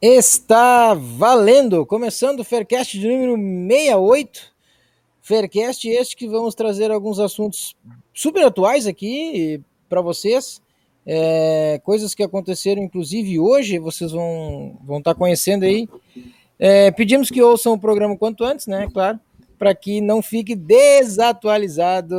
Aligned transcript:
Está 0.00 0.94
valendo! 0.94 1.84
Começando 1.84 2.38
o 2.38 2.44
Faircast 2.44 2.96
de 2.96 3.08
número 3.08 3.36
68. 3.36 4.42
Faircast 5.20 5.88
este 5.88 6.16
que 6.16 6.28
vamos 6.28 6.54
trazer 6.54 6.92
alguns 6.92 7.18
assuntos 7.18 7.74
super 8.14 8.46
atuais 8.46 8.86
aqui 8.86 9.60
para 9.88 10.00
vocês. 10.00 10.62
É, 11.04 11.80
coisas 11.82 12.14
que 12.14 12.22
aconteceram 12.22 12.80
inclusive 12.80 13.40
hoje, 13.40 13.80
vocês 13.80 14.12
vão, 14.12 14.78
vão 14.84 14.98
estar 14.98 15.14
tá 15.14 15.18
conhecendo 15.18 15.64
aí. 15.64 15.88
É, 16.60 16.92
pedimos 16.92 17.28
que 17.28 17.42
ouçam 17.42 17.72
o 17.72 17.80
programa 17.80 18.16
quanto 18.16 18.44
antes, 18.44 18.68
né? 18.68 18.86
Claro, 18.94 19.18
para 19.58 19.74
que 19.74 20.00
não 20.00 20.22
fique 20.22 20.54
desatualizado 20.54 22.14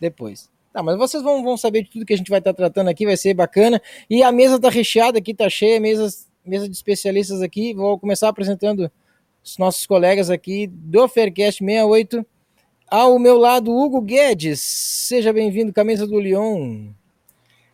depois. 0.00 0.50
Tá, 0.72 0.82
mas 0.82 0.98
vocês 0.98 1.22
vão, 1.22 1.44
vão 1.44 1.56
saber 1.56 1.84
de 1.84 1.90
tudo 1.90 2.04
que 2.04 2.12
a 2.12 2.16
gente 2.16 2.30
vai 2.30 2.40
estar 2.40 2.52
tá 2.52 2.56
tratando 2.56 2.88
aqui, 2.88 3.06
vai 3.06 3.16
ser 3.16 3.34
bacana. 3.34 3.80
E 4.08 4.20
a 4.20 4.32
mesa 4.32 4.58
tá 4.58 4.68
recheada 4.68 5.18
aqui, 5.18 5.32
tá 5.32 5.48
cheia, 5.48 5.78
mesas 5.78 6.28
mesa 6.50 6.68
de 6.68 6.74
especialistas 6.74 7.40
aqui. 7.40 7.72
Vou 7.72 7.96
começar 7.96 8.28
apresentando 8.28 8.90
os 9.42 9.56
nossos 9.56 9.86
colegas 9.86 10.28
aqui 10.28 10.66
do 10.66 11.06
Faircast 11.06 11.64
68. 11.64 12.26
Ao 12.90 13.18
meu 13.20 13.38
lado, 13.38 13.70
Hugo 13.70 14.00
Guedes. 14.00 14.60
Seja 14.60 15.32
bem-vindo, 15.32 15.72
camisa 15.72 16.08
do 16.08 16.18
Lyon. 16.18 16.88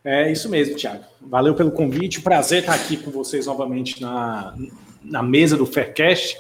É 0.04 0.30
isso 0.30 0.48
mesmo, 0.50 0.76
Thiago. 0.76 1.02
Valeu 1.22 1.54
pelo 1.54 1.70
convite. 1.70 2.20
Prazer 2.20 2.60
estar 2.60 2.74
aqui 2.74 2.98
com 2.98 3.10
vocês 3.10 3.46
novamente 3.46 4.00
na, 4.00 4.54
na 5.02 5.22
mesa 5.22 5.56
do 5.56 5.64
Faircast. 5.64 6.38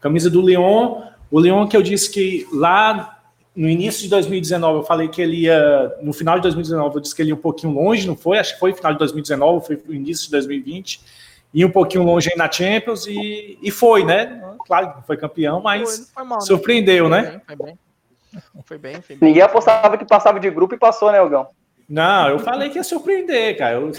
Camisa 0.00 0.30
do 0.30 0.40
Lyon. 0.40 1.02
O 1.30 1.38
Lyon 1.38 1.68
que 1.68 1.76
eu 1.76 1.82
disse 1.82 2.10
que 2.10 2.48
lá 2.50 3.22
no 3.54 3.68
início 3.68 4.02
de 4.02 4.08
2019 4.08 4.78
eu 4.78 4.84
falei 4.84 5.08
que 5.08 5.20
ele 5.20 5.42
ia. 5.42 5.94
No 6.02 6.14
final 6.14 6.36
de 6.36 6.42
2019 6.44 6.96
eu 6.96 7.00
disse 7.02 7.14
que 7.14 7.20
ele 7.20 7.28
ia 7.28 7.34
um 7.34 7.38
pouquinho 7.38 7.74
longe, 7.74 8.06
não 8.06 8.16
foi? 8.16 8.38
Acho 8.38 8.54
que 8.54 8.60
foi 8.60 8.72
final 8.72 8.92
de 8.92 8.98
2019, 8.98 9.66
foi 9.66 9.80
início 9.90 10.24
de 10.24 10.30
2020 10.30 11.23
ir 11.54 11.64
um 11.64 11.70
pouquinho 11.70 12.02
longe 12.02 12.28
aí 12.30 12.36
na 12.36 12.50
Champions 12.50 13.06
e, 13.06 13.56
e 13.62 13.70
foi, 13.70 14.04
né? 14.04 14.42
Claro 14.66 14.94
que 14.94 15.06
foi 15.06 15.16
campeão, 15.16 15.62
mas 15.62 15.96
foi, 15.96 16.06
foi 16.14 16.24
mal, 16.24 16.38
né? 16.38 16.44
surpreendeu, 16.44 17.08
né? 17.08 17.22
né? 17.22 17.40
Foi 17.46 17.56
bem, 17.56 17.78
foi 18.64 18.78
bem, 18.78 19.02
foi 19.02 19.16
bem. 19.16 19.28
Ninguém 19.28 19.42
apostava 19.42 19.96
que 19.96 20.04
passava 20.04 20.40
de 20.40 20.50
grupo 20.50 20.74
e 20.74 20.78
passou, 20.78 21.12
né, 21.12 21.18
Elgão? 21.18 21.46
Não, 21.88 22.30
eu 22.30 22.38
falei 22.40 22.70
que 22.70 22.78
ia 22.78 22.84
surpreender, 22.84 23.56
cara. 23.56 23.76
Eu... 23.76 23.92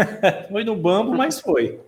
foi 0.50 0.64
no 0.64 0.74
bambo, 0.74 1.12
mas 1.12 1.38
foi. 1.38 1.78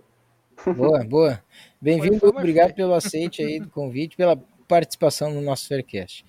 Boa, 0.77 1.03
boa. 1.05 1.43
Bem-vindo, 1.81 2.27
obrigado 2.27 2.75
pelo 2.75 2.93
aceite 2.93 3.43
aí 3.43 3.61
do 3.61 3.69
convite, 3.69 4.17
pela 4.17 4.37
participação 4.69 5.33
no 5.33 5.41
nosso 5.41 5.69
Faircast. 5.69 6.25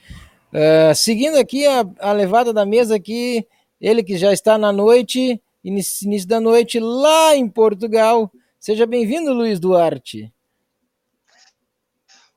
Uh, 0.54 0.96
seguindo 0.96 1.38
aqui 1.38 1.66
a, 1.66 1.86
a 2.00 2.12
levada 2.12 2.54
da 2.54 2.66
mesa 2.66 2.96
aqui, 2.96 3.46
ele 3.80 4.04
que 4.04 4.18
já 4.18 4.32
está 4.32 4.58
na 4.58 4.72
noite, 4.72 5.42
início, 5.64 6.06
início 6.06 6.28
da 6.28 6.40
noite, 6.40 6.80
lá 6.80 7.36
em 7.36 7.48
Portugal, 7.48 8.32
Seja 8.66 8.88
bem-vindo, 8.88 9.32
Luiz 9.32 9.60
Duarte. 9.60 10.34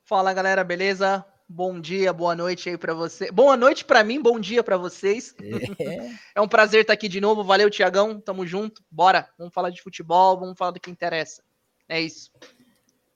Fala, 0.03 0.31
galera, 0.31 0.63
beleza? 0.63 1.25
Bom 1.47 1.81
dia, 1.81 2.13
boa 2.13 2.35
noite 2.35 2.69
aí 2.69 2.77
para 2.77 2.93
você. 2.93 3.31
Boa 3.31 3.57
noite 3.57 3.83
para 3.83 4.03
mim, 4.03 4.21
bom 4.21 4.39
dia 4.39 4.63
para 4.63 4.77
vocês. 4.77 5.33
É. 5.41 6.13
é. 6.37 6.39
um 6.39 6.47
prazer 6.47 6.81
estar 6.81 6.93
aqui 6.93 7.09
de 7.09 7.19
novo. 7.19 7.43
Valeu, 7.43 7.67
Tiagão. 7.67 8.21
Tamo 8.21 8.45
junto. 8.45 8.83
Bora. 8.91 9.27
Vamos 9.39 9.51
falar 9.51 9.71
de 9.71 9.81
futebol, 9.81 10.39
vamos 10.39 10.55
falar 10.55 10.69
do 10.69 10.79
que 10.79 10.91
interessa. 10.91 11.43
É 11.87 11.99
isso. 11.99 12.29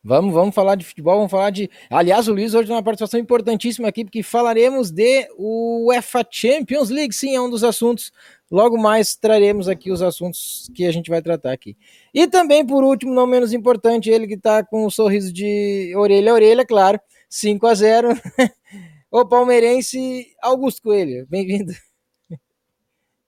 Vamos, 0.04 0.34
vamos 0.34 0.54
falar 0.54 0.76
de 0.76 0.84
futebol, 0.84 1.16
vamos 1.16 1.32
falar 1.32 1.50
de. 1.50 1.70
Aliás, 1.90 2.28
o 2.28 2.34
Luiz 2.34 2.54
hoje 2.54 2.68
tem 2.68 2.76
uma 2.76 2.84
participação 2.84 3.20
importantíssima 3.20 3.88
aqui, 3.88 4.04
porque 4.04 4.22
falaremos 4.22 4.92
de 4.92 5.28
UEFA 5.38 6.28
Champions 6.30 6.90
League. 6.90 7.14
Sim, 7.14 7.36
é 7.36 7.42
um 7.42 7.50
dos 7.50 7.64
assuntos 7.64 8.12
Logo 8.54 8.78
mais 8.78 9.16
traremos 9.16 9.68
aqui 9.68 9.92
os 9.92 10.00
assuntos 10.04 10.70
que 10.76 10.86
a 10.86 10.92
gente 10.92 11.10
vai 11.10 11.24
tratar 11.24 11.52
aqui. 11.52 11.76
E 12.14 12.28
também, 12.28 12.64
por 12.64 12.84
último, 12.84 13.12
não 13.12 13.26
menos 13.26 13.52
importante, 13.52 14.12
ele 14.12 14.28
que 14.28 14.36
está 14.36 14.64
com 14.64 14.86
um 14.86 14.92
sorriso 14.92 15.34
de 15.34 15.92
orelha 15.98 16.32
a 16.32 16.36
orelha, 16.36 16.64
claro, 16.64 17.00
5 17.28 17.66
a 17.66 17.74
0 17.74 18.10
o 19.10 19.26
palmeirense 19.26 20.28
Augusto 20.40 20.84
Coelho. 20.84 21.26
Bem-vindo. 21.28 21.74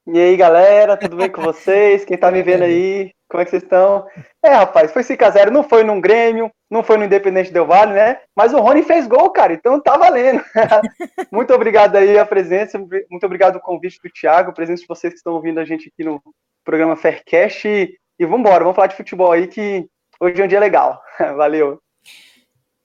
E 0.08 0.20
aí, 0.20 0.38
galera, 0.38 0.96
tudo 0.96 1.18
bem 1.18 1.32
com 1.32 1.42
vocês? 1.42 2.06
Quem 2.06 2.16
tá 2.16 2.30
me 2.30 2.44
vendo 2.44 2.64
aí? 2.64 3.12
Como 3.28 3.42
é 3.42 3.44
que 3.44 3.50
vocês 3.50 3.64
estão? 3.64 4.06
É, 4.44 4.50
rapaz, 4.50 4.92
foi 4.92 5.02
5x0, 5.02 5.50
não 5.50 5.64
foi 5.64 5.84
num 5.84 6.00
Grêmio, 6.00 6.52
não 6.70 6.84
foi 6.84 6.98
no 6.98 7.06
Independente 7.06 7.52
Del 7.52 7.66
Vale, 7.66 7.94
né? 7.94 8.20
Mas 8.36 8.54
o 8.54 8.60
Rony 8.60 8.84
fez 8.84 9.08
gol, 9.08 9.32
cara, 9.32 9.54
então 9.54 9.82
tá 9.82 9.98
valendo. 9.98 10.44
muito 11.34 11.52
obrigado 11.56 11.96
aí 11.96 12.20
a 12.20 12.26
presença, 12.26 12.78
muito 12.78 13.26
obrigado 13.26 13.56
o 13.56 13.60
convite 13.60 14.00
do 14.04 14.12
Thiago, 14.12 14.52
a 14.52 14.54
presença 14.54 14.84
de 14.84 14.88
vocês 14.88 15.12
que 15.12 15.18
estão 15.18 15.34
ouvindo 15.34 15.60
a 15.60 15.66
gente 15.66 15.92
aqui 15.92 16.08
no 16.08 16.22
programa 16.64 16.96
Faircast. 16.96 17.68
E, 17.68 17.98
e 18.20 18.26
vambora, 18.28 18.60
vamos 18.60 18.76
falar 18.76 18.88
de 18.88 18.98
futebol 18.98 19.32
aí, 19.32 19.48
que 19.48 19.88
hoje 20.20 20.40
é 20.40 20.46
um 20.46 20.48
dia 20.48 20.60
legal. 20.60 21.02
Valeu. 21.36 21.80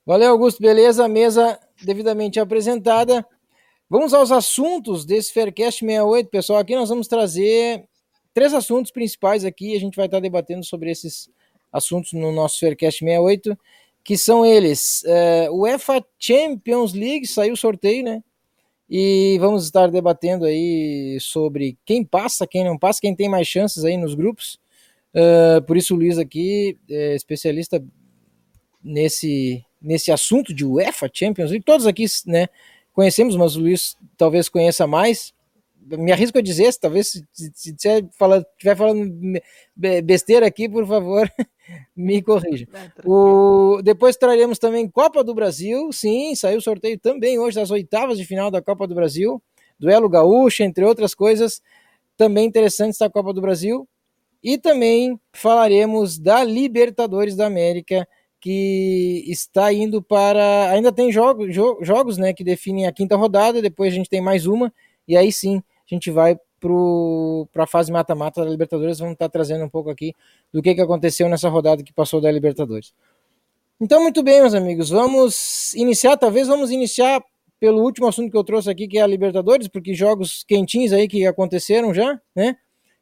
Valeu, 0.07 0.31
Augusto, 0.31 0.63
beleza? 0.63 1.07
Mesa 1.07 1.61
devidamente 1.85 2.41
apresentada. 2.41 3.27
Vamos 3.91 4.15
aos 4.15 4.31
assuntos 4.31 5.05
desse 5.05 5.33
Faircast 5.33 5.81
68, 5.81 6.29
pessoal. 6.29 6.61
Aqui 6.61 6.77
nós 6.77 6.89
vamos 6.89 7.09
trazer 7.09 7.89
três 8.33 8.55
assuntos 8.55 8.93
principais 8.93 9.45
aqui. 9.45 9.75
A 9.75 9.81
gente 9.81 9.97
vai 9.97 10.07
estar 10.07 10.21
debatendo 10.21 10.65
sobre 10.65 10.93
esses 10.93 11.29
assuntos 11.73 12.13
no 12.13 12.31
nosso 12.31 12.61
Faircast 12.61 13.01
68, 13.01 13.59
que 14.05 14.17
são 14.17 14.47
eles: 14.47 15.03
o 15.51 15.63
UEFA 15.63 16.07
Champions 16.21 16.93
League 16.93 17.27
saiu 17.27 17.55
o 17.55 17.57
sorteio, 17.57 18.05
né? 18.05 18.23
E 18.89 19.37
vamos 19.41 19.65
estar 19.65 19.91
debatendo 19.91 20.45
aí 20.45 21.19
sobre 21.21 21.77
quem 21.85 22.05
passa, 22.05 22.47
quem 22.47 22.63
não 22.63 22.79
passa, 22.79 23.01
quem 23.01 23.17
tem 23.17 23.29
mais 23.29 23.49
chances 23.49 23.85
aí 23.85 23.97
nos 23.97 24.15
grupos. 24.15 24.61
Uh, 25.13 25.61
por 25.63 25.77
isso 25.77 25.95
o 25.95 25.97
Luiz 25.97 26.17
aqui 26.17 26.79
é 26.89 27.17
especialista 27.17 27.85
nesse, 28.85 29.65
nesse 29.83 30.13
assunto 30.13 30.55
de 30.55 30.65
UEFA 30.65 31.11
Champions 31.13 31.51
League. 31.51 31.65
Todos 31.65 31.89
aqui, 31.89 32.05
né? 32.25 32.47
Conhecemos, 32.93 33.37
mas 33.37 33.57
o 33.57 33.61
Luiz 33.61 33.97
talvez 34.17 34.49
conheça 34.49 34.87
mais. 34.87 35.33
Me 35.83 36.13
arrisco 36.13 36.39
a 36.39 36.43
dizer, 36.43 36.73
talvez 36.75 37.09
se, 37.33 37.51
estiver 37.71 38.09
falando, 38.17 38.45
falando 38.77 39.41
besteira 39.77 40.47
aqui, 40.47 40.69
por 40.69 40.87
favor, 40.87 41.31
me 41.97 42.23
corrija. 42.23 42.69
O, 43.05 43.81
depois 43.83 44.17
traremos 44.17 44.59
também 44.59 44.89
Copa 44.89 45.25
do 45.25 45.35
Brasil, 45.35 45.91
sim, 45.93 46.35
saiu 46.35 46.59
o 46.59 46.63
sorteio 46.63 46.99
também 46.99 47.39
hoje 47.39 47.57
das 47.57 47.71
oitavas 47.71 48.19
de 48.19 48.25
final 48.25 48.51
da 48.51 48.63
Copa 48.63 48.87
do 48.87 48.95
Brasil, 48.95 49.43
duelo 49.79 50.09
gaúcho, 50.09 50.63
entre 50.63 50.85
outras 50.85 51.15
coisas, 51.15 51.61
também 52.17 52.47
interessantes 52.47 52.99
da 52.99 53.11
Copa 53.11 53.33
do 53.33 53.41
Brasil. 53.41 53.89
E 54.43 54.57
também 54.57 55.21
falaremos 55.33 56.19
da 56.19 56.43
Libertadores 56.43 57.37
da 57.37 57.47
América, 57.47 58.07
que 58.41 59.25
está 59.27 59.73
indo 59.73 60.03
para. 60.03 60.71
Ainda 60.71 60.91
tem 60.91 61.13
jogo, 61.13 61.51
jo, 61.51 61.79
jogos 61.83 62.17
né, 62.17 62.33
que 62.33 62.43
definem 62.43 62.87
a 62.87 62.93
quinta 62.93 63.17
rodada, 63.17 63.61
depois 63.61 63.93
a 63.93 63.97
gente 63.97 64.09
tem 64.09 64.21
mais 64.21 64.47
uma, 64.47 64.73
e 65.07 65.17
aí 65.17 65.31
sim 65.31 65.59
a 65.59 65.95
gente 65.95 66.11
vai 66.11 66.39
para 67.53 67.65
a 67.65 67.67
fase 67.67 67.91
mata-mata 67.91 68.45
da 68.45 68.51
Libertadores. 68.51 68.99
Vamos 68.99 69.15
estar 69.15 69.29
trazendo 69.29 69.65
um 69.65 69.69
pouco 69.69 69.91
aqui 69.91 70.15
do 70.53 70.63
que, 70.63 70.75
que 70.75 70.81
aconteceu 70.81 71.29
nessa 71.29 71.49
rodada 71.49 71.83
que 71.83 71.93
passou 71.93 72.21
da 72.21 72.31
Libertadores. 72.31 72.93
Então, 73.81 74.03
muito 74.03 74.23
bem, 74.23 74.41
meus 74.41 74.55
amigos, 74.55 74.91
vamos 74.91 75.73
iniciar. 75.75 76.17
Talvez 76.17 76.47
vamos 76.49 76.71
iniciar 76.71 77.23
pelo 77.59 77.83
último 77.83 78.07
assunto 78.07 78.31
que 78.31 78.37
eu 78.37 78.45
trouxe 78.45 78.71
aqui, 78.71 78.87
que 78.87 78.99
é 78.99 79.03
a 79.03 79.07
Libertadores, 79.07 79.69
porque 79.69 79.95
jogos 79.95 80.45
quentinhos 80.47 80.93
aí 80.93 81.09
que 81.09 81.27
aconteceram 81.27 81.93
já, 81.95 82.21
né? 82.37 82.57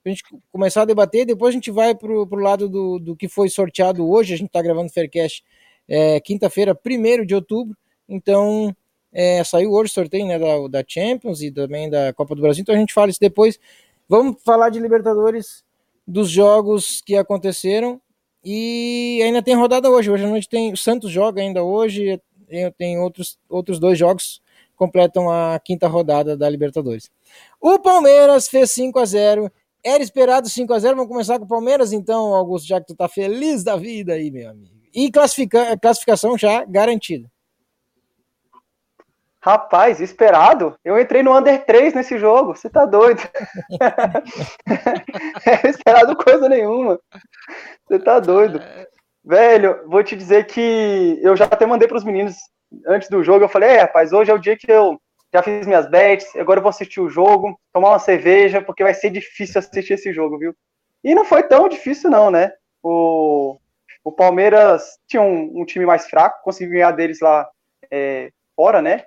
A 0.09 0.15
gente 0.15 0.25
começar 0.51 0.83
a 0.83 0.85
debater, 0.85 1.27
depois 1.27 1.51
a 1.51 1.57
gente 1.57 1.71
vai 1.71 1.95
para 1.95 2.13
o 2.13 2.37
lado 2.37 2.69
do, 2.69 2.99
do 2.99 3.17
que 3.17 3.29
foi 3.29 3.49
sorteado 3.49 4.09
hoje, 4.09 4.35
a 4.35 4.37
gente 4.37 4.49
está 4.49 4.63
gravando 4.63 4.87
o 4.87 4.93
Faircast 4.93 5.45
é, 5.89 6.21
quinta-feira, 6.21 6.79
1 6.85 7.25
de 7.25 7.35
outubro, 7.35 7.77
então 8.09 8.75
é, 9.13 9.43
saiu 9.45 9.73
hoje 9.73 9.91
o 9.91 9.95
sorteio 9.95 10.27
né, 10.27 10.39
da, 10.39 10.69
da 10.69 10.85
Champions 10.87 11.43
e 11.43 11.51
também 11.51 11.89
da 11.89 12.13
Copa 12.13 12.35
do 12.35 12.43
Brasil, 12.43 12.63
então 12.63 12.75
a 12.75 12.79
gente 12.79 12.93
fala 12.93 13.11
isso 13.11 13.21
depois. 13.21 13.59
Vamos 14.09 14.43
falar 14.43 14.71
de 14.71 14.79
Libertadores, 14.79 15.65
dos 16.07 16.31
jogos 16.31 17.03
que 17.05 17.17
aconteceram, 17.17 18.01
e 18.45 19.21
ainda 19.23 19.43
tem 19.43 19.55
rodada 19.55 19.91
hoje, 19.91 20.11
hoje 20.11 20.25
à 20.25 20.29
noite 20.29 20.49
tem, 20.49 20.73
o 20.73 20.77
Santos 20.77 21.11
joga 21.11 21.43
ainda 21.43 21.63
hoje, 21.63 22.21
tem 22.77 22.99
outros, 22.99 23.39
outros 23.49 23.79
dois 23.79 23.99
jogos 23.99 24.41
completam 24.79 25.29
a 25.29 25.59
quinta 25.59 25.89
rodada 25.89 26.37
da 26.37 26.49
Libertadores. 26.49 27.11
O 27.61 27.79
Palmeiras 27.81 28.49
fez 28.49 28.71
5 28.71 28.99
a 28.99 29.05
0 29.05 29.53
Era 29.85 30.03
esperado 30.03 30.49
5 30.49 30.73
a 30.73 30.79
0 30.79 30.97
Vamos 30.97 31.11
começar 31.11 31.39
com 31.39 31.45
o 31.45 31.49
Palmeiras, 31.49 31.93
então, 31.93 32.35
Augusto, 32.35 32.69
já 32.69 32.81
que 32.81 32.87
tu 32.87 32.97
tá 32.97 33.09
feliz 33.09 33.63
da 33.63 33.77
vida 33.77 34.15
aí, 34.15 34.31
meu 34.31 34.51
amigo. 34.51 34.75
E 34.95 35.11
classifica, 35.11 35.77
classificação 35.79 36.37
já 36.37 36.65
garantida. 36.65 37.29
Rapaz, 39.41 40.01
esperado? 40.01 40.77
Eu 40.85 40.99
entrei 40.99 41.23
no 41.23 41.37
Under 41.37 41.65
3 41.65 41.95
nesse 41.95 42.19
jogo, 42.19 42.55
você 42.55 42.69
tá 42.69 42.85
doido? 42.85 43.23
é 45.47 45.71
esperado 45.71 46.17
coisa 46.17 46.49
nenhuma. 46.49 46.99
Você 47.87 48.01
tá 48.01 48.19
doido. 48.19 48.61
Velho, 49.25 49.89
vou 49.89 50.03
te 50.03 50.17
dizer 50.17 50.47
que 50.47 51.21
eu 51.23 51.37
já 51.37 51.45
até 51.45 51.67
mandei 51.67 51.87
pros 51.87 52.03
meninos 52.03 52.35
antes 52.87 53.09
do 53.09 53.23
jogo, 53.23 53.45
eu 53.45 53.49
falei, 53.49 53.71
é, 53.71 53.81
rapaz, 53.83 54.13
hoje 54.13 54.31
é 54.31 54.35
o 54.35 54.39
dia 54.39 54.57
que 54.57 54.71
eu 54.71 55.01
já 55.33 55.43
fiz 55.43 55.67
minhas 55.67 55.89
bets, 55.89 56.35
agora 56.37 56.59
eu 56.59 56.63
vou 56.63 56.71
assistir 56.71 57.01
o 57.01 57.11
jogo, 57.11 57.59
tomar 57.73 57.91
uma 57.91 57.99
cerveja, 57.99 58.63
porque 58.63 58.83
vai 58.83 58.95
ser 58.95 59.11
difícil 59.11 59.59
assistir 59.59 59.95
esse 59.95 60.13
jogo, 60.13 60.39
viu? 60.39 60.55
E 61.05 61.15
não 61.15 61.25
foi 61.25 61.43
tão 61.43 61.69
difícil 61.69 62.11
não, 62.11 62.31
né? 62.31 62.53
O, 62.83 63.59
o 64.03 64.11
Palmeiras 64.11 64.99
tinha 65.07 65.23
um, 65.23 65.61
um 65.61 65.65
time 65.65 65.85
mais 65.85 66.09
fraco, 66.09 66.43
conseguiu 66.43 66.75
ganhar 66.75 66.93
deles 66.93 67.21
lá 67.21 67.49
é, 67.91 68.31
fora, 68.57 68.81
né? 68.81 69.05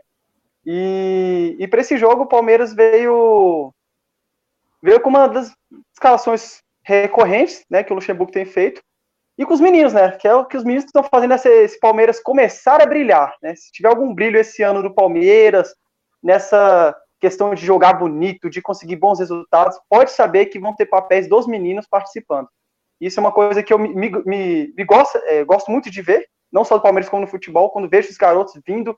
E, 0.66 1.56
e 1.60 1.68
para 1.68 1.82
esse 1.82 1.98
jogo 1.98 2.24
o 2.24 2.28
Palmeiras 2.28 2.74
veio 2.74 3.74
veio 4.82 5.00
com 5.00 5.10
uma 5.10 5.28
das 5.28 5.54
escalações 5.94 6.62
recorrentes, 6.84 7.64
né, 7.70 7.84
que 7.84 7.92
o 7.92 7.96
Luxemburgo 7.96 8.32
tem 8.32 8.46
feito, 8.46 8.82
e 9.38 9.46
com 9.46 9.54
os 9.54 9.62
meninos, 9.62 9.94
né, 9.94 10.12
que 10.12 10.28
é 10.28 10.34
o 10.34 10.46
que 10.46 10.58
os 10.58 10.64
meninos 10.64 10.86
estão 10.86 11.04
fazendo 11.04 11.36
esse, 11.36 11.50
esse 11.50 11.80
Palmeiras 11.80 12.20
começar 12.20 12.82
a 12.82 12.86
brilhar, 12.86 13.36
né? 13.42 13.56
Se 13.56 13.72
tiver 13.72 13.90
algum 13.90 14.14
brilho 14.14 14.40
esse 14.40 14.62
ano 14.62 14.84
do 14.84 14.94
Palmeiras, 14.94 15.74
nessa 16.22 16.96
questão 17.20 17.54
de 17.54 17.66
jogar 17.66 17.94
bonito, 17.94 18.50
de 18.50 18.62
conseguir 18.62 18.96
bons 18.96 19.20
resultados, 19.20 19.80
pode 19.90 20.12
saber 20.12 20.48
que 20.48 20.60
vão 20.60 20.76
ter 20.76 20.88
papéis 20.88 21.28
dos 21.28 21.46
meninos 21.46 21.86
participando. 21.88 22.50
Isso 23.00 23.20
é 23.20 23.22
uma 23.22 23.32
coisa 23.32 23.62
que 23.62 23.74
eu 23.74 23.80
me, 23.80 23.94
me, 23.94 24.74
me, 24.76 24.86
gosto, 24.86 25.18
é, 25.26 25.44
gosto 25.44 25.72
muito 25.72 25.90
de 25.90 26.02
ver, 26.02 26.28
não 26.52 26.66
só 26.66 26.78
do 26.78 26.84
Palmeiras 26.84 27.10
como 27.10 27.22
no 27.22 27.28
futebol, 27.28 27.70
quando 27.70 27.90
vejo 27.90 28.10
os 28.10 28.18
garotos 28.18 28.60
vindo 28.66 28.98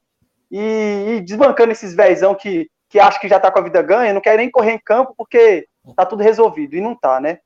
e, 0.50 1.16
e 1.18 1.22
desbancando 1.22 1.72
esses 1.72 1.94
vezão 1.94 2.34
que, 2.34 2.70
que 2.90 3.00
acha 3.00 3.20
que 3.20 3.28
já 3.28 3.40
tá 3.40 3.52
com 3.52 3.60
a 3.60 3.64
vida 3.64 3.82
ganha, 3.82 4.14
não 4.14 4.22
quer 4.22 4.38
nem 4.38 4.50
correr 4.50 4.72
em 4.72 4.80
campo 4.80 5.14
porque 5.18 5.68
tá 5.96 6.06
tudo 6.06 6.24
resolvido, 6.24 6.76
e 6.76 6.82
não 6.82 6.96
tá, 6.96 7.20
né? 7.20 7.40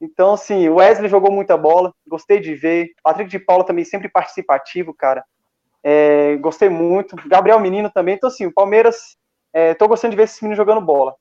Então, 0.00 0.34
assim, 0.34 0.68
o 0.68 0.76
Wesley 0.76 1.08
jogou 1.08 1.30
muita 1.30 1.56
bola, 1.56 1.94
gostei 2.08 2.40
de 2.40 2.56
ver. 2.56 2.90
Patrick 3.04 3.30
de 3.30 3.38
Paula 3.38 3.64
também 3.64 3.84
sempre 3.84 4.08
participativo, 4.08 4.92
cara. 4.92 5.24
É, 5.82 6.36
gostei 6.36 6.68
muito. 6.68 7.16
Gabriel 7.26 7.60
Menino 7.60 7.90
também. 7.90 8.14
Então, 8.14 8.28
assim, 8.28 8.46
o 8.46 8.52
Palmeiras, 8.52 9.16
é, 9.52 9.74
tô 9.74 9.88
gostando 9.88 10.12
de 10.12 10.16
ver 10.16 10.24
esse 10.24 10.42
menino 10.42 10.56
jogando 10.56 10.80
bola. 10.80 11.14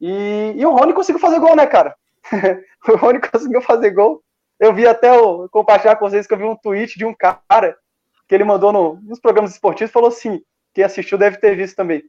E, 0.00 0.52
e 0.56 0.66
o 0.66 0.70
Rony 0.70 0.92
conseguiu 0.92 1.20
fazer 1.20 1.38
gol, 1.38 1.56
né, 1.56 1.66
cara? 1.66 1.94
o 2.88 2.96
Rony 2.96 3.20
conseguiu 3.20 3.62
fazer 3.62 3.90
gol. 3.90 4.22
Eu 4.58 4.72
vi 4.72 4.86
até 4.86 5.12
o, 5.12 5.48
compartilhar 5.48 5.96
com 5.96 6.08
vocês 6.08 6.26
que 6.26 6.34
eu 6.34 6.38
vi 6.38 6.44
um 6.44 6.56
tweet 6.56 6.98
de 6.98 7.04
um 7.04 7.14
cara 7.14 7.76
que 8.28 8.34
ele 8.34 8.44
mandou 8.44 8.72
no, 8.72 9.00
nos 9.02 9.20
programas 9.20 9.52
esportivos 9.52 9.92
falou 9.92 10.08
assim: 10.08 10.40
quem 10.74 10.84
assistiu 10.84 11.18
deve 11.18 11.38
ter 11.38 11.56
visto 11.56 11.76
também. 11.76 12.02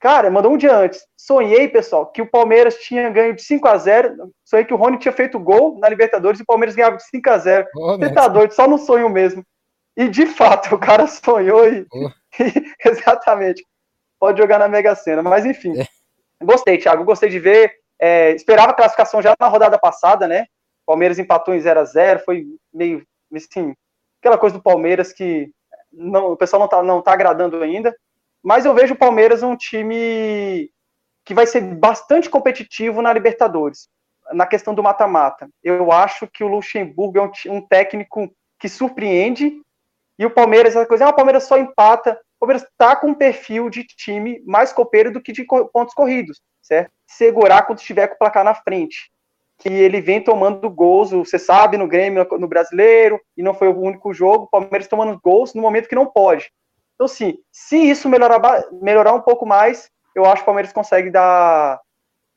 Cara, 0.00 0.30
mandou 0.30 0.52
um 0.52 0.56
dia 0.56 0.76
antes. 0.76 1.04
Sonhei, 1.16 1.66
pessoal, 1.66 2.06
que 2.06 2.22
o 2.22 2.30
Palmeiras 2.30 2.76
tinha 2.76 3.10
ganho 3.10 3.34
de 3.34 3.42
5 3.42 3.66
a 3.66 3.76
0 3.76 4.32
Sonhei 4.44 4.64
que 4.64 4.72
o 4.72 4.76
Rony 4.76 4.96
tinha 4.98 5.12
feito 5.12 5.40
gol 5.40 5.76
na 5.78 5.88
Libertadores 5.88 6.38
e 6.38 6.42
o 6.44 6.46
Palmeiras 6.46 6.76
ganhava 6.76 6.96
de 6.96 7.02
5 7.04 7.30
a 7.30 7.38
0 7.38 7.66
oh, 7.76 7.98
Você 7.98 8.12
tá 8.12 8.28
doido, 8.28 8.52
só 8.52 8.68
no 8.68 8.78
sonho 8.78 9.10
mesmo. 9.10 9.44
E 9.98 10.08
de 10.08 10.26
fato, 10.26 10.72
o 10.76 10.78
cara 10.78 11.08
sonhou 11.08 11.68
e. 11.68 11.84
Oh. 11.92 12.08
exatamente. 12.88 13.64
Pode 14.18 14.38
jogar 14.38 14.60
na 14.60 14.68
Mega 14.68 14.94
Sena. 14.94 15.22
Mas 15.22 15.44
enfim. 15.44 15.78
É. 15.78 15.86
Gostei, 16.42 16.78
Thiago. 16.78 17.04
Gostei 17.04 17.28
de 17.28 17.40
ver. 17.40 17.72
É, 18.00 18.30
esperava 18.30 18.70
a 18.70 18.74
classificação 18.74 19.20
já 19.20 19.34
na 19.38 19.48
rodada 19.48 19.76
passada, 19.76 20.28
né? 20.28 20.46
Palmeiras 20.86 21.18
empatou 21.18 21.52
em 21.52 21.60
0 21.60 21.80
a 21.80 21.84
0 21.84 22.20
Foi 22.24 22.46
meio. 22.72 23.04
Assim, 23.34 23.74
aquela 24.20 24.38
coisa 24.38 24.56
do 24.56 24.62
Palmeiras 24.62 25.12
que 25.12 25.50
não, 25.92 26.32
o 26.32 26.36
pessoal 26.36 26.60
não 26.60 26.68
tá, 26.68 26.82
não 26.82 27.02
tá 27.02 27.12
agradando 27.12 27.60
ainda. 27.62 27.94
Mas 28.42 28.64
eu 28.64 28.72
vejo 28.72 28.94
o 28.94 28.98
Palmeiras 28.98 29.42
um 29.42 29.56
time 29.56 30.70
que 31.24 31.34
vai 31.34 31.46
ser 31.46 31.60
bastante 31.60 32.30
competitivo 32.30 33.02
na 33.02 33.12
Libertadores, 33.12 33.88
na 34.32 34.46
questão 34.46 34.74
do 34.74 34.82
mata-mata. 34.82 35.48
Eu 35.62 35.92
acho 35.92 36.26
que 36.26 36.42
o 36.42 36.48
Luxemburgo 36.48 37.18
é 37.18 37.22
um, 37.22 37.56
um, 37.56 37.60
técnico 37.60 38.32
que 38.58 38.68
surpreende, 38.68 39.60
e 40.18 40.26
o 40.26 40.30
Palmeiras, 40.30 40.74
essa 40.74 40.86
coisa, 40.86 41.06
ah, 41.06 41.10
o 41.10 41.14
Palmeiras 41.14 41.44
só 41.44 41.56
empata. 41.56 42.18
O 42.36 42.40
Palmeiras 42.40 42.62
está 42.68 42.96
com 42.96 43.08
um 43.08 43.14
perfil 43.14 43.70
de 43.70 43.84
time 43.84 44.42
mais 44.44 44.72
copeiro 44.72 45.12
do 45.12 45.20
que 45.20 45.32
de 45.32 45.44
pontos 45.44 45.94
corridos, 45.94 46.40
certo? 46.60 46.90
Segurar 47.06 47.62
quando 47.62 47.78
estiver 47.78 48.08
com 48.08 48.14
o 48.14 48.18
placar 48.18 48.44
na 48.44 48.54
frente. 48.54 49.10
Que 49.58 49.68
ele 49.68 50.00
vem 50.00 50.22
tomando 50.22 50.68
gols, 50.68 51.10
você 51.10 51.38
sabe, 51.38 51.76
no 51.76 51.86
Grêmio, 51.86 52.26
no 52.38 52.48
Brasileiro, 52.48 53.20
e 53.36 53.42
não 53.42 53.54
foi 53.54 53.68
o 53.68 53.78
único 53.78 54.12
jogo, 54.12 54.44
o 54.44 54.48
Palmeiras 54.48 54.88
tomando 54.88 55.18
gols 55.22 55.54
no 55.54 55.62
momento 55.62 55.88
que 55.88 55.94
não 55.94 56.06
pode. 56.06 56.50
Então, 56.94 57.06
assim, 57.06 57.38
se 57.52 57.76
isso 57.76 58.08
melhorar, 58.08 58.40
melhorar 58.82 59.14
um 59.14 59.20
pouco 59.20 59.46
mais, 59.46 59.88
eu 60.14 60.24
acho 60.24 60.36
que 60.36 60.42
o 60.42 60.46
Palmeiras 60.46 60.72
consegue 60.72 61.10
dar 61.10 61.80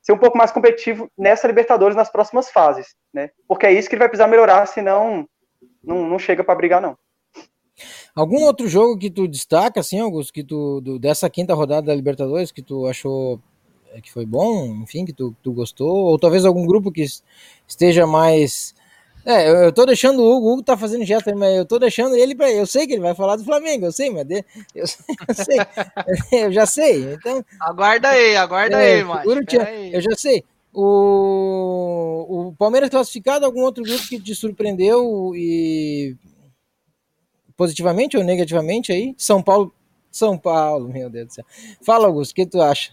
ser 0.04 0.14
um 0.14 0.18
pouco 0.18 0.38
mais 0.38 0.52
competitivo 0.52 1.10
nessa 1.18 1.48
Libertadores 1.48 1.96
nas 1.96 2.12
próximas 2.12 2.50
fases, 2.50 2.96
né? 3.14 3.30
Porque 3.48 3.68
é 3.68 3.72
isso 3.72 3.88
que 3.88 3.96
ele 3.96 4.00
vai 4.00 4.10
precisar 4.10 4.28
melhorar, 4.28 4.66
senão 4.66 5.28
não, 5.84 6.08
não 6.08 6.18
chega 6.18 6.44
para 6.44 6.56
brigar, 6.56 6.82
não. 6.82 6.98
Algum 8.16 8.44
outro 8.44 8.68
jogo 8.68 8.98
que 8.98 9.10
tu 9.10 9.28
destaca, 9.28 9.80
assim, 9.80 10.00
Augusto, 10.00 10.34
que 10.34 10.44
tu, 10.44 10.82
do, 10.82 11.00
dessa 11.00 11.30
quinta 11.30 11.54
rodada 11.54 11.88
da 11.88 11.96
Libertadores, 11.96 12.52
que 12.52 12.62
tu 12.62 12.86
achou 12.88 13.40
é, 13.94 14.02
que 14.02 14.12
foi 14.12 14.26
bom, 14.26 14.82
enfim, 14.84 15.06
que 15.06 15.14
tu, 15.14 15.36
tu 15.42 15.52
gostou, 15.54 16.06
ou 16.06 16.20
talvez 16.20 16.46
algum 16.46 16.66
grupo 16.66 16.92
que 16.92 17.06
esteja 17.68 18.08
mais 18.08 18.74
é, 19.26 19.48
eu, 19.48 19.56
eu 19.56 19.72
tô 19.72 19.86
deixando 19.86 20.20
o 20.22 20.36
Hugo, 20.36 20.48
o 20.48 20.54
Hugo 20.54 20.64
tá 20.64 20.76
fazendo 20.76 21.06
gesto, 21.06 21.36
mas 21.38 21.56
eu 21.56 21.66
tô 21.66 21.78
deixando 21.78 22.16
ele 22.16 22.34
para 22.34 22.52
eu 22.52 22.66
sei 22.66 22.88
que 22.88 22.94
ele 22.94 23.02
vai 23.02 23.14
falar 23.14 23.36
do 23.36 23.44
Flamengo, 23.44 23.86
eu 23.86 23.92
sei, 23.92 24.10
mas 24.10 24.28
eu, 24.30 24.44
eu, 24.74 24.86
eu 25.28 25.36
sei, 25.36 26.42
eu 26.44 26.52
já 26.52 26.66
sei. 26.66 27.14
Então, 27.14 27.46
aguarda 27.60 28.10
aí, 28.10 28.36
aguarda 28.36 28.82
é, 28.82 28.96
aí, 28.96 29.04
mano. 29.04 29.24
Eu 29.92 30.02
já 30.02 30.16
sei. 30.18 30.44
O, 30.74 32.48
o 32.50 32.56
Palmeiras 32.58 32.90
classificado, 32.90 33.46
algum 33.46 33.62
outro 33.62 33.84
grupo 33.84 34.08
que 34.08 34.20
te 34.20 34.34
surpreendeu 34.34 35.34
e 35.36 36.16
positivamente 37.62 38.18
ou 38.18 38.24
negativamente 38.24 38.92
aí? 38.92 39.14
São 39.16 39.40
Paulo, 39.40 39.72
São 40.12 40.36
Paulo, 40.36 40.90
meu 40.90 41.12
Deus 41.12 41.28
do 41.28 41.34
céu. 41.34 41.46
Fala, 41.86 42.08
Augusto, 42.08 42.32
o 42.32 42.34
que 42.34 42.44
tu 42.44 42.60
acha? 42.60 42.92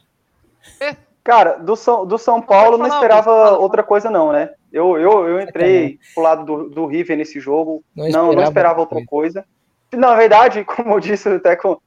É. 0.78 0.94
Cara, 1.24 1.56
do 1.56 1.74
São, 1.74 2.04
do 2.04 2.18
São 2.18 2.42
Paulo 2.42 2.76
não 2.76 2.86
esperava 2.86 3.56
outra 3.56 3.82
coisa, 3.82 4.10
não, 4.10 4.30
né? 4.30 4.50
Eu, 4.70 4.98
eu, 4.98 5.26
eu 5.26 5.40
entrei 5.40 5.98
pro 6.14 6.22
lado 6.22 6.44
do, 6.44 6.68
do 6.68 6.86
River 6.86 7.16
nesse 7.16 7.40
jogo, 7.40 7.82
não 7.96 8.06
esperava, 8.06 8.26
não, 8.26 8.34
não 8.34 8.42
esperava 8.42 8.80
outra 8.80 9.04
coisa. 9.06 9.44
Na 9.92 10.14
verdade, 10.14 10.64
como 10.68 10.94
eu 10.94 11.00
disse 11.00 11.30
até 11.30 11.56
com, 11.56 11.78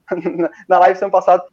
na 0.68 0.80
live 0.80 0.98
semana 0.98 1.12
passada, 1.12 1.44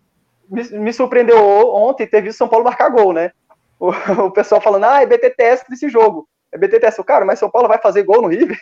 me, 0.50 0.62
me, 0.78 0.92
surpreendeu 0.94 1.38
ontem 1.75 2.06
ter 2.06 2.23
visto 2.23 2.38
São 2.38 2.49
Paulo 2.49 2.64
marcar 2.64 2.88
gol, 2.88 3.12
né? 3.12 3.32
O, 3.78 3.90
o 4.25 4.30
pessoal 4.30 4.62
falando, 4.62 4.85
ah, 4.85 5.02
é 5.02 5.06
BTTS 5.06 5.64
desse 5.68 5.90
jogo. 5.90 6.26
É 6.50 6.56
BTTS. 6.56 7.02
Cara, 7.04 7.26
mas 7.26 7.38
São 7.38 7.50
Paulo 7.50 7.68
vai 7.68 7.78
fazer 7.78 8.02
gol 8.02 8.23
no 8.23 8.28
River? 8.28 8.58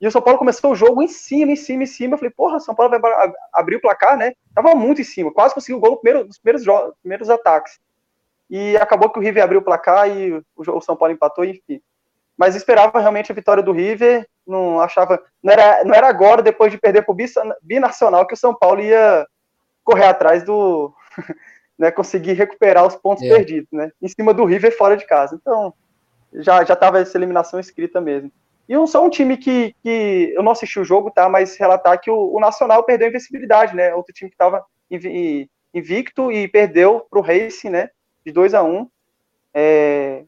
E 0.00 0.06
o 0.06 0.10
São 0.10 0.20
Paulo 0.20 0.38
começou 0.38 0.72
o 0.72 0.76
jogo 0.76 1.02
em 1.02 1.08
cima, 1.08 1.52
em 1.52 1.56
cima, 1.56 1.84
em 1.84 1.86
cima. 1.86 2.14
Eu 2.14 2.18
falei, 2.18 2.30
porra, 2.30 2.60
São 2.60 2.74
Paulo 2.74 2.98
vai 2.98 3.32
abrir 3.52 3.76
o 3.76 3.80
placar, 3.80 4.16
né? 4.16 4.32
Tava 4.54 4.74
muito 4.74 5.00
em 5.00 5.04
cima, 5.04 5.32
quase 5.32 5.54
conseguiu 5.54 5.78
o 5.78 5.80
gol 5.80 5.92
no 5.92 5.96
primeiro, 5.96 6.26
nos 6.26 6.38
primeiros, 6.38 6.94
primeiros 7.02 7.30
ataques 7.30 7.78
e 8.48 8.76
acabou 8.76 9.10
que 9.10 9.18
o 9.18 9.22
River 9.22 9.42
abriu 9.42 9.60
o 9.60 9.64
placar 9.64 10.08
e 10.08 10.42
o 10.56 10.80
São 10.80 10.96
Paulo 10.96 11.12
empatou, 11.12 11.44
enfim. 11.44 11.80
Mas 12.36 12.54
esperava 12.54 13.00
realmente 13.00 13.32
a 13.32 13.34
vitória 13.34 13.62
do 13.62 13.72
River, 13.72 14.28
não 14.46 14.80
achava, 14.80 15.22
não 15.42 15.52
era, 15.52 15.84
não 15.84 15.94
era 15.94 16.08
agora, 16.08 16.42
depois 16.42 16.70
de 16.70 16.78
perder 16.78 17.02
para 17.02 17.12
o 17.12 17.16
Binacional, 17.62 18.26
que 18.26 18.34
o 18.34 18.36
São 18.36 18.54
Paulo 18.54 18.80
ia 18.80 19.26
correr 19.82 20.06
atrás 20.06 20.44
do, 20.44 20.92
né, 21.78 21.90
conseguir 21.90 22.34
recuperar 22.34 22.86
os 22.86 22.94
pontos 22.94 23.24
é. 23.24 23.28
perdidos, 23.28 23.68
né, 23.72 23.90
em 24.00 24.08
cima 24.08 24.32
do 24.32 24.44
River 24.44 24.76
fora 24.76 24.96
de 24.96 25.06
casa. 25.06 25.34
Então, 25.40 25.72
já 26.34 26.62
já 26.64 26.74
estava 26.74 27.00
essa 27.00 27.16
eliminação 27.16 27.58
escrita 27.58 28.00
mesmo. 28.00 28.30
E 28.68 28.76
um, 28.76 28.86
só 28.86 29.04
um 29.04 29.10
time 29.10 29.36
que, 29.36 29.74
que 29.82 30.32
eu 30.34 30.42
não 30.42 30.52
assisti 30.52 30.80
o 30.80 30.84
jogo, 30.84 31.10
tá, 31.10 31.28
mas 31.28 31.56
relatar 31.56 32.00
que 32.00 32.10
o, 32.10 32.34
o 32.34 32.40
Nacional 32.40 32.82
perdeu 32.84 33.06
a 33.06 33.10
invencibilidade, 33.10 33.74
né, 33.74 33.94
outro 33.94 34.12
time 34.12 34.30
que 34.30 34.34
estava 34.34 34.64
invicto 35.72 36.32
e 36.32 36.48
perdeu 36.48 37.06
para 37.08 37.18
o 37.18 37.22
Racing, 37.22 37.70
né, 37.70 37.90
de 38.24 38.32
2 38.32 38.54
a 38.54 38.62
1 38.62 38.74
um, 38.76 38.88
é, 39.54 40.24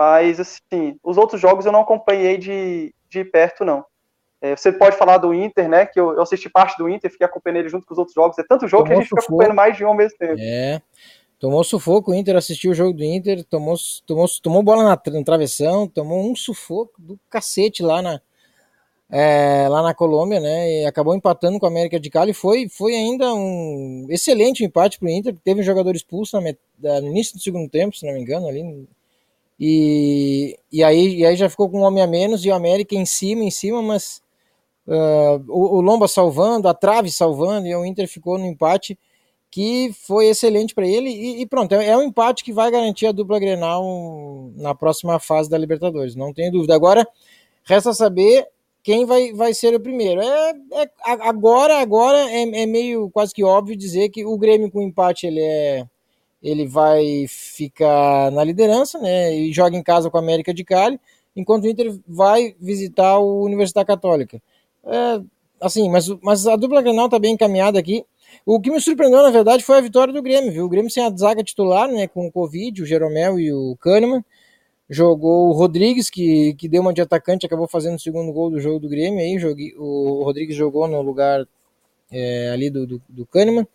mas, 0.00 0.40
assim, 0.40 0.98
os 1.02 1.18
outros 1.18 1.40
jogos 1.40 1.66
eu 1.66 1.72
não 1.72 1.82
acompanhei 1.82 2.38
de, 2.38 2.94
de 3.08 3.22
perto, 3.24 3.64
não. 3.66 3.84
É, 4.40 4.56
você 4.56 4.72
pode 4.72 4.96
falar 4.96 5.18
do 5.18 5.34
Inter, 5.34 5.68
né? 5.68 5.84
Que 5.84 6.00
eu, 6.00 6.12
eu, 6.14 6.22
assisti 6.22 6.48
parte 6.48 6.78
do 6.78 6.88
Inter, 6.88 7.10
fiquei 7.10 7.26
acompanhando 7.26 7.58
ele 7.58 7.68
junto 7.68 7.84
com 7.84 7.92
os 7.92 7.98
outros 7.98 8.14
jogos. 8.14 8.38
É 8.38 8.42
tanto 8.42 8.66
jogo 8.66 8.84
que 8.84 8.92
a 8.92 8.96
gente 8.96 9.08
fica 9.08 9.20
acompanhando 9.20 9.54
mais 9.54 9.76
de 9.76 9.84
um 9.84 9.88
ao 9.88 9.94
mesmo 9.94 10.16
tempo. 10.16 10.36
É. 10.38 10.80
Tomou 11.40 11.64
sufoco, 11.64 12.12
o 12.12 12.14
Inter 12.14 12.36
assistiu 12.36 12.70
o 12.70 12.74
jogo 12.74 12.92
do 12.92 13.02
Inter, 13.02 13.42
tomou, 13.44 13.74
tomou, 14.06 14.26
tomou 14.42 14.62
bola 14.62 14.84
na, 14.84 14.90
na 14.90 15.24
travessão, 15.24 15.88
tomou 15.88 16.30
um 16.30 16.36
sufoco 16.36 16.92
do 16.98 17.18
cacete 17.30 17.82
lá 17.82 18.02
na, 18.02 18.20
é, 19.08 19.66
lá 19.66 19.82
na 19.82 19.94
Colômbia, 19.94 20.38
né? 20.38 20.82
E 20.82 20.86
acabou 20.86 21.14
empatando 21.14 21.58
com 21.58 21.64
a 21.64 21.70
América 21.70 21.98
de 21.98 22.10
Cali. 22.10 22.34
Foi, 22.34 22.68
foi 22.68 22.94
ainda 22.94 23.34
um 23.34 24.06
excelente 24.10 24.62
empate 24.62 24.98
para 24.98 25.06
o 25.06 25.10
Inter, 25.10 25.34
teve 25.42 25.62
um 25.62 25.64
jogador 25.64 25.96
expulso 25.96 26.38
na, 26.38 27.00
no 27.00 27.08
início 27.08 27.34
do 27.34 27.42
segundo 27.42 27.70
tempo, 27.70 27.96
se 27.96 28.04
não 28.04 28.12
me 28.12 28.20
engano, 28.20 28.46
ali. 28.46 28.86
E, 29.58 30.58
e, 30.70 30.84
aí, 30.84 31.20
e 31.20 31.24
aí 31.24 31.36
já 31.36 31.48
ficou 31.48 31.70
com 31.70 31.80
um 31.80 31.84
homem 31.84 32.02
a 32.02 32.06
menos 32.06 32.44
e 32.44 32.50
o 32.50 32.54
América 32.54 32.94
em 32.94 33.06
cima, 33.06 33.44
em 33.44 33.50
cima, 33.50 33.80
mas 33.80 34.22
uh, 34.86 35.42
o, 35.48 35.76
o, 35.76 35.80
Lomba 35.80 36.06
salvando, 36.06 36.68
a 36.68 36.74
trave 36.74 37.10
salvando, 37.10 37.66
e 37.66 37.74
o 37.74 37.84
Inter 37.84 38.06
ficou 38.06 38.38
no 38.38 38.44
empate 38.44 38.98
que 39.50 39.92
foi 40.06 40.26
excelente 40.26 40.74
para 40.74 40.86
ele. 40.86 41.10
E, 41.10 41.42
e 41.42 41.46
pronto, 41.46 41.74
é, 41.74 41.88
é, 41.88 41.96
um 41.96 42.02
empate 42.02 42.44
que 42.44 42.52
vai 42.52 42.70
garantir 42.70 43.06
a 43.06 43.12
dupla 43.12 43.38
Grenal 43.38 44.52
na 44.56 44.74
próxima 44.74 45.18
fase 45.18 45.50
da 45.50 45.58
Libertadores, 45.58 46.14
não 46.14 46.32
tenho 46.32 46.52
dúvida. 46.52 46.74
Agora, 46.74 47.06
resta 47.64 47.92
saber 47.92 48.46
quem 48.82 49.04
vai, 49.04 49.32
vai 49.32 49.52
ser 49.52 49.74
o 49.74 49.80
primeiro. 49.80 50.20
É, 50.20 50.50
é 50.74 50.90
agora 51.04 51.80
agora 51.80 52.18
é, 52.30 52.62
é, 52.62 52.66
meio 52.66 53.10
quase 53.10 53.34
que 53.34 53.44
óbvio 53.44 53.76
dizer 53.76 54.08
que 54.10 54.24
o 54.24 54.38
Grêmio 54.38 54.70
com 54.70 54.82
empate 54.82 55.26
ele 55.26 55.40
é 55.40 55.86
ele 56.42 56.66
vai 56.66 57.26
ficar 57.28 58.30
na 58.32 58.42
liderança, 58.42 58.98
né? 58.98 59.34
E 59.36 59.52
joga 59.52 59.76
em 59.76 59.82
casa 59.82 60.08
com 60.10 60.16
a 60.16 60.20
América 60.20 60.54
de 60.54 60.64
Cali, 60.64 60.98
enquanto 61.36 61.64
o 61.64 61.68
Inter 61.68 61.94
vai 62.08 62.56
visitar 62.58 63.18
o 63.18 63.44
Universidade 63.44 63.86
Católica. 63.86 64.40
É, 64.84 65.20
assim, 65.60 65.90
mas, 65.90 66.08
mas 66.22 66.46
a 66.46 66.56
dupla 66.56 66.80
Grenal 66.80 67.10
tá 67.10 67.18
bem 67.18 67.34
encaminhada 67.34 67.78
aqui. 67.78 68.06
O 68.44 68.60
que 68.60 68.70
me 68.70 68.80
surpreendeu, 68.80 69.22
na 69.22 69.30
verdade, 69.30 69.64
foi 69.64 69.78
a 69.78 69.80
vitória 69.80 70.12
do 70.12 70.22
Grêmio, 70.22 70.52
viu? 70.52 70.64
O 70.64 70.68
Grêmio 70.68 70.90
sem 70.90 71.04
a 71.04 71.10
zaga 71.10 71.42
titular, 71.42 71.88
né? 71.88 72.08
Com 72.08 72.26
o 72.26 72.32
Covid, 72.32 72.82
o 72.82 72.86
Jeromel 72.86 73.38
e 73.38 73.52
o 73.52 73.76
Kahneman 73.80 74.24
jogou 74.90 75.48
o 75.48 75.52
Rodrigues, 75.52 76.10
que, 76.10 76.54
que 76.54 76.68
deu 76.68 76.82
uma 76.82 76.92
de 76.92 77.00
atacante, 77.00 77.46
acabou 77.46 77.68
fazendo 77.68 77.94
o 77.94 78.00
segundo 78.00 78.32
gol 78.32 78.50
do 78.50 78.58
jogo 78.58 78.80
do 78.80 78.88
Grêmio, 78.88 79.20
aí 79.20 79.38
joguei, 79.38 79.72
o 79.78 80.24
Rodrigues 80.24 80.56
jogou 80.56 80.88
no 80.88 81.00
lugar 81.00 81.46
é, 82.10 82.50
ali 82.50 82.68
do, 82.68 82.84
do, 82.86 83.02
do 83.08 83.24
Kahneman, 83.24 83.66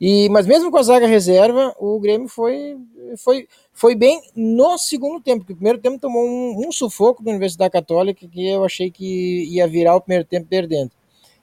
e, 0.00 0.28
mas 0.30 0.46
mesmo 0.46 0.70
com 0.70 0.78
a 0.78 0.82
zaga 0.82 1.08
reserva, 1.08 1.74
o 1.78 1.98
Grêmio 1.98 2.28
foi, 2.28 2.78
foi, 3.18 3.48
foi 3.72 3.94
bem 3.96 4.22
no 4.34 4.78
segundo 4.78 5.20
tempo, 5.20 5.40
porque 5.40 5.52
o 5.52 5.56
primeiro 5.56 5.80
tempo 5.80 5.98
tomou 5.98 6.24
um, 6.24 6.68
um 6.68 6.72
sufoco 6.72 7.22
da 7.22 7.32
Universidade 7.32 7.72
Católica, 7.72 8.26
que 8.26 8.48
eu 8.48 8.64
achei 8.64 8.90
que 8.92 9.44
ia 9.52 9.66
virar 9.66 9.96
o 9.96 10.00
primeiro 10.00 10.24
tempo 10.24 10.46
perdendo. 10.48 10.92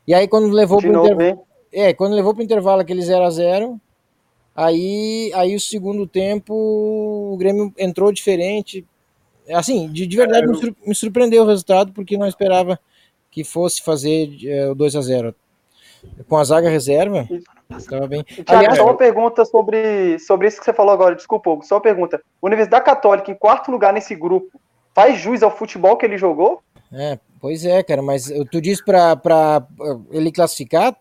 E 0.07 0.13
aí 0.13 0.27
quando 0.27 0.49
levou 0.49 0.79
para 0.79 0.89
o 0.89 1.05
intervalo, 1.05 1.46
é, 1.71 1.93
quando 1.93 2.15
levou 2.15 2.33
para 2.33 2.41
o 2.41 2.45
intervalo 2.45 2.81
aquele 2.81 3.01
0 3.01 3.23
a 3.23 3.29
0 3.29 3.81
aí, 4.55 5.31
aí 5.35 5.55
o 5.55 5.59
segundo 5.59 6.07
tempo 6.07 6.53
o 6.53 7.37
Grêmio 7.37 7.73
entrou 7.77 8.11
diferente, 8.11 8.85
assim, 9.53 9.87
de, 9.89 10.07
de 10.07 10.17
verdade 10.17 10.47
é, 10.47 10.49
eu... 10.49 10.75
me, 10.85 10.95
surpreendeu 10.95 11.43
o 11.43 11.47
resultado, 11.47 11.91
porque 11.93 12.17
não 12.17 12.27
esperava 12.27 12.79
que 13.29 13.43
fosse 13.43 13.83
fazer 13.83 14.29
é, 14.45 14.69
o 14.69 14.75
2 14.75 14.95
a 14.95 15.01
0 15.01 15.35
Com 16.27 16.37
a 16.37 16.43
zaga 16.43 16.69
reserva, 16.69 17.27
estava 17.77 18.07
bem. 18.07 18.25
Aliás, 18.47 18.77
só 18.77 18.85
uma 18.85 18.97
pergunta 18.97 19.45
sobre, 19.45 20.17
sobre 20.19 20.47
isso 20.47 20.59
que 20.59 20.65
você 20.65 20.73
falou 20.73 20.93
agora, 20.93 21.15
desculpa, 21.15 21.57
só 21.63 21.75
uma 21.75 21.81
pergunta. 21.81 22.21
Universidade 22.41 22.85
Católica, 22.85 23.31
em 23.31 23.35
quarto 23.35 23.69
lugar 23.69 23.93
nesse 23.93 24.15
grupo, 24.15 24.59
faz 24.95 25.19
jus 25.19 25.43
ao 25.43 25.55
futebol 25.55 25.95
que 25.97 26.05
ele 26.05 26.17
jogou? 26.17 26.61
É, 26.91 27.19
pois 27.39 27.65
é, 27.65 27.81
cara, 27.83 28.01
mas 28.01 28.31
tu 28.51 28.61
disse 28.61 28.83
pra, 28.83 29.15
pra 29.15 29.65
ele 30.11 30.31
classificar, 30.31 30.95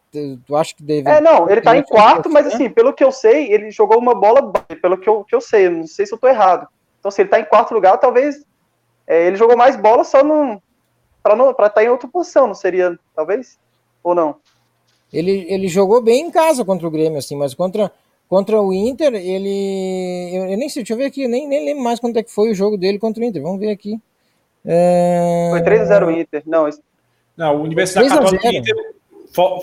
tu 0.47 0.57
acha 0.57 0.75
que 0.75 0.83
deve. 0.83 1.09
É, 1.09 1.21
não, 1.21 1.49
ele 1.49 1.61
tá 1.61 1.77
em 1.77 1.83
quarto, 1.83 2.31
mas 2.31 2.47
assim, 2.47 2.71
pelo 2.71 2.93
que 2.93 3.05
eu 3.05 3.13
sei, 3.13 3.53
ele 3.53 3.71
jogou 3.71 3.99
uma 3.99 4.15
bola, 4.15 4.53
pelo 4.81 4.99
que 4.99 5.09
eu, 5.09 5.25
que 5.25 5.35
eu 5.35 5.41
sei, 5.41 5.69
não 5.69 5.87
sei 5.87 6.07
se 6.07 6.15
eu 6.15 6.19
tô 6.19 6.29
errado. 6.29 6.69
Então, 6.99 7.11
se 7.11 7.23
ele 7.23 7.29
está 7.29 7.39
em 7.39 7.45
quarto 7.45 7.73
lugar, 7.73 7.99
talvez 7.99 8.45
é, 9.07 9.27
ele 9.27 9.37
jogou 9.37 9.57
mais 9.57 9.77
bola 9.77 10.03
só 10.03 10.25
no 10.25 10.61
para 11.23 11.35
estar 11.35 11.71
tá 11.71 11.85
em 11.85 11.89
outra 11.89 12.09
posição, 12.09 12.47
não 12.47 12.55
seria, 12.55 12.99
talvez? 13.15 13.59
Ou 14.03 14.15
não? 14.15 14.37
Ele, 15.13 15.47
ele 15.49 15.69
jogou 15.69 16.03
bem 16.03 16.27
em 16.27 16.31
casa 16.31 16.65
contra 16.65 16.87
o 16.87 16.91
Grêmio, 16.91 17.19
assim, 17.19 17.37
mas 17.37 17.55
contra, 17.55 17.91
contra 18.29 18.61
o 18.61 18.73
Inter, 18.73 19.15
ele. 19.15 20.31
Eu, 20.33 20.51
eu 20.51 20.57
nem 20.57 20.69
sei, 20.69 20.83
deixa 20.83 20.95
eu 20.95 20.99
ver 20.99 21.07
aqui, 21.07 21.23
eu 21.23 21.29
nem, 21.29 21.49
nem 21.49 21.65
lembro 21.65 21.83
mais 21.83 21.99
quanto 21.99 22.19
é 22.19 22.23
que 22.23 22.31
foi 22.31 22.51
o 22.51 22.55
jogo 22.55 22.77
dele 22.77 22.99
contra 22.99 23.23
o 23.23 23.27
Inter. 23.27 23.43
Vamos 23.43 23.59
ver 23.59 23.71
aqui. 23.71 24.01
É... 24.67 25.49
Foi 25.51 25.63
3x0 25.63 26.07
o 26.07 26.11
Inter. 26.11 26.43
Não, 26.45 26.69
não, 27.37 27.63
Universidade 27.63 28.09
Católica 28.09 28.49
Inter, 28.49 28.75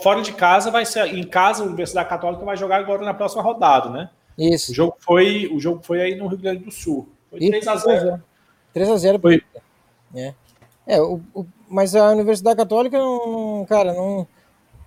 fora 0.02 0.22
de 0.22 0.32
casa 0.34 0.72
vai 0.72 0.86
ser. 0.86 1.08
Em 1.14 1.24
casa, 1.24 1.64
a 1.64 1.66
Universidade 1.66 2.08
Católica 2.08 2.46
vai 2.46 2.56
jogar 2.56 2.78
agora 2.78 3.04
na 3.04 3.14
próxima 3.14 3.42
rodada, 3.42 3.90
né? 3.90 4.10
Isso. 4.38 4.72
O 4.72 4.76
jogo 4.76 4.96
foi, 5.00 5.50
o 5.54 5.60
jogo 5.60 5.82
foi 5.84 6.02
aí 6.02 6.16
no 6.16 6.28
Rio 6.28 6.38
Grande 6.38 6.64
do 6.64 6.72
Sul. 6.72 7.08
Foi 7.30 7.40
3x0. 7.40 8.22
3x0 8.76 9.22
foi. 9.22 9.42
É. 10.16 10.34
É, 10.86 11.02
o, 11.02 11.22
o, 11.34 11.46
mas 11.68 11.96
a 11.96 12.12
Universidade 12.12 12.58
Católica 12.58 12.98
não, 12.98 13.66
cara, 13.68 13.94
não, 13.94 14.28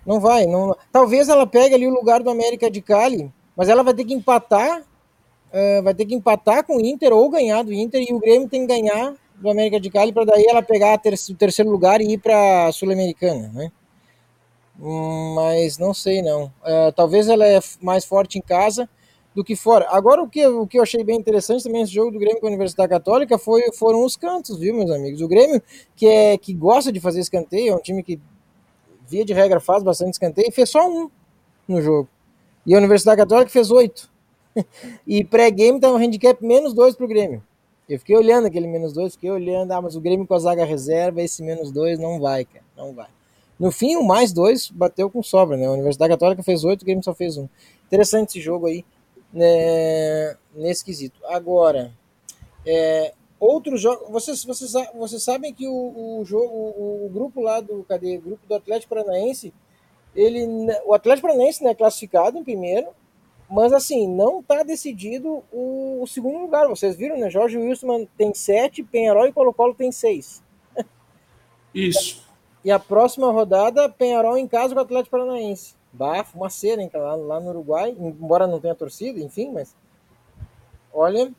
não 0.05 0.19
vai. 0.19 0.45
Não, 0.45 0.75
talvez 0.91 1.27
ela 1.27 1.45
pegue 1.45 1.75
ali 1.75 1.87
o 1.87 1.93
lugar 1.93 2.21
do 2.21 2.29
América 2.29 2.69
de 2.69 2.81
Cali, 2.81 3.31
mas 3.55 3.67
ela 3.67 3.83
vai 3.83 3.93
ter 3.93 4.05
que 4.05 4.13
empatar, 4.13 4.81
uh, 4.81 5.83
vai 5.83 5.93
ter 5.93 6.05
que 6.05 6.15
empatar 6.15 6.63
com 6.63 6.77
o 6.77 6.81
Inter 6.81 7.11
ou 7.11 7.29
ganhar 7.29 7.63
do 7.63 7.73
Inter 7.73 8.05
e 8.07 8.13
o 8.13 8.19
Grêmio 8.19 8.47
tem 8.47 8.65
que 8.65 8.67
ganhar 8.67 9.15
do 9.39 9.49
América 9.49 9.79
de 9.79 9.89
Cali 9.89 10.11
para 10.11 10.25
daí 10.25 10.45
ela 10.47 10.61
pegar 10.61 10.97
ter, 10.97 11.13
o 11.13 11.35
terceiro 11.35 11.69
lugar 11.69 12.01
e 12.01 12.13
ir 12.13 12.17
para 12.17 12.67
a 12.67 12.71
Sul-Americana, 12.71 13.51
né? 13.53 13.71
Hum, 14.79 15.33
mas 15.35 15.77
não 15.77 15.93
sei 15.93 16.21
não. 16.21 16.45
Uh, 16.45 16.91
talvez 16.95 17.27
ela 17.27 17.45
é 17.45 17.59
mais 17.81 18.05
forte 18.05 18.37
em 18.37 18.41
casa 18.41 18.89
do 19.33 19.43
que 19.43 19.55
fora. 19.55 19.87
Agora, 19.89 20.23
o 20.23 20.27
que, 20.27 20.45
o 20.47 20.65
que 20.65 20.79
eu 20.79 20.83
achei 20.83 21.03
bem 21.03 21.17
interessante 21.17 21.63
também 21.63 21.83
esse 21.83 21.93
jogo 21.93 22.11
do 22.11 22.19
Grêmio 22.19 22.39
com 22.39 22.47
a 22.47 22.49
Universidade 22.49 22.89
Católica 22.89 23.37
foi, 23.37 23.71
foram 23.73 24.03
os 24.03 24.15
cantos, 24.15 24.59
viu, 24.59 24.73
meus 24.73 24.89
amigos? 24.89 25.21
O 25.21 25.27
Grêmio, 25.27 25.61
que, 25.95 26.07
é, 26.07 26.37
que 26.37 26.53
gosta 26.53 26.91
de 26.91 26.99
fazer 26.99 27.19
escanteio, 27.19 27.73
é 27.73 27.75
um 27.75 27.79
time 27.79 28.01
que, 28.01 28.19
via 29.07 29.23
de 29.23 29.33
regra, 29.33 29.59
faz 29.59 29.83
bastante 29.83 30.13
escanteio, 30.13 30.51
fez 30.51 30.69
só 30.69 30.89
um 30.89 31.09
no 31.67 31.81
jogo. 31.81 32.09
E 32.65 32.73
a 32.73 32.77
Universidade 32.79 33.17
Católica 33.17 33.51
fez 33.51 33.69
oito. 33.69 34.09
e 35.05 35.23
pré-game 35.23 35.79
tá 35.79 35.91
um 35.91 35.97
handicap 35.97 36.43
menos 36.43 36.73
dois 36.73 36.95
pro 36.95 37.07
Grêmio. 37.07 37.43
Eu 37.87 37.99
fiquei 37.99 38.15
olhando 38.15 38.47
aquele 38.47 38.67
menos 38.67 38.93
dois, 38.93 39.13
fiquei 39.13 39.31
olhando, 39.31 39.71
ah, 39.71 39.81
mas 39.81 39.95
o 39.95 40.01
Grêmio 40.01 40.27
com 40.27 40.33
a 40.33 40.39
zaga 40.39 40.65
reserva, 40.65 41.21
esse 41.21 41.41
menos 41.41 41.71
dois 41.71 41.97
não 41.97 42.19
vai, 42.19 42.43
cara, 42.43 42.65
não 42.75 42.93
vai. 42.93 43.07
No 43.59 43.71
fim, 43.71 43.95
o 43.95 44.03
mais 44.03 44.33
dois 44.33 44.69
bateu 44.69 45.09
com 45.09 45.23
sobra, 45.23 45.57
né? 45.57 45.65
A 45.65 45.71
Universidade 45.71 46.11
Católica 46.11 46.43
fez 46.43 46.63
oito, 46.63 46.81
o 46.81 46.85
Grêmio 46.85 47.03
só 47.03 47.13
fez 47.13 47.37
um. 47.37 47.47
Interessante 47.85 48.29
esse 48.29 48.41
jogo 48.41 48.67
aí 48.67 48.85
né, 49.33 50.35
nesse 50.53 50.83
quesito. 50.83 51.19
Agora, 51.25 51.91
é, 52.65 53.13
outros 53.39 53.81
jogos. 53.81 54.09
Vocês, 54.09 54.43
vocês, 54.43 54.71
vocês 54.95 55.23
sabem 55.23 55.53
que 55.53 55.67
o, 55.67 56.19
o 56.19 56.25
jogo, 56.25 56.53
o, 56.53 57.05
o, 57.05 57.09
grupo 57.09 57.41
lá 57.41 57.61
do. 57.61 57.83
Cadê? 57.83 58.17
O 58.17 58.21
grupo 58.21 58.47
do 58.47 58.55
Atlético 58.55 58.93
Paranaense, 58.93 59.53
ele, 60.15 60.45
o 60.85 60.93
Atlético 60.93 61.27
Paranaense 61.27 61.63
é 61.63 61.67
né, 61.67 61.75
classificado 61.75 62.37
em 62.37 62.43
primeiro, 62.43 62.87
mas 63.49 63.71
assim, 63.71 64.07
não 64.07 64.41
está 64.41 64.61
decidido 64.61 65.43
o, 65.51 66.01
o, 66.01 66.07
segundo 66.07 66.39
lugar. 66.39 66.67
Vocês 66.67 66.95
viram, 66.95 67.17
né? 67.17 67.29
Jorge 67.29 67.57
Wilson 67.57 68.05
tem 68.17 68.33
sete, 68.33 68.83
Penharol 68.83 69.27
e 69.27 69.31
Colo-Colo 69.31 69.73
tem 69.73 69.91
seis. 69.91 70.43
Isso. 71.73 72.25
E 72.63 72.71
a 72.71 72.77
próxima 72.77 73.31
rodada, 73.31 73.87
Penharol 73.87 74.37
em 74.37 74.47
casa 74.47 74.73
com 74.73 74.81
o 74.81 74.83
Atlético 74.83 75.11
Paranaense. 75.11 75.75
Bah, 75.93 76.23
fumaceira, 76.25 76.81
hein, 76.81 76.91
lá, 76.93 77.15
lá 77.15 77.39
no 77.39 77.49
Uruguai, 77.49 77.95
embora 77.97 78.45
não 78.45 78.59
tenha 78.59 78.75
torcida, 78.75 79.19
enfim, 79.19 79.51
mas. 79.51 79.73
Olha, 80.93 81.31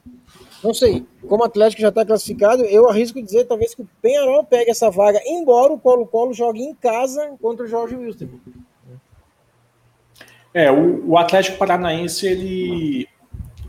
não 0.62 0.72
sei. 0.72 1.04
Como 1.28 1.42
o 1.42 1.46
Atlético 1.46 1.82
já 1.82 1.88
está 1.88 2.06
classificado, 2.06 2.64
eu 2.64 2.88
arrisco 2.88 3.20
dizer 3.20 3.44
talvez 3.44 3.74
que 3.74 3.82
o 3.82 3.88
Penharol 4.00 4.44
pegue 4.44 4.70
essa 4.70 4.90
vaga, 4.90 5.20
embora 5.26 5.72
o 5.72 5.78
Colo-Colo 5.78 6.32
jogue 6.32 6.62
em 6.62 6.74
casa 6.74 7.36
contra 7.42 7.66
o 7.66 7.68
Jorge 7.68 7.96
Wilson. 7.96 8.28
É, 10.52 10.70
o, 10.70 11.10
o 11.10 11.18
Atlético 11.18 11.58
Paranaense, 11.58 12.26
ele. 12.26 13.08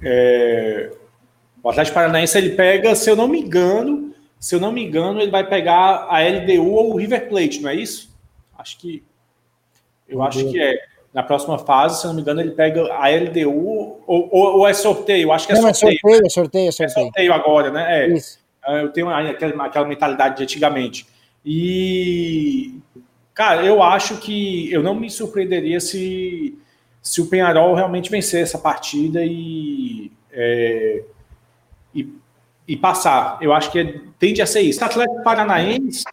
É, 0.02 0.92
o 1.62 1.70
Atlético 1.70 1.96
Paranaense 1.96 2.38
ele 2.38 2.52
pega, 2.52 2.96
se 2.96 3.10
eu 3.10 3.16
não 3.16 3.28
me 3.28 3.42
engano, 3.42 4.14
se 4.40 4.56
eu 4.56 4.60
não 4.60 4.72
me 4.72 4.84
engano, 4.86 5.20
ele 5.20 5.32
vai 5.32 5.48
pegar 5.48 6.08
a 6.10 6.20
LDU 6.22 6.72
ou 6.72 6.94
o 6.94 6.98
River 6.98 7.28
Plate, 7.28 7.62
não 7.62 7.70
é 7.70 7.76
isso? 7.76 8.10
Acho 8.58 8.78
que 8.78 9.04
eu 10.10 10.24
acho 10.24 10.50
que 10.50 10.60
é. 10.60 10.76
Na 11.12 11.24
próxima 11.24 11.58
fase, 11.58 12.02
se 12.02 12.08
não 12.08 12.14
me 12.14 12.22
engano, 12.22 12.40
ele 12.40 12.52
pega 12.52 12.94
a 12.94 13.10
LDU 13.10 13.50
ou, 14.06 14.30
ou, 14.32 14.60
ou 14.60 14.68
é 14.68 14.74
sorteio? 14.74 15.24
Eu 15.24 15.32
acho 15.32 15.48
que 15.48 15.54
é 15.54 15.56
não, 15.56 15.74
sorteio. 15.74 15.94
É 15.94 16.00
sorteio, 16.00 16.26
é 16.26 16.30
sorteio, 16.30 16.68
é 16.68 16.72
sorteio. 16.72 17.02
É 17.02 17.06
sorteio 17.06 17.34
agora, 17.34 17.72
né? 17.72 18.06
É. 18.06 18.08
Isso. 18.10 18.40
É, 18.66 18.84
eu 18.84 18.90
tenho 18.90 19.10
aquela, 19.10 19.66
aquela 19.66 19.88
mentalidade 19.88 20.38
de 20.38 20.44
antigamente. 20.44 21.08
E, 21.44 22.76
cara, 23.34 23.66
eu 23.66 23.82
acho 23.82 24.18
que 24.18 24.72
eu 24.72 24.84
não 24.84 24.94
me 24.94 25.10
surpreenderia 25.10 25.80
se, 25.80 26.56
se 27.01 27.22
o 27.22 27.27
Penharol 27.27 27.74
realmente 27.74 28.10
vencer 28.10 28.44
essa 28.44 28.58
partida 28.58 29.24
e, 29.24 30.12
é, 30.32 31.03
e, 31.94 32.13
e, 32.68 32.77
passar. 32.77 33.38
Eu 33.41 33.53
acho 33.53 33.72
que 33.72 34.01
tende 34.20 34.41
a 34.41 34.46
ser 34.46 34.62
isso. 34.62 34.82
O 34.82 34.86
Atlético 34.86 35.24
Paranaense 35.24 36.03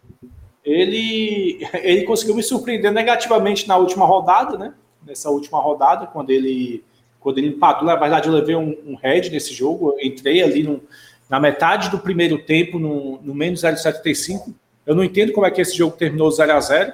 ele, 0.63 1.65
ele 1.81 2.03
conseguiu 2.03 2.35
me 2.35 2.43
surpreender 2.43 2.91
negativamente 2.91 3.67
na 3.67 3.77
última 3.77 4.05
rodada, 4.05 4.57
né? 4.57 4.73
Nessa 5.05 5.29
última 5.29 5.59
rodada, 5.59 6.07
quando 6.07 6.29
ele, 6.29 6.83
quando 7.19 7.37
ele 7.37 7.47
empatou. 7.47 7.85
Na 7.85 7.95
verdade, 7.95 8.27
eu 8.27 8.33
levei 8.33 8.55
um, 8.55 8.75
um 8.85 8.95
head 8.95 9.29
nesse 9.29 9.53
jogo. 9.53 9.95
Eu 9.97 10.05
entrei 10.05 10.43
ali 10.43 10.63
no, 10.63 10.81
na 11.29 11.39
metade 11.39 11.89
do 11.89 11.99
primeiro 11.99 12.37
tempo, 12.37 12.79
no, 12.79 13.21
no 13.21 13.33
menos 13.33 13.61
0,75. 13.61 14.53
Eu 14.85 14.95
não 14.95 15.03
entendo 15.03 15.31
como 15.31 15.45
é 15.45 15.51
que 15.51 15.61
esse 15.61 15.77
jogo 15.77 15.95
terminou 15.95 16.29
0 16.31 16.53
a 16.53 16.59
0 16.59 16.93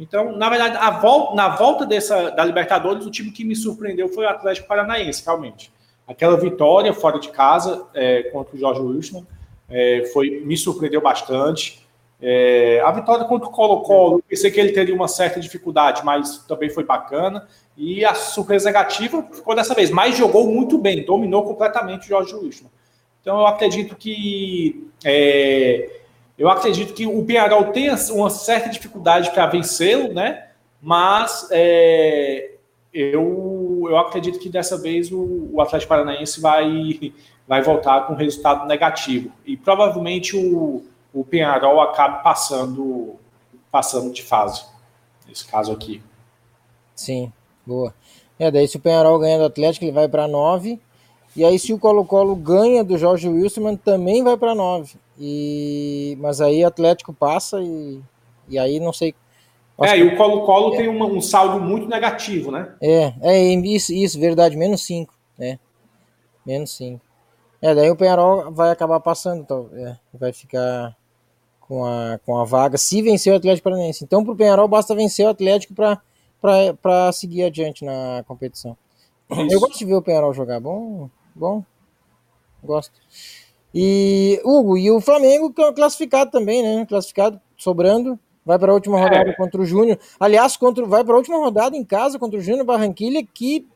Então, 0.00 0.34
na 0.34 0.48
verdade, 0.48 0.78
a 0.78 0.90
volta, 0.90 1.34
na 1.34 1.50
volta 1.50 1.84
dessa, 1.84 2.30
da 2.30 2.42
Libertadores, 2.42 3.04
o 3.04 3.10
time 3.10 3.30
que 3.30 3.44
me 3.44 3.54
surpreendeu 3.54 4.08
foi 4.08 4.24
o 4.24 4.28
Atlético 4.30 4.66
Paranaense, 4.66 5.22
realmente. 5.22 5.70
Aquela 6.08 6.38
vitória 6.38 6.92
fora 6.94 7.20
de 7.20 7.28
casa 7.28 7.86
é, 7.92 8.22
contra 8.24 8.56
o 8.56 8.58
Jorge 8.58 8.80
Wilson 8.80 9.26
é, 9.68 10.08
foi, 10.10 10.40
me 10.40 10.56
surpreendeu 10.56 11.02
bastante. 11.02 11.86
É, 12.18 12.80
a 12.82 12.90
vitória 12.92 13.26
contra 13.26 13.46
o 13.46 13.52
Colo-Colo, 13.52 14.24
pensei 14.26 14.50
que 14.50 14.58
ele 14.58 14.72
teria 14.72 14.94
uma 14.94 15.06
certa 15.06 15.38
dificuldade, 15.38 16.02
mas 16.02 16.38
também 16.48 16.70
foi 16.70 16.82
bacana. 16.82 17.46
E 17.76 18.02
a 18.02 18.14
surpresa 18.14 18.70
negativa 18.70 19.22
ficou 19.30 19.54
dessa 19.54 19.74
vez, 19.74 19.90
mas 19.90 20.16
jogou 20.16 20.46
muito 20.46 20.78
bem, 20.78 21.04
dominou 21.04 21.44
completamente 21.44 22.06
o 22.06 22.08
Jorge 22.08 22.34
Wilson. 22.34 22.70
Então 23.20 23.38
eu 23.38 23.46
acredito 23.46 23.94
que 23.94 24.90
é, 25.04 25.99
eu 26.40 26.48
acredito 26.48 26.94
que 26.94 27.06
o 27.06 27.22
Penharol 27.22 27.66
tem 27.66 27.90
uma 28.12 28.30
certa 28.30 28.70
dificuldade 28.70 29.30
para 29.30 29.44
vencê-lo, 29.44 30.14
né? 30.14 30.46
Mas 30.80 31.46
é, 31.50 32.52
eu, 32.94 33.82
eu 33.86 33.98
acredito 33.98 34.38
que 34.38 34.48
dessa 34.48 34.78
vez 34.78 35.12
o, 35.12 35.50
o, 35.52 35.60
Atlético 35.60 35.90
Paranaense 35.90 36.40
vai, 36.40 37.12
vai 37.46 37.60
voltar 37.60 38.06
com 38.06 38.14
resultado 38.14 38.66
negativo. 38.66 39.30
E 39.44 39.54
provavelmente 39.54 40.34
o, 40.34 40.82
o 41.12 41.22
Penharol 41.22 41.78
acabe 41.82 42.22
passando, 42.22 43.16
passando 43.70 44.10
de 44.10 44.22
fase. 44.22 44.64
Nesse 45.28 45.46
caso 45.46 45.70
aqui. 45.70 46.02
Sim, 46.94 47.30
boa. 47.66 47.94
É, 48.38 48.50
daí 48.50 48.66
se 48.66 48.78
o 48.78 48.80
Penharol 48.80 49.18
ganha 49.18 49.36
do 49.36 49.44
Atlético, 49.44 49.84
ele 49.84 49.92
vai 49.92 50.08
para 50.08 50.26
9. 50.26 50.80
E 51.36 51.44
aí, 51.44 51.58
se 51.58 51.72
o 51.72 51.78
Colo-Colo 51.78 52.34
ganha 52.34 52.82
do 52.82 52.96
Jorge 52.96 53.28
Wilson, 53.28 53.76
também 53.76 54.24
vai 54.24 54.38
para 54.38 54.54
9. 54.54 54.94
E... 55.20 56.16
Mas 56.18 56.40
aí 56.40 56.64
o 56.64 56.66
Atlético 56.66 57.12
passa 57.12 57.60
e, 57.60 58.00
e 58.48 58.58
aí 58.58 58.80
não 58.80 58.92
sei. 58.92 59.14
É, 59.78 59.98
e 59.98 60.02
o 60.02 60.16
Colo-Colo 60.16 60.74
é. 60.74 60.76
tem 60.78 60.88
uma, 60.88 61.06
um 61.06 61.20
saldo 61.20 61.60
muito 61.60 61.86
negativo, 61.88 62.50
né? 62.50 62.74
É, 62.80 63.14
é 63.22 63.52
isso, 63.54 63.92
isso 63.92 64.18
verdade, 64.18 64.56
menos 64.56 64.82
5. 64.84 65.14
né? 65.38 65.58
Menos 66.44 66.76
5. 66.76 67.00
É, 67.62 67.74
daí 67.74 67.90
o 67.90 67.96
Penharol 67.96 68.50
vai 68.50 68.70
acabar 68.70 69.00
passando, 69.00 69.42
então, 69.42 69.68
é, 69.74 69.96
vai 70.12 70.32
ficar 70.32 70.96
com 71.60 71.84
a, 71.84 72.18
com 72.24 72.36
a 72.36 72.44
vaga 72.44 72.76
se 72.76 73.00
vencer 73.00 73.32
o 73.32 73.36
Atlético 73.36 73.64
Paranaense. 73.64 74.02
Então, 74.02 74.24
para 74.24 74.32
o 74.32 74.36
Penharol, 74.36 74.68
basta 74.68 74.94
vencer 74.94 75.26
o 75.26 75.30
Atlético 75.30 75.74
para 75.74 77.12
seguir 77.12 77.44
adiante 77.44 77.84
na 77.84 78.24
competição. 78.26 78.76
Isso. 79.30 79.52
Eu 79.52 79.60
gosto 79.60 79.78
de 79.78 79.84
ver 79.84 79.94
o 79.94 80.02
Penharol 80.02 80.34
jogar. 80.34 80.60
Bom, 80.60 81.08
bom. 81.34 81.62
Gosto. 82.62 83.00
E, 83.74 84.40
Hugo, 84.44 84.76
e 84.76 84.90
o 84.90 85.00
Flamengo 85.00 85.52
classificado 85.74 86.30
também, 86.30 86.62
né? 86.62 86.84
Classificado, 86.86 87.40
sobrando. 87.56 88.18
Vai 88.44 88.58
para 88.58 88.72
a 88.72 88.74
última 88.74 88.98
é. 88.98 89.02
rodada 89.02 89.30
é. 89.30 89.34
contra 89.34 89.60
o 89.60 89.64
Júnior. 89.64 89.98
Aliás, 90.18 90.56
contra, 90.56 90.84
vai 90.84 91.04
para 91.04 91.14
a 91.14 91.18
última 91.18 91.38
rodada 91.38 91.76
em 91.76 91.84
casa 91.84 92.18
contra 92.18 92.38
o 92.38 92.42
Júnior 92.42 92.64
Barranquilha, 92.64 93.24
que, 93.32 93.66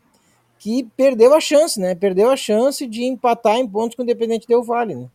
que 0.58 0.84
perdeu 0.96 1.34
a 1.34 1.40
chance, 1.40 1.78
né? 1.78 1.94
Perdeu 1.94 2.30
a 2.30 2.36
chance 2.36 2.86
de 2.86 3.04
empatar 3.04 3.56
em 3.56 3.68
pontos 3.68 3.94
com 3.94 4.02
o 4.02 4.04
Independente 4.04 4.48
Del 4.48 4.62
Vale, 4.64 4.94
né? 4.94 5.08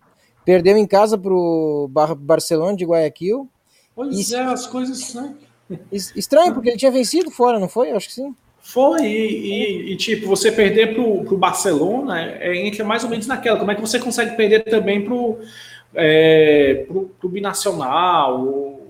Perdeu 0.45 0.77
em 0.77 0.87
casa 0.87 1.17
para 1.17 1.33
o 1.33 1.87
Bar 1.89 2.15
Barcelona 2.15 2.77
de 2.77 2.85
Guayaquil. 2.85 3.49
Pois 3.95 4.31
e, 4.31 4.35
é, 4.35 4.39
as 4.41 4.65
coisas. 4.65 5.13
Né? 5.13 5.35
Estranho, 5.91 6.53
porque 6.53 6.69
ele 6.69 6.77
tinha 6.77 6.91
vencido 6.91 7.29
fora, 7.29 7.59
não 7.59 7.67
foi? 7.67 7.91
Acho 7.91 8.07
que 8.07 8.13
sim. 8.13 8.35
Foi, 8.61 9.01
e, 9.01 9.91
e, 9.91 9.95
tipo, 9.95 10.27
você 10.27 10.51
perder 10.51 10.93
pro, 10.93 11.23
pro 11.23 11.37
Barcelona 11.37 12.21
é, 12.21 12.55
entra 12.55 12.83
mais 12.83 13.03
ou 13.03 13.09
menos 13.09 13.25
naquela. 13.25 13.57
Como 13.57 13.71
é 13.71 13.75
que 13.75 13.81
você 13.81 13.99
consegue 13.99 14.35
perder 14.35 14.63
também 14.63 15.03
pro, 15.03 15.39
é, 15.95 16.85
pro, 16.87 17.09
pro 17.19 17.29
Binacional, 17.29 18.45
ou, 18.45 18.87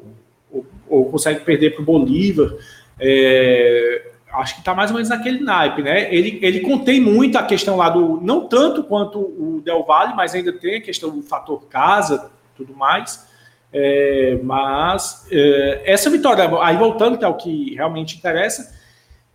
ou, 0.52 0.66
ou, 0.90 1.06
consegue 1.06 1.42
perder 1.42 1.76
pro 1.76 1.84
Bolívar? 1.84 2.54
É, 3.00 4.12
acho 4.34 4.58
que 4.58 4.64
tá 4.64 4.74
mais 4.74 4.90
ou 4.92 4.96
menos 4.96 5.10
naquele 5.10 5.40
naipe, 5.40 5.82
né? 5.82 6.14
Ele, 6.14 6.40
ele 6.42 6.60
contém 6.62 7.00
muito 7.00 7.38
a 7.38 7.44
questão 7.44 7.78
lá 7.78 7.90
do. 7.90 8.20
Não 8.22 8.48
tanto 8.48 8.84
quanto 8.84 9.20
o 9.20 9.62
Del 9.64 9.86
Valle, 9.86 10.14
mas 10.16 10.36
ainda 10.36 10.52
tem 10.52 10.76
a 10.76 10.82
questão 10.82 11.10
do 11.12 11.22
fator 11.22 11.66
casa 11.70 12.32
tudo 12.60 12.76
mais. 12.76 13.28
É, 13.72 14.40
mas 14.44 15.28
é, 15.32 15.84
essa 15.86 16.10
vitória, 16.10 16.50
aí 16.62 16.76
voltando, 16.76 17.18
que 17.18 17.24
é 17.24 17.28
o 17.28 17.36
que 17.36 17.76
realmente 17.76 18.18
interessa 18.18 18.78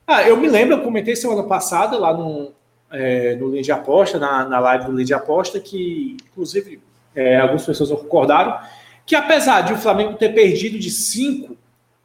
ah, 0.07 0.23
eu 0.29 0.37
me 0.37 0.49
lembro, 0.49 0.77
eu 0.77 0.83
comentei 0.83 1.17
semana 1.17 1.43
passada 1.43 1.99
lá 1.99 2.13
no, 2.13 2.53
é, 2.91 3.35
no 3.37 3.51
Linha 3.51 3.63
de 3.63 3.73
Aposta, 3.73 4.19
na, 4.19 4.45
na 4.49 4.59
live 4.61 4.87
do 4.87 4.93
Linha 4.93 5.05
de 5.05 5.15
Aposta, 5.15 5.59
que 5.59 6.17
inclusive 6.31 6.81
é, 7.15 7.39
algumas 7.39 7.65
pessoas 7.65 7.91
concordaram, 7.91 8.59
que 9.07 9.15
apesar 9.15 9.63
de 9.63 9.73
o 9.73 9.77
Flamengo 9.79 10.15
ter 10.15 10.35
perdido 10.35 10.79
de 10.79 10.91
cinco, 10.91 11.57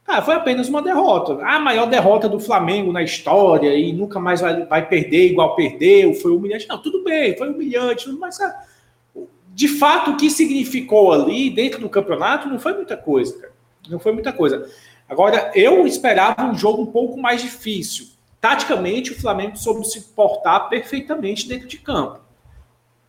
ah, 0.08 0.24
foi 0.24 0.34
apenas 0.34 0.68
uma 0.68 0.82
derrota. 0.82 1.38
A 1.46 1.60
maior 1.60 1.86
derrota 1.86 2.28
do 2.28 2.40
Flamengo 2.40 2.92
na 2.92 3.04
história 3.04 3.76
e 3.76 3.94
nunca 3.94 4.20
mais 4.20 4.42
vai, 4.42 4.66
vai 4.66 4.88
perder 4.88 5.28
igual 5.28 5.56
perdeu, 5.56 6.16
foi 6.16 6.32
humilhante. 6.32 6.68
Não, 6.68 6.82
tudo 6.82 7.04
bem, 7.04 7.38
foi 7.38 7.50
humilhante, 7.50 8.10
mas 8.14 8.40
ah, 8.40 8.64
de 9.50 9.68
fato 9.68 10.12
o 10.12 10.18
que 10.18 10.30
significou 10.30 11.14
ali 11.14 11.50
dentro 11.50 11.80
do 11.80 11.90
campeonato 11.90 12.48
não 12.48 12.58
foi 12.58 12.74
muita 12.74 12.98
coisa, 12.98 13.38
cara. 13.38 13.54
Não 13.88 14.00
foi 14.00 14.12
muita 14.12 14.34
coisa. 14.34 14.68
Agora, 15.10 15.52
eu 15.56 15.88
esperava 15.88 16.44
um 16.44 16.56
jogo 16.56 16.84
um 16.84 16.86
pouco 16.86 17.20
mais 17.20 17.42
difícil. 17.42 18.06
Taticamente, 18.40 19.12
o 19.12 19.20
Flamengo 19.20 19.58
soube 19.58 19.84
se 19.86 20.00
portar 20.14 20.70
perfeitamente 20.70 21.48
dentro 21.48 21.68
de 21.68 21.80
campo. 21.80 22.20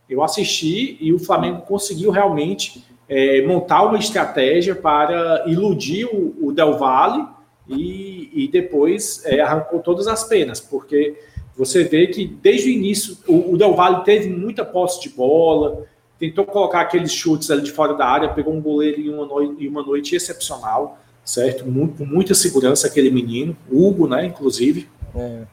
Eu 0.09 0.23
assisti 0.23 0.97
e 0.99 1.13
o 1.13 1.19
Flamengo 1.19 1.61
conseguiu 1.61 2.09
realmente 2.09 2.83
é, 3.07 3.45
montar 3.45 3.83
uma 3.83 3.99
estratégia 3.99 4.75
para 4.75 5.43
iludir 5.45 6.05
o, 6.05 6.47
o 6.47 6.51
Del 6.51 6.77
Valle 6.77 7.25
e, 7.67 8.29
e 8.33 8.47
depois 8.47 9.23
é, 9.25 9.39
arrancou 9.39 9.79
todas 9.79 10.07
as 10.07 10.23
penas, 10.23 10.59
porque 10.59 11.15
você 11.55 11.83
vê 11.83 12.07
que 12.07 12.25
desde 12.25 12.69
o 12.69 12.73
início 12.73 13.17
o, 13.27 13.53
o 13.53 13.57
Del 13.57 13.75
Valle 13.75 14.03
teve 14.03 14.27
muita 14.27 14.65
posse 14.65 15.01
de 15.01 15.09
bola, 15.09 15.85
tentou 16.19 16.45
colocar 16.45 16.81
aqueles 16.81 17.13
chutes 17.13 17.51
ali 17.51 17.61
de 17.61 17.71
fora 17.71 17.93
da 17.93 18.05
área, 18.05 18.29
pegou 18.29 18.53
um 18.53 18.61
goleiro 18.61 18.99
em 18.99 19.09
uma 19.09 19.43
em 19.43 19.67
uma 19.67 19.83
noite 19.83 20.15
excepcional 20.15 20.97
certo? 21.23 21.65
Muito, 21.65 21.97
com 21.97 22.05
muita 22.05 22.33
segurança 22.33 22.87
aquele 22.87 23.11
menino, 23.11 23.55
Hugo, 23.69 24.07
né, 24.07 24.25
inclusive. 24.25 24.89
É. 25.15 25.43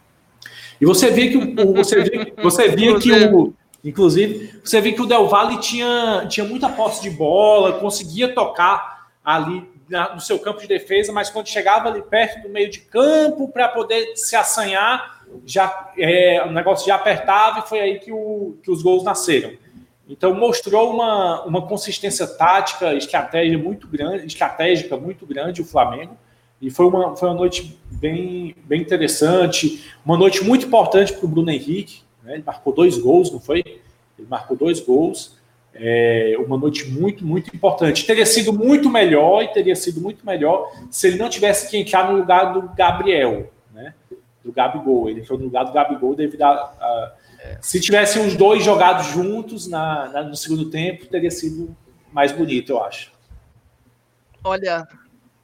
E 0.81 0.87
você 0.87 1.11
vê 1.11 1.29
que 1.29 1.37
o, 1.37 1.75
você 1.75 2.03
vê, 2.03 2.33
você 2.43 2.69
via 2.69 2.99
que 2.99 3.13
o 3.13 3.53
inclusive, 3.85 4.61
você 4.63 4.81
vê 4.81 4.93
que 4.93 5.03
o 5.03 5.07
Del 5.07 5.29
Valle 5.29 5.59
tinha, 5.61 6.27
tinha 6.29 6.45
muita 6.45 6.69
posse 6.69 7.03
de 7.03 7.11
bola, 7.11 7.79
conseguia 7.79 8.35
tocar 8.35 9.09
ali 9.25 9.69
na, 9.89 10.15
no 10.15 10.21
seu 10.21 10.39
campo 10.39 10.61
de 10.61 10.67
defesa, 10.67 11.13
mas 11.13 11.31
quando 11.31 11.49
chegava 11.49 11.89
ali 11.89 12.03
perto 12.03 12.43
do 12.43 12.49
meio 12.49 12.71
de 12.71 12.81
campo 12.81 13.49
para 13.49 13.69
poder 13.69 14.17
se 14.17 14.37
assanhar, 14.37 15.25
já 15.45 15.93
é, 15.97 16.43
o 16.45 16.51
negócio 16.51 16.87
já 16.87 16.95
apertava 16.95 17.61
e 17.61 17.69
foi 17.69 17.81
aí 17.81 17.99
que, 17.99 18.13
o, 18.13 18.57
que 18.63 18.71
os 18.71 18.83
gols 18.83 19.05
nasceram. 19.05 19.53
Então 20.09 20.33
mostrou 20.35 20.91
uma, 20.95 21.45
uma 21.45 21.67
consistência 21.67 22.27
tática, 22.27 22.95
estratégia 22.95 23.59
muito 23.59 23.87
grande, 23.87 24.27
estratégica 24.27 24.97
muito 24.97 25.27
grande 25.27 25.61
o 25.61 25.65
Flamengo. 25.65 26.17
E 26.61 26.71
foi 26.71 26.87
uma, 26.87 27.15
foi 27.15 27.29
uma 27.29 27.37
noite 27.37 27.79
bem, 27.91 28.57
bem 28.65 28.81
interessante, 28.81 29.85
uma 30.05 30.17
noite 30.17 30.43
muito 30.43 30.67
importante 30.67 31.13
para 31.13 31.25
o 31.25 31.29
Bruno 31.29 31.51
Henrique. 31.51 32.01
Né? 32.23 32.35
Ele 32.35 32.43
marcou 32.45 32.73
dois 32.73 32.97
gols, 32.97 33.31
não 33.31 33.39
foi? 33.39 33.63
Ele 34.19 34.29
marcou 34.29 34.57
dois 34.57 34.81
gols. 34.81 35.37
É 35.75 36.35
uma 36.45 36.57
noite 36.57 36.89
muito, 36.89 37.25
muito 37.25 37.55
importante. 37.55 38.05
Teria 38.05 38.27
sido 38.27 38.53
muito 38.53 38.91
melhor 38.91 39.43
e 39.43 39.49
teria 39.49 39.77
sido 39.77 40.01
muito 40.01 40.27
melhor 40.27 40.73
se 40.91 41.07
ele 41.07 41.19
não 41.19 41.29
tivesse 41.29 41.71
que 41.71 41.77
entrar 41.77 42.11
no 42.11 42.19
lugar 42.19 42.53
do 42.53 42.63
Gabriel, 42.75 43.53
né? 43.73 43.95
Do 44.43 44.51
Gabigol. 44.51 45.09
Ele 45.09 45.21
entrou 45.21 45.39
no 45.39 45.45
lugar 45.45 45.65
do 45.65 45.73
Gabigol 45.73 46.17
devido 46.17 46.43
a, 46.43 46.49
a 46.51 47.13
se 47.61 47.81
tivessem 47.81 48.27
os 48.27 48.37
dois 48.37 48.65
jogados 48.65 49.07
juntos 49.07 49.67
na, 49.67 50.09
na, 50.09 50.23
no 50.23 50.37
segundo 50.37 50.71
tempo, 50.71 51.07
teria 51.07 51.31
sido 51.31 51.77
mais 52.13 52.33
bonito, 52.33 52.73
eu 52.73 52.83
acho. 52.83 53.13
Olha, 54.43 54.87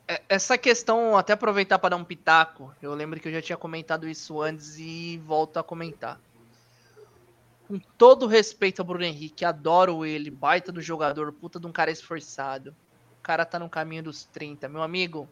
é, 0.07 0.23
essa 0.29 0.59
questão, 0.59 1.17
até 1.17 1.33
aproveitar 1.33 1.79
para 1.79 1.90
dar 1.90 1.97
um 1.97 2.05
pitaco, 2.05 2.75
eu 2.83 2.95
lembro 2.95 3.19
que 3.19 3.29
eu 3.29 3.33
já 3.33 3.40
tinha 3.40 3.57
comentado 3.57 4.09
isso 4.09 4.40
antes 4.40 4.79
e 4.79 5.21
volto 5.27 5.59
a 5.59 5.62
comentar. 5.62 6.21
Com 7.67 7.79
todo 7.97 8.27
respeito 8.27 8.81
ao 8.81 8.87
Bruno 8.87 9.05
Henrique, 9.05 9.45
adoro 9.45 10.05
ele, 10.05 10.31
baita 10.31 10.71
do 10.71 10.83
jogador, 10.83 11.33
puta 11.33 11.59
de 11.59 11.67
um 11.67 11.73
cara 11.73 11.90
esforçado. 11.90 12.71
O 13.19 13.23
cara 13.23 13.47
tá 13.47 13.59
no 13.59 13.71
caminho 13.71 14.03
dos 14.03 14.25
30. 14.25 14.69
Meu 14.69 14.83
amigo, 14.83 15.27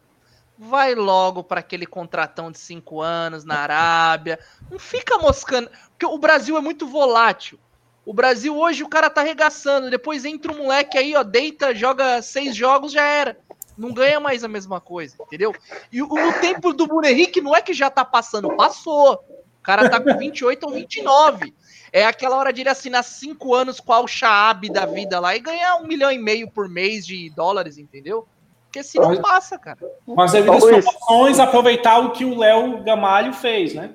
vai 0.57 0.95
logo 0.95 1.43
para 1.43 1.59
aquele 1.59 1.85
contratão 1.85 2.51
de 2.51 2.57
cinco 2.57 3.01
anos 3.01 3.43
na 3.43 3.55
Arábia. 3.55 4.39
Não 4.69 4.79
fica 4.79 5.17
moscando. 5.17 5.69
Porque 5.89 6.05
o 6.05 6.17
Brasil 6.17 6.57
é 6.57 6.61
muito 6.61 6.87
volátil. 6.87 7.59
O 8.05 8.13
Brasil 8.13 8.57
hoje 8.57 8.83
o 8.83 8.89
cara 8.89 9.09
tá 9.09 9.21
arregaçando. 9.21 9.89
Depois 9.89 10.25
entra 10.25 10.51
um 10.51 10.57
moleque 10.57 10.97
aí, 10.97 11.15
ó, 11.15 11.23
deita, 11.23 11.73
joga 11.73 12.21
seis 12.21 12.55
jogos, 12.55 12.91
já 12.91 13.03
era. 13.03 13.37
Não 13.77 13.91
ganha 13.91 14.19
mais 14.19 14.43
a 14.43 14.47
mesma 14.47 14.79
coisa, 14.79 15.15
entendeu? 15.19 15.53
E 15.91 16.01
o, 16.01 16.05
o 16.05 16.33
tempo 16.39 16.73
do 16.73 16.85
Bruno 16.85 17.07
Henrique 17.07 17.41
não 17.41 17.55
é 17.55 17.61
que 17.61 17.73
já 17.73 17.89
tá 17.89 18.05
passando, 18.05 18.55
passou. 18.55 19.13
O 19.59 19.63
cara 19.63 19.89
tá 19.89 19.99
com 19.99 20.15
28 20.15 20.63
ou 20.65 20.73
29. 20.73 21.53
É 21.91 22.05
aquela 22.05 22.37
hora 22.37 22.51
de 22.51 22.61
ele 22.61 22.69
assinar 22.69 23.03
cinco 23.03 23.55
anos 23.55 23.79
com 23.79 23.93
a 23.93 23.97
Al-Shaab 23.97 24.69
da 24.69 24.85
vida 24.85 25.19
lá 25.19 25.35
e 25.35 25.39
ganhar 25.39 25.77
um 25.77 25.87
milhão 25.87 26.11
e 26.11 26.17
meio 26.17 26.49
por 26.49 26.67
mês 26.67 27.05
de 27.05 27.29
dólares, 27.29 27.77
entendeu? 27.77 28.27
Porque 28.73 28.81
se 28.81 28.99
não 28.99 29.21
passa, 29.21 29.59
cara. 29.59 29.77
Mas 30.07 30.31
devido 30.31 30.51
às 30.51 30.65
proporções, 30.65 31.39
aproveitar 31.39 31.99
o 31.99 32.11
que 32.11 32.25
o 32.25 32.35
Léo 32.35 32.83
Gamalho 32.83 33.31
fez, 33.31 33.75
né? 33.75 33.91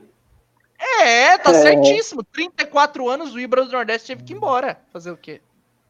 É, 1.01 1.37
tá 1.37 1.51
é. 1.51 1.55
certíssimo. 1.55 2.23
34 2.23 3.09
anos, 3.09 3.35
o 3.35 3.41
Ibra 3.41 3.65
do 3.65 3.73
Nordeste 3.73 4.07
teve 4.07 4.23
que 4.23 4.33
ir 4.33 4.37
embora. 4.37 4.79
Fazer 4.93 5.11
o 5.11 5.17
quê? 5.17 5.41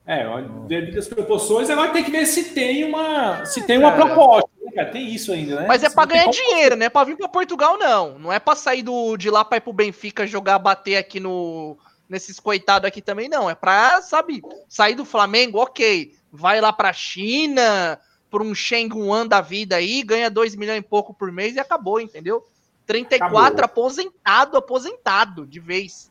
É, 0.07 0.25
devido 0.67 0.99
às 0.99 1.07
proporções, 1.07 1.69
agora 1.69 1.91
tem 1.91 2.03
que 2.03 2.11
ver 2.11 2.25
se 2.25 2.45
tem 2.55 2.83
uma, 2.83 3.45
se 3.45 3.61
tem 3.67 3.77
uma 3.77 3.93
proposta. 3.93 4.49
Né, 4.65 4.73
cara? 4.73 4.91
Tem 4.91 5.07
isso 5.07 5.33
ainda, 5.33 5.57
né? 5.57 5.67
Mas 5.69 5.83
é 5.85 5.91
tem 5.91 6.07
ganhar 6.07 6.23
como- 6.23 6.33
dinheiro, 6.33 6.75
né? 6.75 6.89
Pra 6.89 7.05
vir 7.05 7.19
pra 7.19 7.29
Portugal, 7.29 7.77
não. 7.77 8.19
Não 8.19 8.33
é 8.33 8.39
pra 8.39 8.57
sair 8.57 8.83
do, 8.83 9.19
de 9.19 9.29
lá 9.29 9.45
pra 9.45 9.59
ir 9.59 9.61
pro 9.61 9.71
Benfica 9.71 10.27
jogar, 10.27 10.59
bater 10.59 10.97
aqui 10.97 11.21
no. 11.21 11.77
Nesses 12.09 12.41
coitados 12.41 12.89
aqui 12.89 13.03
também, 13.03 13.29
não. 13.29 13.51
É 13.51 13.55
pra, 13.55 14.01
sabe, 14.01 14.41
sair 14.67 14.95
do 14.95 15.05
Flamengo, 15.05 15.59
ok. 15.59 16.15
Vai 16.33 16.59
lá 16.59 16.73
pra 16.73 16.91
China, 16.91 18.01
pra 18.31 18.43
um 18.43 18.55
Shenguan 18.55 19.27
da 19.27 19.41
vida 19.41 19.77
aí, 19.77 20.03
ganha 20.03 20.31
2 20.31 20.55
milhões 20.55 20.79
e 20.79 20.83
pouco 20.83 21.15
por 21.15 21.33
mês 21.33 21.57
e 21.57 21.61
acabou, 21.61 22.01
entendeu? 22.01 22.45
34 22.87 23.37
Acabou. 23.37 23.65
aposentado, 23.65 24.57
aposentado, 24.57 25.47
de 25.47 25.61
vez. 25.61 26.11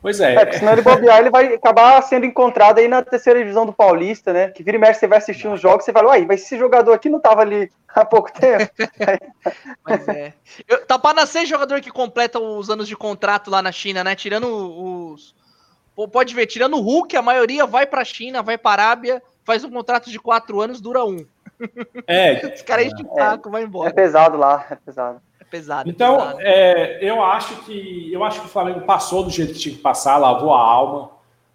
Pois 0.00 0.20
é. 0.20 0.34
É, 0.34 0.44
porque 0.44 0.58
senão 0.58 0.72
ele 0.72 0.82
bobear, 0.82 1.18
ele 1.18 1.30
vai 1.30 1.54
acabar 1.54 2.00
sendo 2.02 2.26
encontrado 2.26 2.78
aí 2.78 2.86
na 2.86 3.02
terceira 3.02 3.38
divisão 3.38 3.64
do 3.64 3.72
Paulista, 3.72 4.34
né? 4.34 4.50
Que 4.50 4.62
vira 4.62 4.76
e 4.76 4.80
mexe, 4.80 5.00
você 5.00 5.06
vai 5.06 5.16
assistir 5.16 5.48
uns 5.48 5.60
jogos, 5.60 5.84
você 5.84 5.94
fala, 5.94 6.08
uai, 6.08 6.26
mas 6.26 6.42
esse 6.42 6.58
jogador 6.58 6.92
aqui 6.92 7.08
não 7.08 7.18
tava 7.18 7.40
ali 7.40 7.72
há 7.88 8.04
pouco 8.04 8.30
tempo. 8.30 8.70
Mas 9.82 10.06
é. 10.08 10.34
Eu, 10.68 10.84
tá 10.84 10.98
pra 10.98 11.14
nascer 11.14 11.46
jogador 11.46 11.80
que 11.80 11.90
completa 11.90 12.38
os 12.38 12.68
anos 12.68 12.86
de 12.86 12.96
contrato 12.96 13.50
lá 13.50 13.62
na 13.62 13.72
China, 13.72 14.04
né? 14.04 14.14
Tirando 14.14 14.46
os. 14.46 15.34
Pode 16.12 16.34
ver, 16.34 16.46
tirando 16.46 16.76
o 16.76 16.80
Hulk, 16.80 17.16
a 17.16 17.22
maioria 17.22 17.64
vai 17.64 17.86
pra 17.86 18.04
China, 18.04 18.42
vai 18.42 18.58
pra 18.58 18.72
Arábia, 18.72 19.22
faz 19.44 19.62
um 19.64 19.70
contrato 19.70 20.10
de 20.10 20.18
quatro 20.18 20.60
anos, 20.60 20.80
dura 20.80 21.04
um. 21.04 21.24
É, 22.06 22.46
Os 22.54 22.62
caras 22.62 22.86
enchem 22.86 23.06
o 23.06 23.14
saco, 23.14 23.50
vai 23.50 23.62
É 23.62 23.64
embora. 23.64 23.92
pesado 23.92 24.36
lá, 24.36 24.66
é 24.70 24.74
pesado. 24.74 25.20
É 25.40 25.44
pesado. 25.44 25.88
é 25.88 25.92
Então, 25.92 26.16
pesado. 26.18 26.38
é, 26.40 26.98
eu 27.02 27.22
acho 27.22 27.56
que 27.64 28.12
eu 28.12 28.24
acho 28.24 28.40
que 28.40 28.46
o 28.46 28.50
Flamengo 28.50 28.80
passou 28.82 29.22
do 29.22 29.30
jeito 29.30 29.52
que 29.52 29.58
tinha 29.58 29.74
que 29.74 29.80
passar, 29.80 30.16
lavou 30.16 30.52
a 30.54 30.60
alma, 30.60 31.10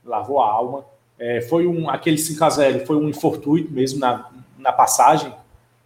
lavou 0.06 0.42
a 0.42 0.48
alma. 0.50 0.86
É, 1.18 1.42
foi 1.42 1.68
um 1.68 1.90
aquele 1.90 2.18
5 2.18 2.44
a 2.46 2.50
0 2.50 2.86
foi 2.86 2.96
um 2.96 3.10
infortuito 3.10 3.72
mesmo 3.72 4.00
na, 4.00 4.30
na 4.58 4.72
passagem. 4.72 5.34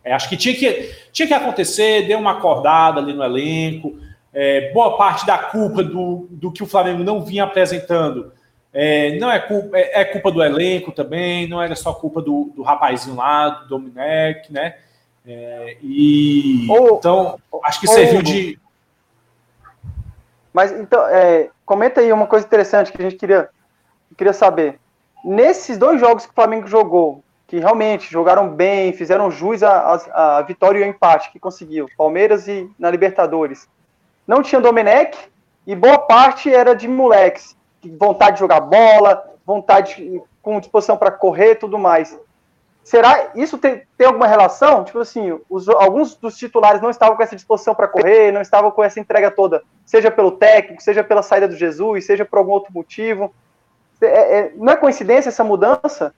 É, 0.04 0.14
acho 0.14 0.30
que 0.30 0.38
tinha 0.38 0.54
que 0.54 0.94
tinha 1.12 1.28
que 1.28 1.34
acontecer, 1.34 2.06
deu 2.08 2.20
uma 2.20 2.34
acordada 2.34 3.00
ali 3.00 3.14
no 3.14 3.24
elenco. 3.24 3.98
É, 4.32 4.72
boa 4.74 4.98
parte 4.98 5.26
da 5.26 5.38
culpa 5.38 5.84
do, 5.84 6.28
do 6.30 6.52
que 6.52 6.62
o 6.62 6.68
Flamengo 6.68 7.04
não 7.04 7.22
vinha 7.24 7.44
apresentando 7.46 8.32
é, 8.74 9.18
não 9.20 9.32
é 9.32 9.40
culpa, 9.40 9.78
é, 9.78 10.02
é 10.02 10.06
culpa 10.06 10.32
do 10.32 10.44
elenco 10.44 10.92
também, 10.92 11.48
não 11.48 11.62
era 11.62 11.76
só 11.76 11.94
culpa 11.94 12.22
do, 12.22 12.52
do 12.56 12.64
rapazinho 12.64 13.16
lá, 13.16 13.50
do 13.50 13.68
Domenech, 13.68 14.52
né? 14.52 14.76
É, 15.26 15.78
e 15.82 16.68
Ô, 16.70 16.98
então 16.98 17.40
acho 17.64 17.80
que 17.80 17.88
serviu 17.88 18.20
Hugo. 18.20 18.24
de 18.24 18.60
Mas 20.52 20.72
então, 20.72 21.06
é, 21.08 21.50
comenta 21.66 22.02
aí 22.02 22.12
uma 22.12 22.28
coisa 22.28 22.46
interessante 22.46 22.92
que 22.92 23.02
a 23.02 23.06
gente 23.06 23.16
queria, 23.18 23.48
queria 24.18 24.34
saber. 24.34 24.80
Nesses 25.24 25.78
dois 25.78 26.00
jogos 26.00 26.26
que 26.26 26.32
o 26.32 26.36
Flamengo 26.36 26.68
jogou, 26.68 27.24
que 27.48 27.60
realmente 27.60 28.12
jogaram 28.12 28.50
bem, 28.50 28.92
fizeram 28.92 29.30
jus 29.30 29.62
à, 29.64 30.44
vitória 30.46 30.80
e 30.80 30.84
ao 30.84 30.90
empate 30.90 31.32
que 31.32 31.40
conseguiu, 31.40 31.88
Palmeiras 31.96 32.48
e 32.48 32.70
na 32.78 32.90
Libertadores, 32.90 33.70
não 34.28 34.42
tinha 34.42 34.60
Domenech 34.60 35.18
e 35.66 35.76
boa 35.76 36.00
parte 36.00 36.54
era 36.54 36.76
de 36.76 36.88
moleques, 36.88 37.56
vontade 37.90 38.34
de 38.36 38.40
jogar 38.40 38.60
bola, 38.62 39.24
vontade 39.46 40.22
com 40.42 40.60
disposição 40.60 40.98
para 40.98 41.12
correr 41.12 41.52
e 41.52 41.56
tudo 41.56 41.78
mais. 41.80 42.18
Será 42.84 43.32
isso 43.36 43.58
tem, 43.58 43.84
tem 43.98 44.06
alguma 44.08 44.28
relação? 44.28 44.84
Tipo 44.84 45.00
assim, 45.00 45.40
os- 45.50 45.70
alguns 45.70 46.16
dos 46.16 46.36
titulares 46.38 46.82
não 46.82 46.90
estavam 46.90 47.16
com 47.16 47.24
essa 47.24 47.36
disposição 47.36 47.74
para 47.74 47.88
correr, 47.88 48.32
não 48.34 48.42
estavam 48.42 48.72
com 48.72 48.84
essa 48.84 49.00
entrega 49.00 49.32
toda, 49.32 49.64
seja 49.86 50.12
pelo 50.12 50.32
técnico, 50.32 50.84
seja 50.84 51.02
pela 51.02 51.24
saída 51.24 51.48
do 51.48 51.56
Jesus, 51.56 52.06
seja 52.06 52.26
por 52.26 52.40
algum 52.40 52.52
outro 52.52 52.74
motivo. 52.74 53.34
É- 54.02 54.40
é- 54.40 54.52
não 54.56 54.74
é 54.74 54.76
coincidência 54.76 55.30
essa 55.30 55.44
mudança? 55.46 56.14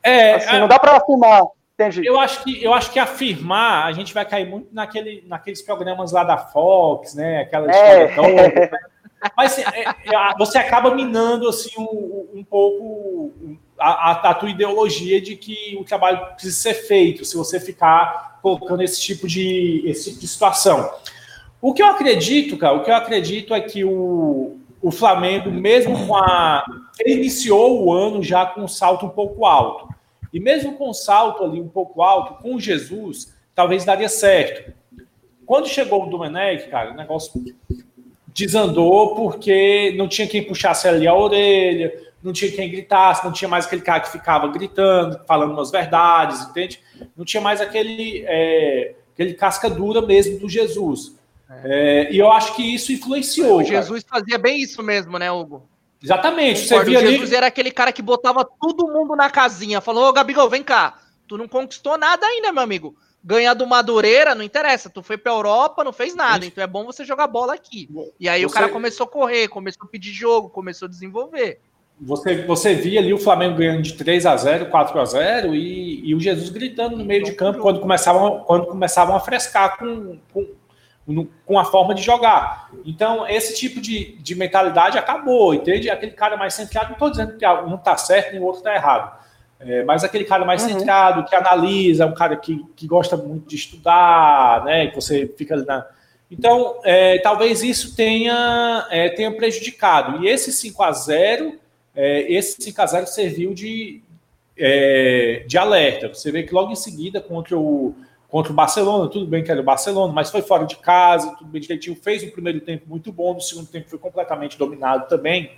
é, 0.00 0.34
Assim, 0.34 0.58
não 0.60 0.68
dá 0.68 0.78
para 0.78 0.96
afirmar, 0.96 1.42
entende? 1.74 2.06
eu 2.06 2.20
acho 2.20 2.44
que 2.44 2.62
eu 2.62 2.72
acho 2.72 2.92
que 2.92 3.00
afirmar 3.00 3.86
a 3.86 3.90
gente 3.90 4.14
vai 4.14 4.24
cair 4.24 4.48
muito 4.48 4.72
naquele, 4.72 5.24
naqueles 5.26 5.60
programas 5.60 6.12
lá 6.12 6.22
da 6.22 6.38
Fox, 6.38 7.16
né? 7.16 7.40
Aquela 7.40 7.68
É. 7.68 8.04
história 8.04 8.14
toda. 8.14 8.78
Mas 9.36 9.58
é, 9.58 9.62
é, 9.62 9.94
você 10.38 10.58
acaba 10.58 10.94
minando 10.94 11.48
assim 11.48 11.70
um, 11.78 12.28
um 12.34 12.44
pouco 12.44 13.32
a, 13.78 14.12
a- 14.12 14.34
tua 14.34 14.50
ideologia 14.50 15.20
de 15.20 15.36
que 15.36 15.76
o 15.80 15.84
trabalho 15.84 16.34
precisa 16.34 16.54
ser 16.56 16.74
feito 16.74 17.24
se 17.24 17.36
você 17.36 17.58
ficar 17.58 18.38
colocando 18.42 18.82
esse 18.82 19.00
tipo 19.00 19.26
de 19.26 19.82
esse 19.86 20.10
tipo 20.10 20.20
de 20.20 20.28
situação. 20.28 20.90
O 21.60 21.72
que 21.72 21.82
eu 21.82 21.86
acredito, 21.86 22.56
cara, 22.56 22.74
o 22.74 22.84
que 22.84 22.90
eu 22.90 22.94
acredito 22.94 23.54
é 23.54 23.60
que 23.60 23.84
o, 23.84 24.58
o 24.80 24.90
Flamengo, 24.90 25.50
mesmo 25.50 26.06
com 26.06 26.14
a. 26.16 26.64
Ele 27.00 27.14
iniciou 27.20 27.84
o 27.84 27.92
ano 27.92 28.22
já 28.22 28.46
com 28.46 28.62
um 28.62 28.68
salto 28.68 29.06
um 29.06 29.10
pouco 29.10 29.44
alto. 29.44 29.88
E 30.32 30.38
mesmo 30.38 30.74
com 30.74 30.90
um 30.90 30.94
salto 30.94 31.42
ali 31.44 31.60
um 31.60 31.68
pouco 31.68 32.02
alto, 32.02 32.42
com 32.42 32.58
Jesus, 32.60 33.34
talvez 33.54 33.84
daria 33.84 34.08
certo. 34.08 34.72
Quando 35.46 35.68
chegou 35.68 36.04
o 36.04 36.10
Domenech, 36.10 36.68
cara, 36.68 36.90
o 36.92 36.94
negócio 36.94 37.32
desandou 38.36 39.14
porque 39.14 39.94
não 39.96 40.06
tinha 40.06 40.28
quem 40.28 40.42
puxasse 40.42 40.86
ali 40.86 41.06
a 41.06 41.14
orelha, 41.14 41.92
não 42.22 42.32
tinha 42.32 42.50
quem 42.50 42.70
gritasse, 42.70 43.24
não 43.24 43.32
tinha 43.32 43.48
mais 43.48 43.66
aquele 43.66 43.82
cara 43.82 44.00
que 44.00 44.12
ficava 44.12 44.48
gritando, 44.48 45.18
falando 45.26 45.52
umas 45.52 45.70
verdades, 45.70 46.42
entende? 46.42 46.80
Não 47.16 47.24
tinha 47.24 47.40
mais 47.40 47.60
aquele, 47.60 48.24
é, 48.26 48.94
aquele 49.14 49.34
casca 49.34 49.70
dura 49.70 50.02
mesmo 50.02 50.38
do 50.38 50.48
Jesus. 50.48 51.16
É, 51.64 52.08
e 52.12 52.18
eu 52.18 52.30
acho 52.30 52.54
que 52.54 52.62
isso 52.62 52.92
influenciou. 52.92 53.60
O 53.60 53.64
cara. 53.64 53.82
Jesus 53.82 54.04
fazia 54.06 54.36
bem 54.36 54.60
isso 54.60 54.82
mesmo, 54.82 55.18
né, 55.18 55.30
Hugo? 55.30 55.66
Exatamente. 56.02 56.66
Você 56.66 56.84
via 56.84 56.98
o 56.98 57.00
ali. 57.00 57.12
Jesus 57.12 57.32
era 57.32 57.46
aquele 57.46 57.70
cara 57.70 57.92
que 57.92 58.02
botava 58.02 58.44
todo 58.44 58.92
mundo 58.92 59.16
na 59.16 59.30
casinha. 59.30 59.80
Falou, 59.80 60.08
ô 60.08 60.12
Gabigol, 60.12 60.50
vem 60.50 60.62
cá. 60.62 60.98
Tu 61.26 61.38
não 61.38 61.48
conquistou 61.48 61.96
nada 61.96 62.26
ainda, 62.26 62.52
meu 62.52 62.62
amigo. 62.62 62.96
Ganhar 63.26 63.54
do 63.54 63.66
Madureira, 63.66 64.36
não 64.36 64.44
interessa. 64.44 64.88
Tu 64.88 65.02
foi 65.02 65.18
pra 65.18 65.32
Europa, 65.32 65.82
não 65.82 65.92
fez 65.92 66.14
nada. 66.14 66.46
Então 66.46 66.62
é 66.62 66.66
bom 66.66 66.84
você 66.84 67.04
jogar 67.04 67.26
bola 67.26 67.54
aqui. 67.54 67.90
E 68.20 68.28
aí 68.28 68.46
o 68.46 68.48
Você- 68.48 68.54
cara 68.54 68.68
começou 68.68 69.04
a 69.04 69.08
correr, 69.10 69.48
começou 69.48 69.84
a 69.84 69.88
pedir 69.88 70.12
jogo, 70.12 70.48
começou 70.48 70.86
a 70.86 70.88
desenvolver. 70.88 71.58
Você, 72.00 72.44
você 72.44 72.74
via 72.74 73.00
ali 73.00 73.12
o 73.12 73.18
Flamengo 73.18 73.56
ganhando 73.56 73.82
de 73.82 73.94
3 73.94 74.26
a 74.26 74.36
0 74.36 74.66
4 74.66 75.00
a 75.00 75.04
0 75.04 75.56
e, 75.56 76.08
e 76.08 76.14
o 76.14 76.20
Jesus 76.20 76.50
gritando 76.50 76.96
no 76.96 77.04
meio 77.04 77.24
de 77.24 77.32
campo 77.32 77.58
quando 77.58 77.80
começavam, 77.80 78.44
quando 78.46 78.66
começavam 78.66 79.16
a 79.16 79.20
frescar 79.20 79.76
com, 79.76 80.18
com, 80.32 81.26
com 81.44 81.58
a 81.58 81.64
forma 81.64 81.96
de 81.96 82.02
jogar. 82.02 82.70
Então, 82.84 83.26
esse 83.26 83.56
tipo 83.56 83.80
de, 83.80 84.12
de 84.18 84.34
mentalidade 84.36 84.98
acabou, 84.98 85.52
entende? 85.52 85.90
Aquele 85.90 86.12
cara 86.12 86.36
mais 86.36 86.54
centrado, 86.54 86.86
não 86.88 86.92
estou 86.92 87.10
dizendo 87.10 87.36
que 87.36 87.44
um 87.44 87.74
está 87.74 87.96
certo 87.96 88.36
e 88.36 88.38
o 88.38 88.44
outro 88.44 88.58
está 88.60 88.72
errado. 88.72 89.25
É, 89.58 89.84
mas 89.84 90.04
aquele 90.04 90.24
cara 90.24 90.44
mais 90.44 90.62
centrado, 90.62 91.24
que 91.24 91.34
analisa, 91.34 92.06
um 92.06 92.14
cara 92.14 92.36
que, 92.36 92.64
que 92.76 92.86
gosta 92.86 93.16
muito 93.16 93.48
de 93.48 93.56
estudar, 93.56 94.64
né? 94.64 94.88
Que 94.88 94.94
você 94.94 95.26
fica 95.36 95.54
ali 95.54 95.64
na. 95.64 95.86
Então, 96.30 96.80
é, 96.84 97.18
talvez 97.18 97.62
isso 97.62 97.94
tenha, 97.94 98.86
é, 98.90 99.08
tenha 99.10 99.30
prejudicado. 99.34 100.24
E 100.24 100.28
esse 100.28 100.52
5 100.52 100.82
a 100.82 100.92
0 100.92 101.58
é, 101.96 102.30
esse 102.30 102.62
5 102.62 102.82
a 102.82 102.86
0 102.86 103.06
serviu 103.06 103.54
de, 103.54 104.02
é, 104.58 105.44
de 105.46 105.56
alerta. 105.56 106.08
Você 106.12 106.30
vê 106.30 106.42
que 106.42 106.52
logo 106.52 106.70
em 106.70 106.76
seguida, 106.76 107.22
contra 107.22 107.56
o, 107.58 107.94
contra 108.28 108.52
o 108.52 108.54
Barcelona, 108.54 109.08
tudo 109.08 109.26
bem 109.26 109.42
que 109.42 109.50
era 109.50 109.60
o 109.60 109.64
Barcelona, 109.64 110.12
mas 110.12 110.30
foi 110.30 110.42
fora 110.42 110.66
de 110.66 110.76
casa, 110.76 111.34
tudo 111.38 111.50
bem 111.50 111.60
direitinho, 111.60 111.96
fez 111.96 112.22
um 112.22 112.30
primeiro 112.30 112.60
tempo 112.60 112.84
muito 112.86 113.10
bom, 113.10 113.32
no 113.32 113.40
segundo 113.40 113.66
tempo 113.68 113.88
foi 113.88 113.98
completamente 113.98 114.58
dominado 114.58 115.08
também, 115.08 115.52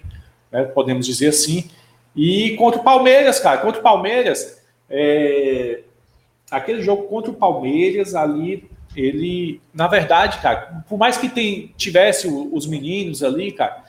né, 0.52 0.62
podemos 0.64 1.04
dizer 1.04 1.28
assim. 1.28 1.68
E 2.18 2.56
contra 2.56 2.80
o 2.80 2.82
Palmeiras, 2.82 3.38
cara, 3.38 3.58
contra 3.58 3.78
o 3.78 3.82
Palmeiras, 3.82 4.60
é, 4.90 5.82
aquele 6.50 6.82
jogo 6.82 7.04
contra 7.04 7.30
o 7.30 7.34
Palmeiras 7.34 8.12
ali, 8.12 8.68
ele, 8.96 9.60
na 9.72 9.86
verdade, 9.86 10.38
cara, 10.38 10.82
por 10.88 10.98
mais 10.98 11.16
que 11.16 11.28
tem, 11.28 11.72
tivesse 11.76 12.26
os 12.26 12.66
meninos 12.66 13.22
ali, 13.22 13.52
cara, 13.52 13.84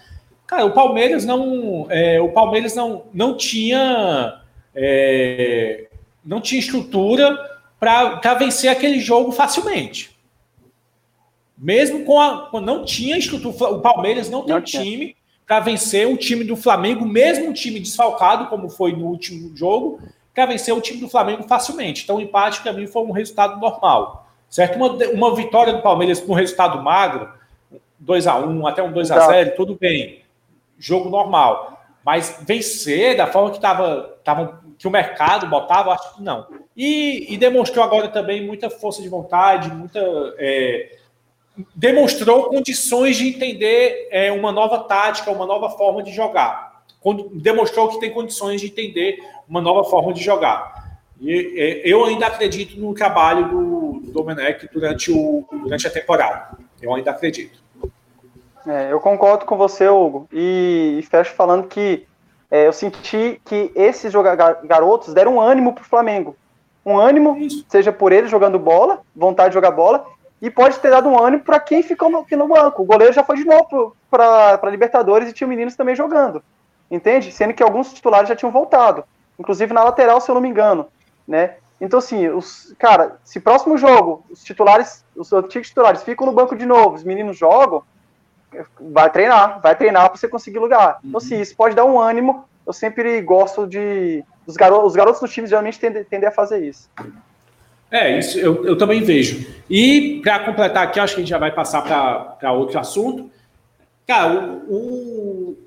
cara, 0.46 0.64
o 0.64 0.74
Palmeiras 0.74 1.26
não, 1.26 1.88
é, 1.90 2.22
o 2.22 2.30
Palmeiras 2.30 2.76
não, 2.76 3.06
não 3.12 3.36
tinha, 3.36 4.40
é, 4.76 5.88
não 6.24 6.40
tinha 6.40 6.60
estrutura 6.60 7.36
para 7.80 8.36
vencer 8.36 8.70
aquele 8.70 9.00
jogo 9.00 9.32
facilmente. 9.32 10.16
Mesmo 11.58 12.06
com 12.06 12.22
a, 12.22 12.48
não 12.62 12.86
tinha 12.86 13.18
estrutura, 13.18 13.72
o 13.72 13.82
Palmeiras 13.82 14.30
não 14.30 14.44
tem 14.44 14.54
Não 14.54 14.62
tinha. 14.62 14.84
time 14.84 15.19
para 15.50 15.62
vencer 15.62 16.08
o 16.08 16.16
time 16.16 16.44
do 16.44 16.56
Flamengo, 16.56 17.04
mesmo 17.04 17.50
um 17.50 17.54
time 17.54 17.80
desfalcado, 17.80 18.46
como 18.50 18.70
foi 18.70 18.92
no 18.92 19.08
último 19.08 19.58
jogo, 19.58 20.00
para 20.32 20.46
vencer 20.46 20.72
o 20.76 20.80
time 20.80 21.00
do 21.00 21.10
Flamengo 21.10 21.42
facilmente. 21.48 22.04
Então, 22.04 22.18
o 22.18 22.22
empate, 22.22 22.62
para 22.62 22.72
mim, 22.72 22.86
foi 22.86 23.02
um 23.02 23.10
resultado 23.10 23.60
normal. 23.60 24.28
Certo? 24.48 24.76
Uma, 24.76 24.90
uma 25.08 25.36
vitória 25.36 25.74
do 25.74 25.82
Palmeiras 25.82 26.22
com 26.22 26.34
um 26.34 26.36
resultado 26.36 26.80
magro, 26.84 27.34
2 27.98 28.28
a 28.28 28.38
1 28.38 28.68
até 28.68 28.84
um 28.84 28.92
2 28.92 29.10
a 29.10 29.20
0 29.22 29.56
tudo 29.56 29.76
bem. 29.76 30.22
Jogo 30.78 31.10
normal. 31.10 31.82
Mas 32.06 32.40
vencer 32.46 33.18
da 33.18 33.26
forma 33.26 33.50
que, 33.50 33.60
tava, 33.60 34.20
tava, 34.24 34.62
que 34.78 34.88
o 34.88 34.92
mercado 34.92 35.48
botava, 35.48 35.94
acho 35.94 36.16
que 36.16 36.22
não. 36.22 36.46
E, 36.78 37.26
e 37.28 37.38
demonstrou 37.40 37.84
agora 37.84 38.08
também 38.10 38.46
muita 38.46 38.70
força 38.70 39.02
de 39.02 39.10
vontade, 39.10 39.74
muita. 39.74 40.00
é, 40.38 40.99
demonstrou 41.76 42.50
condições 42.50 43.18
de 43.18 43.28
entender 43.28 44.08
é, 44.12 44.32
uma 44.32 44.52
nova 44.52 44.80
tática, 44.80 45.32
uma 45.32 45.46
nova 45.46 45.70
forma 45.72 46.04
de 46.04 46.12
jogar. 46.12 46.84
demonstrou 47.34 47.90
que 47.90 48.00
tem 48.00 48.12
condições 48.12 48.62
de 48.62 48.68
entender 48.68 49.20
uma 49.48 49.62
nova 49.62 49.90
forma 49.90 50.14
de 50.14 50.24
jogar. 50.24 51.00
E 51.22 51.82
eu 51.84 52.06
ainda 52.06 52.28
acredito 52.28 52.80
no 52.80 52.94
trabalho 52.94 53.50
do, 53.50 54.00
do 54.00 54.12
Domenech 54.12 54.70
durante, 54.72 55.12
o, 55.12 55.46
durante 55.52 55.86
a 55.86 55.92
temporada. 55.92 56.58
Eu 56.82 56.94
ainda 56.94 57.12
acredito. 57.12 57.60
É, 58.66 58.92
eu 58.92 59.00
concordo 59.00 59.46
com 59.46 59.58
você, 59.58 59.88
Hugo, 59.88 60.28
e, 60.32 60.98
e 61.00 61.04
fecho 61.04 61.34
falando 61.34 61.68
que 61.68 62.06
é, 62.52 62.68
eu 62.68 62.74
senti 62.74 63.42
que 63.46 63.72
esses 63.76 64.14
garotos 64.64 65.14
deram 65.14 65.36
um 65.36 65.42
ânimo 65.42 65.74
para 65.74 65.82
o 65.82 65.88
Flamengo. 65.88 66.36
Um 66.86 66.98
ânimo, 66.98 67.38
Isso. 67.38 67.66
seja 67.68 67.92
por 67.92 68.12
eles 68.12 68.32
jogando 68.32 68.58
bola, 68.58 69.02
vontade 69.16 69.50
de 69.50 69.56
jogar 69.56 69.72
bola, 69.72 70.06
e 70.42 70.50
pode 70.50 70.80
ter 70.80 70.90
dado 70.90 71.10
um 71.10 71.22
ânimo 71.22 71.44
para 71.44 71.60
quem 71.60 71.84
ficou 71.84 72.10
no, 72.10 72.20
aqui 72.20 72.36
no 72.36 72.48
banco. 72.48 72.82
O 72.82 72.86
goleiro 72.86 73.14
já 73.14 73.24
foi 73.24 73.38
de 73.38 73.46
novo 73.46 73.96
para 74.10 74.60
Libertadores 74.70 75.30
e 75.30 75.34
tinha 75.34 75.48
meninos 75.48 75.76
também 75.76 75.96
jogando. 75.96 76.42
Entende? 76.90 77.32
Sendo 77.32 77.54
que 77.54 77.62
alguns 77.62 77.94
titulares 77.94 78.30
já 78.30 78.36
tinham 78.36 78.52
voltado. 78.52 79.04
Inclusive 79.38 79.74
na 79.74 79.84
lateral, 79.84 80.20
se 80.22 80.30
eu 80.30 80.36
não 80.36 80.42
me 80.42 80.50
engano. 80.50 80.88
Né? 81.28 81.56
Então, 81.80 82.00
assim, 82.00 82.28
os, 82.28 82.74
cara, 82.78 83.18
se 83.24 83.40
próximo 83.40 83.78
jogo 83.78 84.26
os 84.30 84.44
titulares, 84.44 85.06
os 85.16 85.32
antigos 85.32 85.70
titulares 85.70 86.04
ficam 86.04 86.26
no 86.26 86.34
banco 86.34 86.56
de 86.56 86.66
novo, 86.66 86.96
os 86.96 87.04
meninos 87.04 87.38
jogam, 87.38 87.84
vai 88.80 89.10
treinar, 89.10 89.62
vai 89.62 89.76
treinar 89.76 90.10
para 90.10 90.18
você 90.18 90.28
conseguir 90.28 90.60
lugar. 90.60 91.00
Então, 91.04 91.20
assim, 91.20 91.40
isso 91.40 91.56
pode 91.56 91.76
dar 91.76 91.86
um 91.86 92.00
ânimo. 92.00 92.46
Eu 92.66 92.74
sempre 92.74 93.22
gosto 93.22 93.68
de. 93.68 94.24
Os 94.46 94.56
garotos, 94.56 94.88
os 94.88 94.96
garotos 94.96 95.22
dos 95.22 95.32
times 95.32 95.50
geralmente 95.50 95.80
tendem, 95.80 96.04
tendem 96.04 96.28
a 96.28 96.32
fazer 96.32 96.64
isso. 96.64 96.90
É, 97.92 98.20
isso 98.20 98.38
eu, 98.38 98.66
eu 98.66 98.78
também 98.78 99.02
vejo. 99.02 99.48
E 99.70 100.20
para 100.22 100.40
completar 100.40 100.84
aqui, 100.84 101.00
acho 101.00 101.16
que 101.16 101.22
a 101.22 101.24
gente 101.24 101.30
já 101.30 101.38
vai 101.38 101.52
passar 101.52 102.38
para 102.38 102.52
outro 102.52 102.80
assunto. 102.80 103.30
Cara, 104.06 104.60
o, 104.68 104.76
o, 104.76 105.58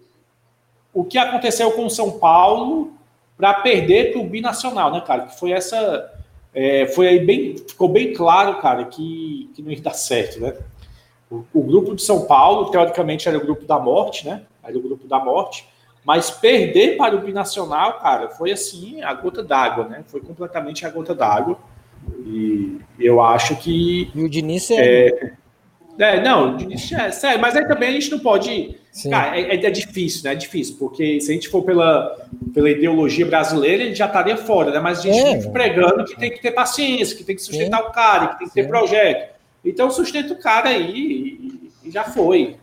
o 1.01 1.05
que 1.05 1.19
aconteceu 1.19 1.71
com 1.73 1.87
o 1.87 1.91
São 1.91 2.19
Paulo 2.19 2.93
para 3.37 3.55
perder 3.55 4.13
para 4.13 4.21
o 4.21 4.29
binacional, 4.29 4.93
né, 4.93 5.01
cara? 5.01 5.23
Que 5.23 5.39
foi 5.39 5.53
essa. 5.53 6.13
É, 6.55 6.87
foi 6.87 7.09
aí 7.09 7.25
bem. 7.25 7.57
Ficou 7.57 7.89
bem 7.89 8.13
claro, 8.13 8.61
cara, 8.61 8.85
que, 8.85 9.51
que 9.55 9.63
não 9.63 9.71
ia 9.73 9.81
dar 9.81 9.95
certo, 9.95 10.41
né? 10.41 10.55
O, 11.31 11.45
o, 11.53 11.63
grupo 11.63 11.95
de 11.95 12.03
São 12.03 12.27
Paulo, 12.27 12.71
teoricamente, 12.71 13.29
era 13.29 13.39
o 13.39 13.41
grupo 13.41 13.65
da 13.65 13.79
morte, 13.79 14.27
né? 14.27 14.43
Era 14.63 14.77
o 14.77 14.83
grupo 14.83 15.09
da 15.09 15.19
morte. 15.19 15.67
Mas 16.05 16.31
perder 16.31 16.97
para 16.97 17.17
o 17.17 17.21
binacional, 17.21 17.99
cara, 18.01 18.29
foi 18.29 18.53
assim, 18.53 19.03
a 19.03 19.15
gota 19.15 19.43
d'água, 19.43 19.89
né? 19.89 20.05
Foi 20.07 20.21
completamente 20.21 20.85
a 20.85 20.91
gota 20.91 21.15
d'água. 21.15 21.59
E 22.25 22.79
eu 22.99 23.21
acho 23.21 23.57
que. 23.57 24.11
E 24.15 24.23
o 24.23 24.29
Diniz 24.29 24.71
é. 24.71 25.09
é, 25.09 25.33
é 25.99 26.23
não, 26.23 26.55
o 26.55 26.57
Diniz 26.57 26.91
é 26.93 27.11
sério, 27.11 27.41
mas 27.41 27.57
aí 27.57 27.67
também 27.67 27.88
a 27.88 27.93
gente 27.93 28.11
não 28.11 28.19
pode. 28.19 28.77
Cara, 29.09 29.38
é, 29.38 29.55
é, 29.55 29.71
difícil, 29.71 30.25
né? 30.25 30.33
É 30.33 30.35
difícil, 30.35 30.77
porque 30.79 31.19
se 31.21 31.31
a 31.31 31.35
gente 31.35 31.49
for 31.49 31.62
pela, 31.62 32.29
pela 32.53 32.71
ideologia 32.71 33.25
brasileira, 33.25 33.83
ele 33.83 33.95
já 33.95 34.07
estaria 34.07 34.37
fora, 34.37 34.71
né? 34.71 34.81
Mas 34.81 34.99
a 34.99 35.03
gente 35.03 35.19
é. 35.19 35.41
fica 35.41 35.51
pregando 35.51 36.05
que 36.05 36.19
tem 36.19 36.31
que 36.31 36.43
ter 36.43 36.51
paciência, 36.51 37.17
que 37.17 37.25
tem 37.25 37.35
que 37.35 37.43
sustentar 37.43 37.81
Sim. 37.81 37.88
o 37.88 37.91
cara, 37.91 38.27
que 38.29 38.38
tem 38.41 38.49
que 38.49 38.55
ter 38.55 38.65
Sim. 38.65 38.69
projeto. 38.69 39.33
Então 39.65 39.91
sustenta 39.91 40.33
o 40.35 40.38
cara 40.38 40.69
aí 40.69 41.71
e, 41.85 41.91
já 41.91 42.05
foi. 42.05 42.57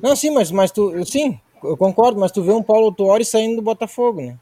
Não, 0.00 0.14
sim, 0.14 0.30
mas, 0.30 0.50
mas 0.50 0.70
tu. 0.70 1.04
Sim, 1.04 1.38
eu 1.62 1.76
concordo, 1.76 2.18
mas 2.20 2.32
tu 2.32 2.42
vê 2.42 2.52
um 2.52 2.62
Paulo 2.62 2.92
Tuori 2.92 3.24
saindo 3.24 3.56
do 3.56 3.62
Botafogo, 3.62 4.20
né? 4.20 4.36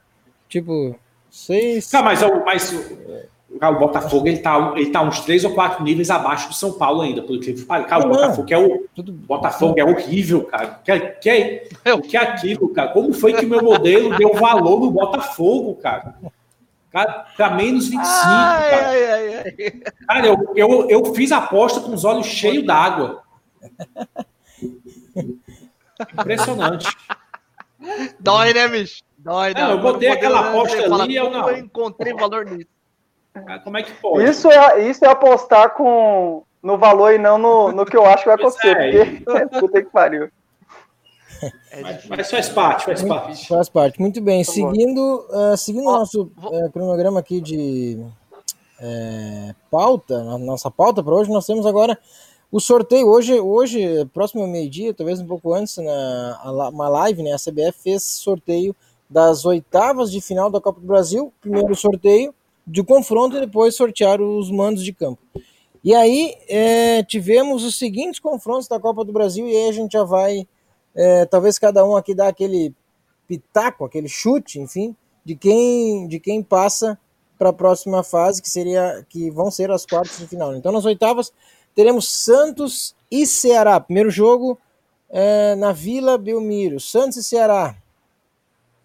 Tipo, 0.49 0.97
seis. 1.31 1.89
Tá, 1.91 2.03
mas, 2.03 2.21
mas 2.45 2.73
o 3.61 3.79
Botafogo 3.79 4.27
ele 4.27 4.39
tá, 4.39 4.73
ele 4.77 4.91
tá 4.91 5.03
uns 5.03 5.21
três 5.21 5.45
ou 5.45 5.53
quatro 5.53 5.83
níveis 5.85 6.11
abaixo 6.11 6.49
do 6.49 6.55
São 6.55 6.73
Paulo 6.73 7.03
ainda, 7.03 7.23
porque 7.23 7.55
cara, 7.65 8.07
o 8.07 8.09
Botafogo 8.09 8.49
é 8.51 8.59
o. 8.59 8.87
Botafogo 9.13 9.75
é 9.79 9.85
horrível, 9.85 10.45
cara. 10.45 10.81
Que, 10.85 10.99
que 10.99 11.31
é, 11.31 11.69
o 11.95 12.01
que 12.01 12.17
é 12.17 12.21
aquilo, 12.21 12.69
cara? 12.71 12.89
Como 12.89 13.13
foi 13.13 13.33
que 13.33 13.47
meu 13.47 13.63
modelo 13.63 14.17
deu 14.17 14.35
valor 14.35 14.81
no 14.81 14.91
Botafogo, 14.91 15.77
cara? 15.77 16.17
Cara, 16.91 17.27
para 17.37 17.51
menos 17.51 17.89
25, 17.89 18.05
ai, 18.07 18.71
cara. 18.71 18.89
Ai, 18.89 19.37
ai, 19.37 19.71
cara, 20.07 20.27
eu, 20.27 20.53
eu, 20.55 20.91
eu 20.91 21.15
fiz 21.15 21.33
a 21.33 21.39
aposta 21.39 21.81
com 21.81 21.93
os 21.93 22.05
olhos 22.05 22.27
cheios 22.27 22.65
d'água. 22.65 23.23
Impressionante. 26.13 26.87
Dói, 28.21 28.53
né, 28.55 28.69
bicho? 28.69 29.03
Dói, 29.19 29.55
né? 29.55 29.61
Não, 29.61 29.71
eu 29.73 29.81
botei 29.81 30.09
aquela 30.09 30.51
aposta 30.51 30.95
ali 30.95 31.15
e 31.15 31.17
eu 31.17 31.31
não. 31.31 31.51
Eu 31.51 31.59
encontrei 31.59 32.13
valor 32.15 32.45
nisso. 32.45 32.69
Como 33.65 33.77
é 33.77 33.83
que 33.83 33.93
pode? 33.95 34.25
Isso 34.25 34.49
é, 34.51 34.89
isso 34.89 35.05
é 35.05 35.09
apostar 35.09 35.75
com, 35.75 36.45
no 36.63 36.79
valor 36.79 37.13
e 37.13 37.19
não 37.19 37.37
no, 37.37 37.73
no 37.73 37.85
que 37.85 37.97
eu 37.97 38.07
acho 38.07 38.23
que 38.23 38.29
vai 38.29 38.37
acontecer. 38.37 38.77
É, 38.77 39.17
porque, 39.17 39.59
puta 39.61 39.83
que 39.83 39.91
pariu. 39.91 40.31
É 41.73 41.81
mas, 41.83 42.07
mas, 42.07 42.31
faz 42.31 42.49
parte, 42.49 42.85
faz 42.85 43.03
parte. 43.03 43.49
Faz 43.49 43.69
parte. 43.69 44.01
Muito 44.01 44.21
bem. 44.21 44.45
Tá 44.45 44.53
seguindo 44.53 45.27
uh, 45.31 45.57
seguindo 45.57 45.89
o 45.89 45.93
nosso 45.93 46.31
uh, 46.39 46.71
cronograma 46.73 47.19
aqui 47.19 47.41
de 47.41 47.99
uh, 48.81 49.55
pauta, 49.69 50.23
nossa 50.39 50.71
pauta 50.71 51.03
para 51.03 51.15
hoje, 51.15 51.31
nós 51.31 51.45
temos 51.45 51.67
agora 51.67 51.99
o 52.53 52.61
sorteio. 52.61 53.09
Hoje, 53.09 53.41
hoje 53.41 54.05
próximo 54.15 54.43
ao 54.43 54.49
meio-dia, 54.49 54.95
talvez 54.95 55.21
um 55.21 55.27
pouco 55.27 55.53
antes, 55.53 55.77
na 55.79 56.71
uma 56.73 56.89
live, 56.89 57.23
né? 57.23 57.33
A 57.33 57.37
CBF 57.37 57.83
fez 57.83 58.05
sorteio 58.05 58.75
das 59.11 59.45
oitavas 59.45 60.11
de 60.11 60.21
final 60.21 60.49
da 60.49 60.61
Copa 60.61 60.81
do 60.81 60.87
Brasil. 60.87 61.33
Primeiro 61.41 61.75
sorteio 61.75 62.33
de 62.67 62.83
confronto 62.83 63.37
e 63.37 63.41
depois 63.41 63.75
sortear 63.75 64.21
os 64.21 64.51
mandos 64.51 64.85
de 64.85 64.93
campo. 64.93 65.21
E 65.83 65.95
aí 65.95 66.35
é, 66.49 67.03
tivemos 67.03 67.63
os 67.63 67.79
seguintes 67.79 68.19
confrontos 68.19 68.67
da 68.67 68.81
Copa 68.81 69.05
do 69.05 69.13
Brasil 69.13 69.47
e 69.47 69.55
aí 69.55 69.69
a 69.69 69.73
gente 69.73 69.93
já 69.93 70.03
vai, 70.03 70.49
é, 70.95 71.27
talvez 71.27 71.59
cada 71.59 71.85
um 71.85 71.95
aqui 71.95 72.15
dá 72.15 72.29
aquele 72.29 72.75
pitaco, 73.29 73.85
aquele 73.85 74.09
chute, 74.09 74.59
enfim, 74.59 74.97
de 75.25 75.37
quem 75.37 76.09
de 76.09 76.19
quem 76.19 76.43
passa 76.43 76.99
para 77.39 77.51
a 77.51 77.53
próxima 77.53 78.03
fase, 78.03 78.41
que 78.41 78.49
seria 78.49 79.05
que 79.09 79.31
vão 79.31 79.51
ser 79.51 79.71
as 79.71 79.85
quartas 79.85 80.19
de 80.19 80.27
final. 80.27 80.55
Então 80.57 80.73
nas 80.73 80.87
oitavas 80.87 81.33
teremos 81.75 82.09
Santos 82.09 82.95
e 83.11 83.27
Ceará. 83.27 83.79
Primeiro 83.79 84.11
jogo 84.11 84.59
é, 85.11 85.55
na 85.55 85.73
Vila 85.73 86.17
Belmiro, 86.17 86.81
Santos 86.81 87.19
e 87.19 87.25
Ceará. 87.25 87.77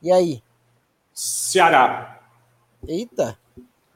E 0.02 0.12
aí? 0.12 0.44
Ceará. 1.13 2.22
Eita. 2.88 3.38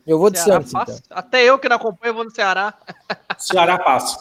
Eu 0.06 0.20
vou 0.20 0.30
de 0.30 0.39
Ceará 0.39 0.62
Santos. 0.62 1.02
Então. 1.06 1.18
Até 1.18 1.44
eu 1.44 1.58
que 1.58 1.70
não 1.70 1.78
acompanho, 1.78 2.13
vou 2.13 2.24
no 2.24 2.32
Ceará. 2.32 2.74
Ceará 3.38 3.80
passa. 3.80 4.20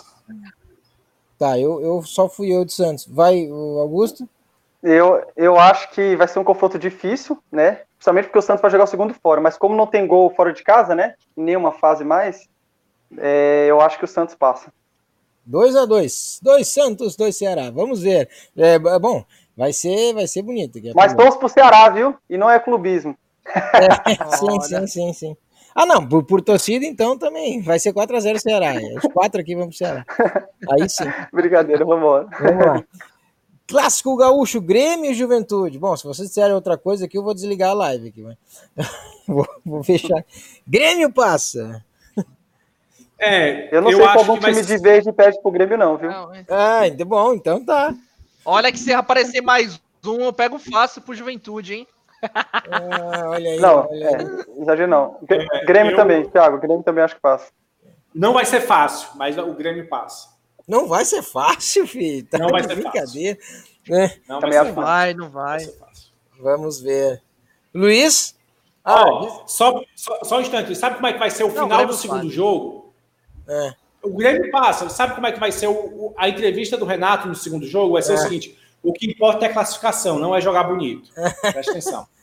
Tá, 1.38 1.58
eu, 1.58 1.80
eu 1.80 2.02
só 2.02 2.28
fui 2.28 2.54
eu 2.54 2.64
de 2.64 2.72
Santos. 2.72 3.06
Vai, 3.06 3.48
Augusto? 3.50 4.28
Eu, 4.82 5.24
eu 5.36 5.58
acho 5.58 5.90
que 5.90 6.16
vai 6.16 6.26
ser 6.26 6.38
um 6.38 6.44
confronto 6.44 6.78
difícil, 6.78 7.38
né? 7.50 7.82
Principalmente 7.96 8.26
porque 8.26 8.38
o 8.38 8.42
Santos 8.42 8.62
vai 8.62 8.70
jogar 8.70 8.84
o 8.84 8.88
segundo 8.88 9.14
fora. 9.14 9.40
Mas 9.40 9.56
como 9.56 9.76
não 9.76 9.86
tem 9.86 10.06
gol 10.06 10.30
fora 10.34 10.52
de 10.52 10.62
casa, 10.62 10.94
né? 10.94 11.14
Em 11.36 11.42
nenhuma 11.42 11.72
fase 11.72 12.04
mais, 12.04 12.48
é, 13.18 13.66
eu 13.68 13.80
acho 13.80 13.98
que 13.98 14.04
o 14.04 14.08
Santos 14.08 14.34
passa. 14.34 14.72
2 15.44 15.74
a 15.74 15.84
2 15.84 16.40
Dois 16.42 16.68
Santos, 16.68 17.16
dois 17.16 17.36
Ceará. 17.36 17.70
Vamos 17.70 18.02
ver. 18.02 18.28
É, 18.56 18.78
bom, 18.78 19.24
vai 19.56 19.72
ser, 19.72 20.14
vai 20.14 20.26
ser 20.26 20.42
bonito. 20.42 20.80
Mas 20.94 21.14
todos 21.14 21.36
pro 21.36 21.48
Ceará, 21.48 21.88
viu? 21.88 22.16
E 22.30 22.36
não 22.36 22.48
é 22.48 22.58
clubismo. 22.58 23.16
É, 23.44 24.26
sim, 24.36 24.60
sim, 24.60 24.86
sim, 24.86 25.12
sim. 25.12 25.36
Ah, 25.74 25.86
não, 25.86 26.06
por, 26.06 26.24
por 26.24 26.42
torcida, 26.42 26.84
então 26.84 27.16
também 27.16 27.62
vai 27.62 27.78
ser 27.78 27.92
4x0 27.92 28.38
Ceará. 28.38 28.74
Os 28.96 29.12
quatro 29.12 29.40
aqui 29.40 29.54
vão 29.54 29.68
pro 29.68 29.76
Ceará. 29.76 30.04
Aí 30.70 30.88
sim. 30.88 31.04
Brincadeira, 31.32 31.84
vamos 31.84 32.10
lá. 32.10 32.26
Vamos 32.40 32.66
lá. 32.66 32.84
Clássico 33.66 34.16
Gaúcho, 34.16 34.60
Grêmio 34.60 35.10
e 35.10 35.14
Juventude. 35.14 35.78
Bom, 35.78 35.96
se 35.96 36.04
vocês 36.04 36.28
disserem 36.28 36.54
outra 36.54 36.76
coisa 36.76 37.06
aqui, 37.06 37.16
eu 37.16 37.22
vou 37.22 37.32
desligar 37.32 37.70
a 37.70 37.74
live 37.74 38.08
aqui. 38.08 38.22
Mas... 38.22 38.36
vou, 39.26 39.46
vou, 39.64 39.82
fechar. 39.82 40.24
Grêmio 40.66 41.10
passa. 41.10 41.82
É, 43.18 43.74
eu 43.74 43.80
não 43.80 43.90
eu 43.90 43.98
sei 43.98 44.06
qual 44.08 44.38
time 44.38 44.52
vai... 44.52 44.62
de 44.62 44.78
verde 44.78 45.12
pede 45.12 45.40
pro 45.40 45.50
Grêmio, 45.50 45.78
não, 45.78 45.96
viu? 45.96 46.10
Não, 46.10 46.34
é... 46.34 46.44
Ah, 46.50 46.86
então 46.88 47.06
bom, 47.06 47.32
então 47.32 47.64
tá. 47.64 47.94
Olha 48.44 48.72
que 48.72 48.78
se 48.78 48.92
aparecer 48.92 49.40
mais 49.40 49.80
um, 50.04 50.24
eu 50.24 50.32
pego 50.32 50.58
fácil 50.58 51.00
pro 51.00 51.14
Juventude, 51.14 51.74
hein? 51.74 51.86
Ah, 52.22 53.30
olha 53.30 53.50
aí. 53.50 53.58
Não, 53.58 53.88
olha 53.88 54.08
aí. 54.08 54.14
É, 54.14 54.62
exagero 54.62 54.90
não. 54.90 55.18
É, 55.28 55.64
Grêmio 55.64 55.92
eu... 55.92 55.96
também, 55.96 56.28
Thiago. 56.28 56.58
Grêmio 56.58 56.82
também 56.82 57.04
acho 57.04 57.16
que 57.16 57.20
passa. 57.20 57.50
Não 58.14 58.32
vai 58.32 58.44
ser 58.44 58.60
fácil, 58.60 59.08
mas 59.16 59.36
o 59.38 59.54
Grêmio 59.54 59.88
passa. 59.88 60.30
Não 60.66 60.86
vai 60.86 61.04
ser 61.04 61.22
fácil, 61.22 61.86
filho. 61.86 62.24
Tá 62.26 62.38
não 62.38 62.48
vai 62.48 62.62
ser 62.62 62.74
brincadeira. 62.74 63.38
Fácil. 63.40 63.72
Né? 63.88 64.16
Não, 64.28 64.38
também 64.38 64.58
vai, 64.58 64.66
ser 64.66 64.72
vai, 64.72 65.14
não 65.14 65.30
vai. 65.30 65.66
vai 65.66 65.92
Vamos 66.40 66.80
ver. 66.80 67.22
Luiz? 67.74 68.36
Ah, 68.84 69.04
oh, 69.06 69.46
só, 69.46 69.82
só, 69.94 70.18
só, 70.24 70.38
um 70.38 70.40
instante. 70.40 70.74
Sabe 70.74 70.96
como 70.96 71.06
é 71.06 71.12
que 71.12 71.18
vai 71.18 71.30
ser 71.30 71.44
o 71.44 71.48
não, 71.48 71.64
final 71.64 71.86
do 71.86 71.94
segundo 71.94 72.28
jogo? 72.28 72.92
É. 73.48 73.74
O 74.02 74.16
Grêmio 74.16 74.50
passa. 74.50 74.88
Sabe 74.88 75.14
como 75.14 75.26
é 75.26 75.32
que 75.32 75.38
vai 75.38 75.52
ser 75.52 75.68
o, 75.68 75.72
o, 75.72 76.14
a 76.16 76.28
entrevista 76.28 76.76
do 76.76 76.84
Renato 76.84 77.28
no 77.28 77.34
segundo 77.34 77.66
jogo? 77.66 77.92
Vai 77.92 78.02
ser 78.02 78.12
é. 78.12 78.14
o 78.16 78.18
seguinte: 78.18 78.58
o 78.82 78.92
que 78.92 79.10
importa 79.10 79.46
é 79.46 79.48
a 79.48 79.52
classificação, 79.52 80.18
não 80.18 80.34
é 80.34 80.40
jogar 80.40 80.64
bonito. 80.64 81.10
Presta 81.40 81.70
atenção. 81.72 82.06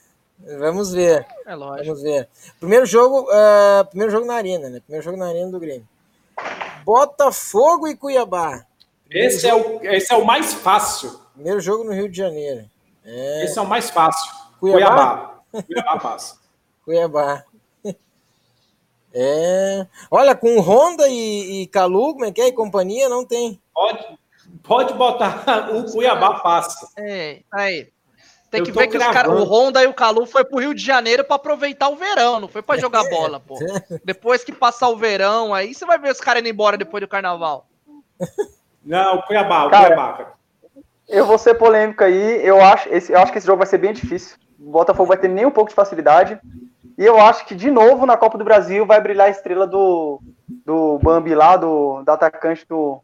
Vamos 0.60 0.92
ver. 0.94 1.26
É 1.46 1.56
lógico. 1.56 1.88
Vamos 1.88 2.02
ver. 2.02 2.30
Primeiro 2.60 2.86
jogo, 2.86 3.24
uh, 3.24 3.86
primeiro 3.90 4.12
jogo 4.12 4.26
na 4.26 4.36
arena, 4.36 4.70
né? 4.70 4.80
Primeiro 4.80 5.04
jogo 5.04 5.18
na 5.18 5.28
arena 5.28 5.52
do 5.52 5.60
Grêmio. 5.60 5.88
Botafogo 6.86 7.88
e 7.88 7.96
Cuiabá. 7.96 8.66
esse 9.10 9.48
é, 9.48 9.54
o, 9.54 9.84
esse 9.84 10.14
é 10.14 10.16
o 10.16 10.26
mais 10.26 10.54
fácil. 10.54 11.20
Primeiro 11.34 11.60
jogo 11.60 11.84
no 11.84 11.92
Rio 11.92 12.10
de 12.10 12.18
Janeiro. 12.18 12.70
É, 13.04 13.44
Esse 13.44 13.58
é 13.58 13.62
o 13.62 13.68
mais 13.68 13.90
fácil. 13.90 14.32
Cuiabá? 14.60 15.42
Cuiabá. 15.52 15.64
Cuiabá 15.66 16.00
passa. 16.00 16.38
Cuiabá. 16.86 17.46
É. 19.12 19.88
Olha, 20.12 20.36
com 20.36 20.60
Honda 20.60 21.08
e, 21.08 21.64
e 21.64 21.68
Calu, 21.68 22.14
como 22.14 22.26
é 22.26 22.32
que 22.32 22.42
é? 22.42 22.48
E 22.48 22.54
companhia, 22.54 23.10
não 23.10 23.26
tem. 23.26 23.60
Pode, 23.74 24.06
pode 24.64 24.94
botar 24.94 25.70
o 25.74 25.92
Cuiabá 25.92 26.40
passa. 26.40 26.88
É, 26.98 27.42
aí. 27.52 27.90
Tem 28.52 28.64
que 28.64 28.72
ver 28.72 28.88
que 28.88 28.98
os 28.98 29.06
cara, 29.06 29.30
o 29.30 29.44
Honda 29.44 29.84
e 29.84 29.88
o 29.88 29.94
Calu 29.94 30.26
foi 30.26 30.44
pro 30.44 30.60
Rio 30.60 30.74
de 30.74 30.84
Janeiro 30.84 31.24
pra 31.24 31.36
aproveitar 31.36 31.88
o 31.90 31.96
verão, 31.96 32.40
não 32.40 32.48
foi 32.48 32.64
pra 32.64 32.78
jogar 32.80 33.08
bola, 33.08 33.40
pô. 33.40 33.60
Depois 34.04 34.44
que 34.44 34.52
passar 34.52 34.90
o 34.90 34.98
verão, 34.98 35.54
aí 35.54 35.74
você 35.74 35.86
vai 35.86 36.00
ver 36.00 36.12
os 36.12 36.20
caras 36.20 36.42
indo 36.42 36.50
embora 36.50 36.76
depois 36.76 37.02
do 37.02 37.08
carnaval. 37.08 37.68
Não, 38.84 39.18
o 39.18 39.24
Cuiabá, 39.24 39.66
o 39.66 39.70
Cara, 39.70 39.88
Cuiabá. 39.88 40.14
cara. 40.14 40.34
Eu 41.08 41.26
vou 41.26 41.38
ser 41.38 41.56
polêmico 41.56 42.04
aí. 42.04 42.46
Eu 42.46 42.62
acho, 42.64 42.90
esse, 42.90 43.12
eu 43.12 43.20
acho 43.20 43.32
que 43.32 43.38
esse 43.38 43.48
jogo 43.48 43.60
vai 43.60 43.68
ser 43.68 43.78
bem 43.78 43.94
difícil. 43.94 44.38
O 44.60 44.72
Botafogo 44.72 45.08
vai 45.08 45.18
ter 45.18 45.28
nem 45.28 45.46
um 45.46 45.52
pouco 45.52 45.70
de 45.70 45.76
facilidade. 45.76 46.40
E 46.98 47.06
eu 47.06 47.20
acho 47.20 47.46
que, 47.46 47.56
de 47.56 47.72
novo, 47.72 48.06
na 48.06 48.18
Copa 48.18 48.38
do 48.38 48.44
Brasil 48.44 48.86
vai 48.86 49.00
brilhar 49.00 49.28
a 49.28 49.32
estrela 49.32 49.66
do, 49.66 50.20
do 50.66 51.00
Bambi 51.00 51.34
lá, 51.34 51.56
do, 51.56 52.04
do 52.04 52.12
atacante 52.12 52.66
do, 52.68 53.02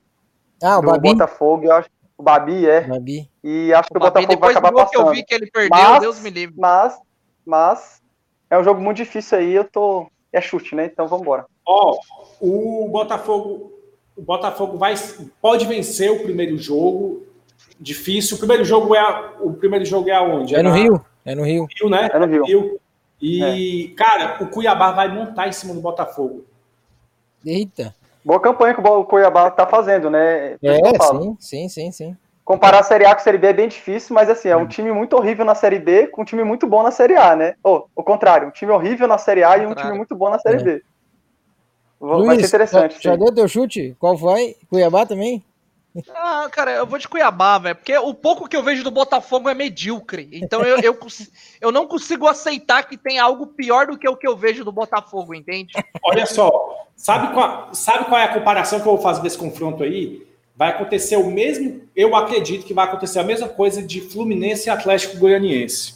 Ah, 0.62 0.78
o 0.80 0.82
do 0.82 0.88
Babi. 0.92 1.10
Botafogo. 1.12 1.66
Eu 1.66 1.72
acho, 1.74 1.90
o 2.18 2.24
Babi, 2.24 2.66
é. 2.68 2.82
Babi. 2.82 3.30
E 3.44 3.74
acho 3.74 3.90
que 3.90 3.98
O 3.98 4.02
o, 4.02 4.04
Babi, 4.04 4.22
Botafogo 4.26 4.40
vai 4.42 4.52
acabar 4.52 4.72
gol 4.72 4.86
que 4.88 4.96
eu 4.98 5.02
passando. 5.02 5.16
vi 5.16 5.24
que 5.24 5.36
ele 5.36 5.50
perdeu, 5.52 5.70
Mas- 5.78 6.00
Deus 6.02 6.20
me 6.22 6.30
livre. 6.30 6.56
Mas, 6.58 6.98
mas, 7.46 8.02
é 8.50 8.58
um 8.58 8.64
jogo 8.64 8.82
muito 8.82 8.98
difícil 8.98 9.38
aí. 9.38 9.54
Eu 9.54 9.64
tô. 9.66 10.08
É 10.34 10.42
chute, 10.42 10.76
né? 10.76 10.86
Então 10.86 11.08
vamos 11.08 11.22
embora. 11.24 11.46
Ó, 11.66 11.98
o 12.42 12.90
Botafogo, 12.90 13.72
o 14.18 14.22
Botafogo 14.22 14.78
vai, 14.78 14.94
pode 15.42 15.66
vencer 15.66 16.12
o 16.12 16.24
primeiro 16.24 16.58
jogo. 16.58 17.26
Difícil. 17.80 18.36
O 18.36 18.40
primeiro 18.40 18.64
jogo 18.66 18.94
é 18.96 19.00
a- 19.00 19.34
o 19.40 19.54
primeiro 19.54 19.86
jogo 19.86 20.10
é 20.10 20.14
aonde? 20.14 20.54
É 20.56 20.62
no 20.62 20.70
na- 20.70 20.76
Rio. 20.76 21.06
É 21.24 21.34
no 21.36 21.44
Rio. 21.44 21.68
Rio, 21.80 21.90
né? 21.90 22.10
É 22.14 22.20
no 22.20 22.26
Rio. 22.46 22.80
E, 23.22 23.94
cara, 23.98 24.38
o 24.44 24.48
Cuiabá 24.48 24.92
vai 24.92 25.08
montar 25.08 25.48
em 25.48 25.52
cima 25.54 25.74
do 25.74 25.80
Botafogo. 25.82 26.46
Eita. 27.46 27.96
Boa 28.26 28.40
campanha 28.40 28.74
que 28.74 28.82
o 28.82 29.06
Cuiabá 29.06 29.52
tá 29.52 29.68
fazendo, 29.68 30.10
né? 30.10 30.56
É, 30.64 30.76
sim, 31.00 31.38
sim, 31.40 31.70
sim, 31.70 31.92
sim. 31.92 32.18
Comparar 32.44 32.80
a 32.80 32.84
Série 32.84 33.06
A 33.06 33.14
com 33.14 33.22
a 33.22 33.24
Série 33.24 33.38
B 33.38 33.48
é 33.48 33.54
bem 33.54 33.68
difícil, 33.68 34.16
mas 34.16 34.28
assim, 34.30 34.50
é 34.50 34.58
um 34.58 34.68
time 34.68 34.92
muito 34.92 35.16
horrível 35.16 35.46
na 35.46 35.54
Série 35.54 35.78
B 35.78 36.08
com 36.08 36.24
um 36.24 36.26
time 36.26 36.44
muito 36.44 36.66
bom 36.66 36.82
na 36.82 36.90
Série 36.90 37.16
A, 37.16 37.36
né? 37.36 37.54
Ou, 37.64 37.88
o 37.96 38.04
contrário, 38.04 38.48
um 38.48 38.52
time 38.52 38.72
horrível 38.72 39.08
na 39.08 39.20
Série 39.20 39.44
A 39.44 39.58
e 39.58 39.68
um 39.68 39.76
time 39.76 39.94
muito 39.94 40.16
bom 40.16 40.30
na 40.32 40.40
Série 40.40 40.58
É. 40.58 40.64
B. 40.64 40.84
Vai 42.00 42.18
Luiz, 42.18 42.40
ser 42.42 42.48
interessante. 42.48 42.96
Já, 42.96 43.12
já 43.12 43.16
deu 43.16 43.34
teu 43.34 43.48
chute? 43.48 43.96
Qual 44.00 44.18
foi? 44.18 44.56
Cuiabá 44.70 45.06
também? 45.06 45.44
Ah, 46.14 46.48
cara, 46.52 46.72
eu 46.72 46.86
vou 46.86 47.00
de 47.00 47.08
Cuiabá, 47.08 47.58
velho, 47.58 47.76
porque 47.76 47.98
o 47.98 48.14
pouco 48.14 48.50
que 48.50 48.58
eu 48.58 48.62
vejo 48.62 48.84
do 48.84 48.92
Botafogo 48.92 49.48
é 49.48 49.54
medíocre. 49.54 50.30
Então 50.34 50.62
eu, 50.62 50.78
eu, 50.80 51.00
eu 51.62 51.72
não 51.72 51.88
consigo 51.88 52.28
aceitar 52.28 52.84
que 52.84 52.98
tem 52.98 53.18
algo 53.18 53.48
pior 53.48 53.88
do 53.88 53.98
que 53.98 54.08
o 54.10 54.18
que 54.18 54.28
eu 54.28 54.36
vejo 54.36 54.66
do 54.66 54.72
Botafogo, 54.72 55.34
entende? 55.34 55.74
Olha 56.04 56.26
só, 56.26 56.75
sabe 56.96 57.34
qual, 57.34 57.74
sabe 57.74 58.06
qual 58.06 58.20
é 58.20 58.24
a 58.26 58.34
comparação 58.34 58.80
que 58.80 58.88
eu 58.88 58.94
vou 58.94 59.02
fazer 59.02 59.22
desse 59.22 59.38
confronto 59.38 59.84
aí? 59.84 60.26
Vai 60.56 60.70
acontecer 60.70 61.18
o 61.18 61.30
mesmo, 61.30 61.82
eu 61.96 62.16
acredito 62.16 62.66
que 62.66 62.74
vai 62.74 62.86
acontecer 62.86 63.20
a 63.20 63.24
mesma 63.24 63.48
coisa 63.50 63.82
de 63.84 64.00
Fluminense 64.02 64.68
e 64.68 64.70
Atlético 64.70 65.18
Goianiense. 65.18 65.96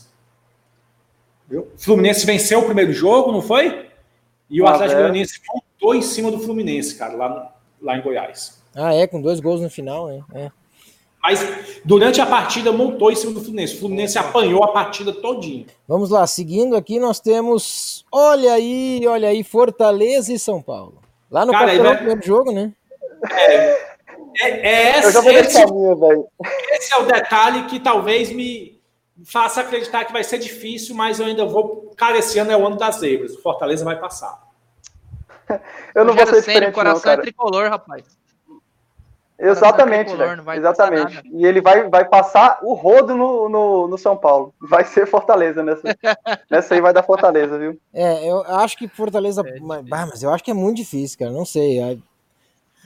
Viu? 1.47 1.67
Fluminense 1.77 2.25
venceu 2.25 2.59
o 2.59 2.65
primeiro 2.65 2.91
jogo, 2.93 3.31
não 3.31 3.41
foi? 3.41 3.87
E 4.49 4.61
o 4.61 4.67
Ah, 4.67 4.71
Atlético 4.71 4.99
é. 4.99 5.03
Goianiense 5.03 5.39
montou 5.53 5.95
em 5.95 6.01
cima 6.01 6.29
do 6.29 6.39
Fluminense, 6.39 6.95
cara, 6.95 7.15
lá, 7.15 7.55
lá 7.81 7.97
em 7.97 8.01
Goiás. 8.01 8.61
Ah, 8.75 8.93
é, 8.93 9.07
com 9.07 9.21
dois 9.21 9.39
gols 9.39 9.61
no 9.61 9.69
final, 9.69 10.07
né? 10.07 10.21
É. 10.33 10.51
Mas 11.21 11.81
durante 11.83 12.21
a 12.21 12.25
partida 12.25 12.71
montou 12.71 13.11
em 13.11 13.15
cima 13.15 13.33
do 13.33 13.41
Fluminense. 13.41 13.75
O 13.75 13.79
Fluminense 13.79 14.17
apanhou 14.17 14.63
a 14.63 14.69
partida 14.71 15.11
todinha. 15.11 15.65
Vamos 15.87 16.09
lá, 16.09 16.25
seguindo 16.25 16.75
aqui, 16.77 16.97
nós 16.99 17.19
temos. 17.19 18.05
Olha 18.11 18.53
aí, 18.53 19.05
olha 19.05 19.27
aí, 19.29 19.43
Fortaleza 19.43 20.31
e 20.31 20.39
São 20.39 20.61
Paulo. 20.61 20.99
Lá 21.29 21.45
no 21.45 21.51
Cara, 21.51 21.77
vai- 21.81 21.95
primeiro 21.97 22.21
jogo, 22.25 22.51
né? 22.51 22.71
É, 24.41 24.97
é 24.97 24.97
Eu 25.05 25.11
já 25.11 25.19
esse, 25.19 25.21
vou 25.21 25.31
esse, 25.31 25.65
minha, 25.73 25.95
velho. 25.95 26.27
esse 26.71 26.93
é 26.93 26.97
o 26.97 27.03
detalhe 27.05 27.63
que 27.65 27.79
talvez 27.79 28.31
me 28.31 28.79
faça 29.25 29.59
acreditar 29.61 30.05
que 30.05 30.13
vai 30.13 30.23
ser 30.23 30.37
difícil, 30.37 30.95
mas 30.95 31.19
eu 31.19 31.25
ainda 31.25 31.45
vou. 31.45 31.91
Cara, 31.97 32.17
esse 32.17 32.39
ano 32.39 32.51
é 32.51 32.57
o 32.57 32.65
ano 32.65 32.77
das 32.77 32.95
zebras. 32.95 33.35
O 33.35 33.41
Fortaleza 33.41 33.83
vai 33.83 33.99
passar. 33.99 34.41
Eu 35.93 36.05
não 36.05 36.13
vou 36.15 36.25
ser 36.27 36.35
diferente, 36.35 36.69
o 36.69 36.73
coração 36.73 36.95
não, 36.97 37.01
cara. 37.03 37.19
é 37.19 37.23
tricolor, 37.23 37.69
rapaz. 37.69 38.03
Exatamente, 39.41 40.07
tricolor, 40.15 40.37
passar 40.43 40.57
Exatamente. 40.57 41.21
E 41.31 41.45
ele 41.45 41.61
vai, 41.61 41.87
vai 41.89 42.03
passar 42.03 42.59
o 42.61 42.73
rodo 42.73 43.15
no, 43.15 43.47
no, 43.47 43.87
no 43.87 43.97
São 43.97 44.17
Paulo. 44.17 44.53
Vai 44.61 44.83
ser 44.83 45.07
Fortaleza 45.07 45.63
nessa. 45.63 45.81
nessa 46.51 46.73
aí 46.75 46.81
vai 46.81 46.91
dar 46.91 47.03
Fortaleza, 47.03 47.57
viu? 47.57 47.79
É, 47.93 48.29
eu 48.29 48.41
acho 48.41 48.77
que 48.77 48.87
Fortaleza. 48.89 49.41
mas, 49.61 49.81
bah, 49.87 50.05
mas 50.07 50.21
eu 50.23 50.33
acho 50.33 50.43
que 50.43 50.51
é 50.51 50.53
muito 50.53 50.77
difícil, 50.77 51.17
cara. 51.17 51.31
Não 51.31 51.45
sei. 51.45 51.79
é- 51.79 51.97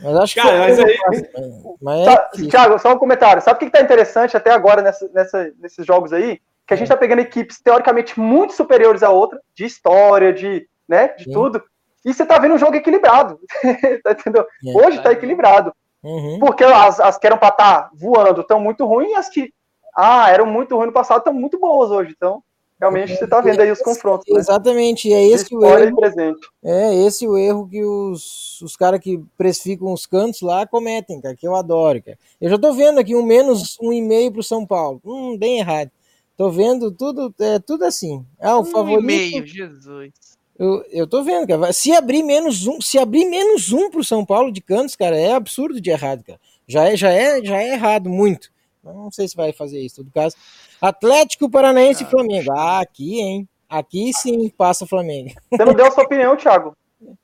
Mas 0.04 0.16
acho 0.18 0.34
que. 0.36 0.42
Cara, 0.42 0.60
mas 0.60 0.76
Fortaleza 0.78 1.08
aí- 1.12 1.24
passa, 1.24 1.76
Mas 1.82 2.00
é 2.00 2.06
Tá, 2.16 2.24
difícil. 2.34 2.50
Thiago, 2.52 2.80
só 2.80 2.94
um 2.94 3.00
comentário. 3.00 3.42
Sabe 3.42 3.56
o 3.56 3.60
que, 3.60 3.66
que 3.66 3.72
tá 3.72 3.82
interessante 3.82 4.38
até 4.38 4.52
agora 4.52 4.82
nessa, 4.84 5.10
nessa- 5.12 5.52
nesses 5.60 5.84
jogos 5.86 6.14
aí? 6.14 6.40
Que 6.68 6.76
a 6.76 6.78
gente 6.78 6.88
tá 6.88 6.96
pegando 6.96 7.20
equipes 7.20 7.60
teoricamente 7.60 8.20
muito 8.20 8.54
superiores 8.54 9.02
à 9.02 9.10
outra, 9.10 9.40
de 9.56 9.66
história, 9.66 10.32
de, 10.32 10.68
né, 10.88 11.10
de 11.18 11.26
Sim. 11.26 11.32
tudo. 11.32 11.62
E 12.06 12.14
você 12.14 12.26
tá 12.26 12.38
vendo 12.38 12.54
um 12.54 12.58
jogo 12.60 12.76
equilibrado. 12.76 13.40
tá 14.04 14.12
entendeu? 14.12 14.46
É. 14.66 14.78
Hoje 14.78 15.02
tá 15.02 15.12
equilibrado. 15.12 15.74
Uhum. 16.04 16.40
Porque 16.40 16.64
as, 16.64 17.00
as 17.00 17.18
que 17.18 17.26
eram 17.28 17.38
pra 17.38 17.50
estar 17.50 17.90
voando 17.94 18.42
estão 18.42 18.60
muito 18.60 18.86
ruins 18.86 19.12
e 19.12 19.16
as 19.16 19.30
que 19.30 19.54
ah, 19.96 20.30
eram 20.30 20.46
muito 20.46 20.76
ruins 20.76 20.88
no 20.88 20.94
passado 20.94 21.20
estão 21.20 21.34
muito 21.34 21.60
boas 21.60 21.92
hoje. 21.92 22.14
Então, 22.18 22.44
realmente 22.80 23.16
você 23.16 23.26
tá 23.28 23.40
vendo 23.40 23.62
aí 23.62 23.72
os 23.72 23.80
confrontos, 23.80 24.26
né? 24.34 24.40
Exatamente, 24.40 25.08
e 25.08 25.14
é 25.14 25.20
De 25.28 25.32
esse 25.34 25.56
o 25.56 25.60
história 25.60 25.86
erro. 25.86 25.94
e 25.94 25.96
presente. 25.96 26.48
É 26.64 26.96
esse 26.96 27.28
o 27.28 27.38
erro 27.38 27.68
que 27.70 27.84
os, 27.86 28.60
os 28.62 28.76
caras 28.76 29.00
que 29.00 29.24
precificam 29.38 29.94
os 29.94 30.06
cantos 30.06 30.42
lá 30.42 30.66
cometem, 30.68 31.22
cara, 31.22 31.36
que 31.36 31.48
eu 31.48 31.56
adoro, 31.56 32.02
cara. 32.04 32.18
Eu 32.42 32.50
já 32.50 32.58
tô 32.58 32.74
vendo 32.74 33.00
aqui 33.00 33.16
um 33.16 33.24
menos 33.24 33.78
um 33.82 33.94
e 33.94 34.02
meio 34.02 34.32
pro 34.32 34.44
São 34.44 34.66
Paulo. 34.66 35.00
Hum, 35.06 35.38
bem 35.38 35.60
errado. 35.60 35.90
Tô 36.36 36.50
vendo 36.50 36.92
tudo, 36.92 37.34
é 37.40 37.60
tudo 37.60 37.86
assim. 37.86 38.26
Ah, 38.42 38.58
o 38.58 38.62
Um 38.64 38.68
e 38.68 38.72
favorito. 38.72 39.04
meio, 39.06 39.46
Jesus. 39.46 40.12
Eu, 40.58 40.84
eu 40.92 41.08
tô 41.08 41.24
vendo, 41.24 41.48
cara. 41.48 41.74
Se 41.74 41.92
abrir 41.94 42.24
menos 42.24 42.68
um, 42.68 42.80
se 42.80 43.00
abrir 43.00 43.26
menos 43.26 43.72
um 43.72 43.90
pro 43.90 44.04
São 44.04 44.26
Paulo 44.26 44.52
de 44.52 44.62
cantos, 44.62 44.96
cara, 44.96 45.18
é 45.18 45.34
absurdo 45.34 45.82
de 45.82 45.90
errado, 45.90 46.24
cara. 46.24 46.40
Já 46.68 46.90
é, 46.90 46.96
já 46.96 47.12
é, 47.12 47.44
já 47.44 47.62
é 47.62 47.74
errado 47.74 48.10
muito. 48.10 48.52
Eu 48.84 48.94
não 48.94 49.12
sei 49.12 49.28
se 49.28 49.36
vai 49.36 49.52
fazer 49.52 49.80
isso, 49.80 49.98
todo 49.98 50.12
caso. 50.12 50.36
Atlético 50.82 51.50
Paranaense 51.50 52.04
e 52.04 52.08
Flamengo. 52.08 52.52
Ah, 52.52 52.82
aqui, 52.82 53.20
hein? 53.20 53.48
Aqui 53.70 54.12
sim 54.14 54.50
passa 54.50 54.84
o 54.84 54.88
Flamengo. 54.88 55.32
Você 55.50 55.66
não 55.66 55.74
deu 55.74 55.88
a 55.88 55.92
sua 55.92 56.04
opinião, 56.04 56.36
Thiago. 56.36 56.76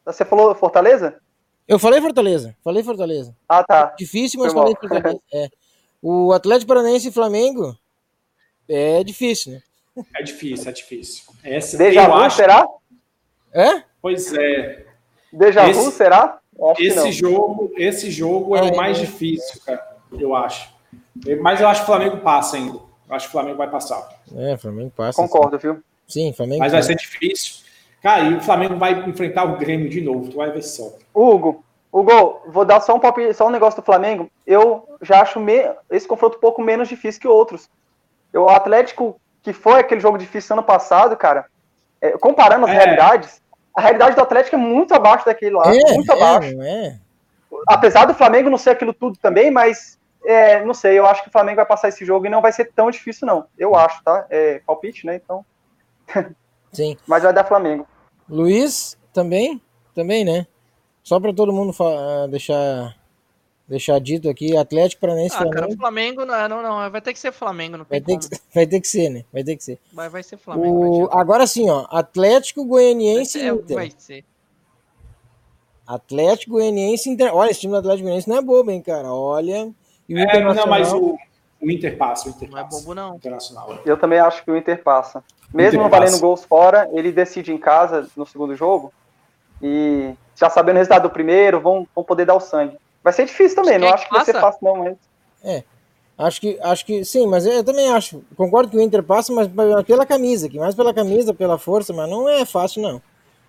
Você 0.06 0.26
falou 0.26 0.56
Fortaleza? 0.56 1.20
Eu 1.68 1.78
falei 1.78 2.02
Fortaleza, 2.02 2.56
falei 2.63 2.82
Fortaleza. 2.82 3.36
Ah, 3.48 3.63
tá. 3.63 3.94
Difícil, 3.98 4.39
mas 4.39 4.52
Foi 4.52 4.62
falei 4.62 4.74
mal. 4.74 4.89
Fortaleza. 4.89 5.22
É. 5.32 5.50
O 6.02 6.32
Atlético 6.32 6.70
Paranaense 6.70 7.10
e 7.10 7.12
Flamengo 7.12 7.78
é 8.68 9.04
difícil, 9.04 9.54
né? 9.54 9.62
É 10.15 10.24
difícil, 10.24 10.70
é 10.70 10.72
difícil. 10.72 11.24
Essa, 11.44 11.78
Deja 11.78 12.04
eu 12.04 12.08
vu, 12.08 12.13
acho. 12.13 12.38
será? 12.38 12.65
É? 13.54 13.84
Pois 14.02 14.34
é. 14.34 14.86
Deja 15.32 15.64
vu, 15.66 15.70
Esse- 15.72 15.92
será? 15.92 16.40
Esse 16.78 17.12
jogo, 17.12 17.72
esse 17.78 18.12
jogo 18.12 18.56
é 18.56 18.60
Ah, 18.60 18.64
o 18.64 18.68
é. 18.68 18.76
mais 18.76 18.98
difícil, 18.98 19.62
cara. 19.66 19.86
Eu 20.12 20.36
acho. 20.36 20.70
Mas 21.42 21.62
eu 21.62 21.68
acho 21.68 21.82
que 21.82 21.90
o 21.92 21.94
Flamengo 21.96 22.18
passa 22.18 22.58
ainda. 22.58 22.78
Eu 23.10 23.16
acho 23.16 23.26
que 23.26 23.30
o 23.30 23.32
Flamengo 23.32 23.58
vai 23.58 23.70
passar. 23.70 24.08
É, 24.36 24.58
Flamengo 24.58 24.92
passa. 24.96 25.22
Concordo, 25.22 25.58
viu? 25.58 25.82
Sim, 26.08 26.34
Flamengo 26.34 26.60
Mas 26.60 26.72
vai 26.74 26.84
ser 26.84 26.96
difícil. 26.96 27.64
Cara, 28.02 28.24
e 28.24 28.34
o 28.36 28.42
Flamengo 28.42 28.76
vai 28.78 28.94
enfrentar 29.08 29.44
o 29.46 29.58
Grêmio 29.58 29.90
de 29.90 30.02
novo. 30.02 30.30
Tu 30.32 30.38
vai 30.38 30.52
ver 30.52 30.62
só. 30.64 30.94
Hugo, 31.14 31.64
Hugo, 31.92 32.42
vou 32.48 32.66
dar 32.66 32.80
só 32.82 32.96
um, 32.96 33.00
palpite- 33.00 33.34
só 33.34 33.48
um 33.48 33.52
negócio 33.52 33.82
do 33.82 33.86
Flamengo. 33.86 34.30
Eu 34.45 34.88
já 35.02 35.22
acho 35.22 35.39
me- 35.39 35.70
esse 35.89 36.08
confronto 36.08 36.38
um 36.38 36.41
pouco 36.41 36.62
menos 36.62 36.88
difícil 36.88 37.22
que 37.22 37.28
outros. 37.28 37.70
Eu- 38.34 38.43
O 38.43 38.50
Atlético, 38.50 39.20
que 39.41 39.54
foi 39.54 39.80
aquele 39.80 40.02
jogo 40.02 40.18
difícil 40.18 40.54
ano 40.54 40.64
passado, 40.64 41.16
cara, 41.18 41.45
é, 42.02 42.12
comparando 42.18 42.66
as 42.66 42.72
É. 42.72 42.76
realidades, 42.76 43.41
a 43.76 43.82
realidade 43.82 44.16
do 44.16 44.22
Atlético 44.22 44.56
é 44.56 44.60
muito 44.60 44.93
abaixo 44.93 45.26
daquele 45.26 45.56
lá. 45.56 45.64
É, 45.68 45.93
muito 45.93 46.12
é, 46.12 46.16
abaixo. 46.16 46.62
é? 46.62 47.00
Apesar 47.68 48.06
do 48.06 48.14
Flamengo 48.14 48.50
não 48.50 48.58
ser 48.58 48.72
aquilo 48.72 48.93
tudo 48.93 49.18
também, 49.18 49.52
mas 49.52 50.00
é, 50.24 50.64
não 50.64 50.74
sei, 50.74 51.00
eu 51.00 51.06
acho 51.06 51.24
que 51.24 51.30
o 51.30 51.32
Flamengo 51.32 51.58
vai 51.58 51.66
passar 51.66 51.89
esse 51.89 52.06
jogo 52.06 52.26
e 52.26 52.30
não 52.30 52.41
vai 52.41 52.52
ser 52.52 52.72
tão 52.76 52.91
difícil, 52.91 53.26
não. 53.26 53.45
Eu 53.58 53.76
acho, 53.76 54.04
tá? 54.04 54.26
É 54.30 54.62
palpite, 54.66 55.06
né? 55.06 55.16
Então. 55.16 55.45
Sim. 56.72 56.97
Mas 57.08 57.24
vai 57.24 57.34
dar 57.34 57.45
Flamengo. 57.45 57.88
Luiz 58.30 58.97
também? 59.14 59.62
Também, 59.95 60.24
né? 60.24 60.45
Só 61.04 61.20
para 61.20 61.34
todo 61.34 61.54
mundo 61.54 61.74
ah, 61.82 62.28
deixar 62.30 62.95
deixar 63.70 63.99
dito 63.99 64.30
aqui, 64.30 64.57
Atlético 64.57 65.01
Paranaense 65.01 65.36
Ah, 65.36 65.39
cara, 65.39 65.51
Flamengo. 65.51 65.74
o 65.74 65.78
Flamengo 65.78 66.26
não, 66.26 66.49
não, 66.49 66.61
não, 66.63 66.91
vai 66.91 66.99
ter 67.01 67.13
que 67.13 67.20
ser 67.20 67.32
Flamengo, 67.32 67.78
não 67.78 67.86
Vai 67.88 68.01
ter, 68.01 68.17
como. 68.17 68.30
que, 68.30 68.38
vai 68.53 68.65
ter 68.67 68.82
que 68.82 68.88
ser, 68.88 69.09
né? 69.09 69.24
Vai 69.32 69.43
ter 69.43 69.55
que 69.55 69.63
ser. 69.63 69.80
Vai, 69.93 70.09
vai 70.09 70.24
ser 70.24 70.38
Flamengo. 70.38 71.03
O, 71.03 71.07
vai, 71.07 71.22
agora 71.22 71.45
sim, 71.47 71.70
ó. 71.70 71.86
Atlético 71.89 72.65
Goianiense 72.65 73.38
e 73.38 73.41
é, 73.43 73.47
Inter. 73.49 73.76
vai 73.76 73.91
ser. 73.97 74.26
Atlético 75.88 76.53
Goianiense 76.53 77.09
e 77.09 77.13
Inter. 77.13 77.34
Olha, 77.36 77.49
esse 77.51 77.61
time 77.61 77.72
do 77.74 77.80
Atlético 77.80 78.03
Goianiense 78.03 78.30
não 78.30 78.38
é 78.38 78.41
bobo, 78.41 78.70
hein, 78.72 78.82
cara? 78.82 79.11
Olha. 79.11 79.72
E 80.07 80.13
o 80.15 80.17
É, 80.17 80.26
não, 80.26 80.30
Internacional- 80.51 80.67
mas 80.67 80.93
o, 80.93 81.17
O 81.61 81.70
Inter 81.70 81.97
passa, 81.97 82.28
o 82.28 82.32
Inter 82.32 82.49
Não 82.49 82.57
é 82.57 82.63
bobo, 82.63 82.93
não. 82.95 83.15
Internacional. 83.15 83.80
Eu 83.86 83.97
também 83.97 84.20
acho 84.20 84.43
que 84.43 84.51
o 84.51 84.55
Inter 84.57 84.82
passa. 84.84 85.24
Mesmo 85.53 85.67
Inter 85.70 85.80
não 85.82 85.89
valendo 85.89 86.11
passa. 86.11 86.22
gols 86.22 86.43
fora, 86.45 86.89
ele 86.93 87.11
decide 87.11 87.51
em 87.51 87.57
casa 87.57 88.07
no 88.15 88.26
segundo 88.26 88.55
jogo. 88.55 88.93
E 89.61 90.13
já 90.36 90.49
sabendo 90.49 90.76
o 90.76 90.78
resultado 90.78 91.03
do 91.03 91.09
primeiro, 91.09 91.59
vão, 91.59 91.86
vão 91.93 92.03
poder 92.03 92.26
dar 92.26 92.36
o 92.36 92.39
sangue. 92.39 92.78
Vai 93.04 93.14
ser 93.14 93.26
difícil 93.26 93.56
também, 93.56 93.78
não 93.80 93.88
é 93.88 93.93
acho 93.93 94.04
que 94.04 94.10
que 94.10 94.16
vai 94.16 94.26
ser 94.26 94.34
fácil, 94.39 94.60
não, 94.62 94.76
mas. 94.78 95.64
Acho 96.18 96.41
que, 96.41 96.60
acho 96.62 96.86
que 96.86 97.06
sim, 97.06 97.26
mas 97.28 97.45
eu 97.45 97.64
também 97.64 97.89
acho. 97.93 98.22
Concordo 98.36 98.70
que 98.70 98.76
o 98.76 98.82
Inter 98.82 99.02
passa, 99.02 99.32
mas 99.32 99.47
pela 99.86 100.06
camisa, 100.06 100.47
aqui, 100.47 100.60
mais 100.60 100.76
pela 100.76 100.93
camisa, 100.93 101.34
pela 101.34 101.58
força, 101.58 101.93
mas 101.93 102.10
não 102.10 102.28
é 102.28 102.45
fácil, 102.45 102.82
não. 102.82 103.02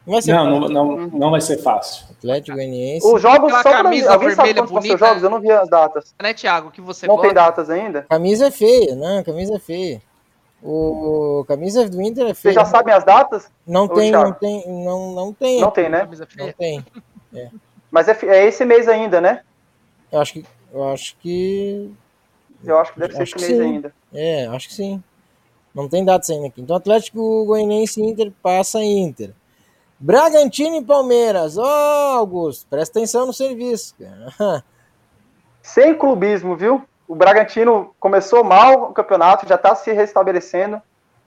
Não 0.07 0.15
vai 0.15 0.23
ser 0.23 0.33
Não, 0.33 0.45
fácil. 0.61 0.75
não, 0.75 0.85
não, 0.87 1.07
não 1.09 1.31
vai 1.33 1.41
ser 1.41 1.59
fácil. 1.59 2.07
Atlético 2.13 2.57
Goianiense. 2.57 3.07
Os 3.07 3.21
jogos, 3.21 3.51
só 3.53 3.63
pra 3.63 3.83
camisa 3.83 4.13
alguém 4.13 4.31
sabe 4.31 4.53
vermelha 4.55 4.67
bonita. 4.67 4.97
jogos? 4.97 5.23
Eu 5.23 5.31
não 5.31 5.41
vi 5.41 5.51
as 5.51 5.69
datas. 5.69 6.15
Né, 6.23 6.33
Thiago? 6.33 6.71
Que 6.71 6.81
você 6.81 7.07
Não 7.09 7.17
tem 7.17 7.35
gosta? 7.35 7.35
datas 7.35 7.71
ainda? 7.71 8.07
Camisa 8.09 8.47
é 8.47 8.51
feia, 8.53 8.95
não, 8.95 9.23
camisa 9.25 9.57
é 9.57 9.59
feia. 9.59 10.01
O 10.63 11.45
camisa 11.49 11.89
do 11.89 12.01
Inter 12.01 12.23
é 12.25 12.27
Vocês 12.29 12.39
feia. 12.39 12.55
já 12.55 12.65
sabem 12.65 12.95
as 12.95 13.03
datas? 13.05 13.51
Não 13.67 13.89
tem, 13.89 14.11
Thiago. 14.11 14.29
não 14.29 14.33
tem, 14.35 14.69
não, 14.85 15.13
não 15.13 15.33
tem. 15.33 15.61
Não 15.61 15.71
tem, 15.71 15.89
né? 15.89 16.09
Não 16.39 16.53
tem. 16.53 16.85
Mas 17.91 18.09
é, 18.09 18.17
é 18.27 18.47
esse 18.47 18.65
mês 18.65 18.89
ainda, 18.89 19.21
né? 19.21 19.43
Eu 20.13 20.21
acho 20.21 20.33
que, 20.35 20.47
eu 20.73 20.89
acho 20.89 21.17
que, 21.19 21.91
Eu 22.65 22.79
acho 22.79 22.93
que 22.93 23.01
deve 23.01 23.15
ser 23.15 23.23
Acho 23.23 23.37
esse 23.37 23.45
que 23.47 23.53
mês 23.53 23.63
sim. 23.63 23.75
ainda. 23.75 23.95
é, 24.13 24.47
acho 24.47 24.69
que 24.69 24.75
sim. 24.75 25.03
Não 25.75 25.89
tem 25.89 26.05
datas 26.05 26.31
ainda 26.31 26.49
aqui. 26.49 26.61
Então 26.61 26.75
Atlético 26.77 27.45
Goianiense 27.45 28.01
e 28.01 28.05
Inter 28.05 28.33
passa 28.43 28.83
Inter. 28.83 29.33
Bragantino 29.99 30.77
e 30.77 30.85
Palmeiras. 30.85 31.59
Ó, 31.59 31.65
Augusto, 32.19 32.67
presta 32.69 32.99
atenção 32.99 33.27
no 33.27 33.33
serviço. 33.33 33.95
cara. 33.99 34.65
Sem 35.63 35.95
clubismo, 35.97 36.57
viu? 36.57 36.83
O 37.07 37.15
Bragantino 37.15 37.95
começou 38.01 38.43
mal 38.43 38.85
o 38.91 38.93
campeonato, 38.93 39.47
já 39.47 39.59
tá 39.59 39.75
se 39.75 39.93
restabelecendo, 39.93 40.81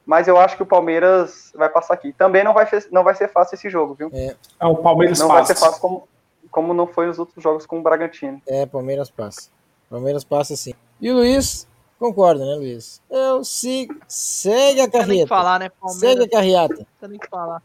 mas 0.05 0.27
eu 0.27 0.37
acho 0.37 0.55
que 0.57 0.63
o 0.63 0.65
Palmeiras 0.65 1.51
vai 1.55 1.69
passar 1.69 1.93
aqui. 1.93 2.11
Também 2.13 2.43
não 2.43 2.53
vai, 2.53 2.67
não 2.91 3.03
vai 3.03 3.13
ser 3.15 3.27
fácil 3.29 3.55
esse 3.55 3.69
jogo, 3.69 3.93
viu? 3.93 4.11
Ah, 4.59 4.69
o 4.69 4.77
Palmeiras 4.77 5.19
Não 5.19 5.27
vai 5.27 5.39
passa. 5.39 5.53
ser 5.53 5.59
fácil 5.59 5.79
como, 5.81 6.07
como 6.53 6.73
não 6.73 6.85
foi 6.87 7.07
nos 7.07 7.17
outros 7.17 7.43
jogos 7.43 7.65
com 7.65 7.79
o 7.79 7.81
Bragantino. 7.81 8.39
É, 8.47 8.65
Palmeiras 8.65 9.09
passa. 9.09 9.49
Palmeiras 9.89 10.23
passa 10.23 10.55
sim. 10.55 10.73
E 11.01 11.09
o 11.09 11.15
Luiz, 11.15 11.67
concorda, 11.99 12.45
né, 12.45 12.55
Luiz? 12.55 13.01
Eu 13.09 13.43
sigo. 13.43 13.95
Segue 14.07 14.79
a 14.79 14.89
carreta. 14.89 15.27
falar, 15.27 15.59
né? 15.59 15.69
Segue 15.69 15.81
Palmeiras, 15.81 16.25
a 16.25 16.29
carreata. 16.29 16.87
não 17.01 17.09
tem 17.09 17.19
que 17.19 17.27
falar. 17.27 17.61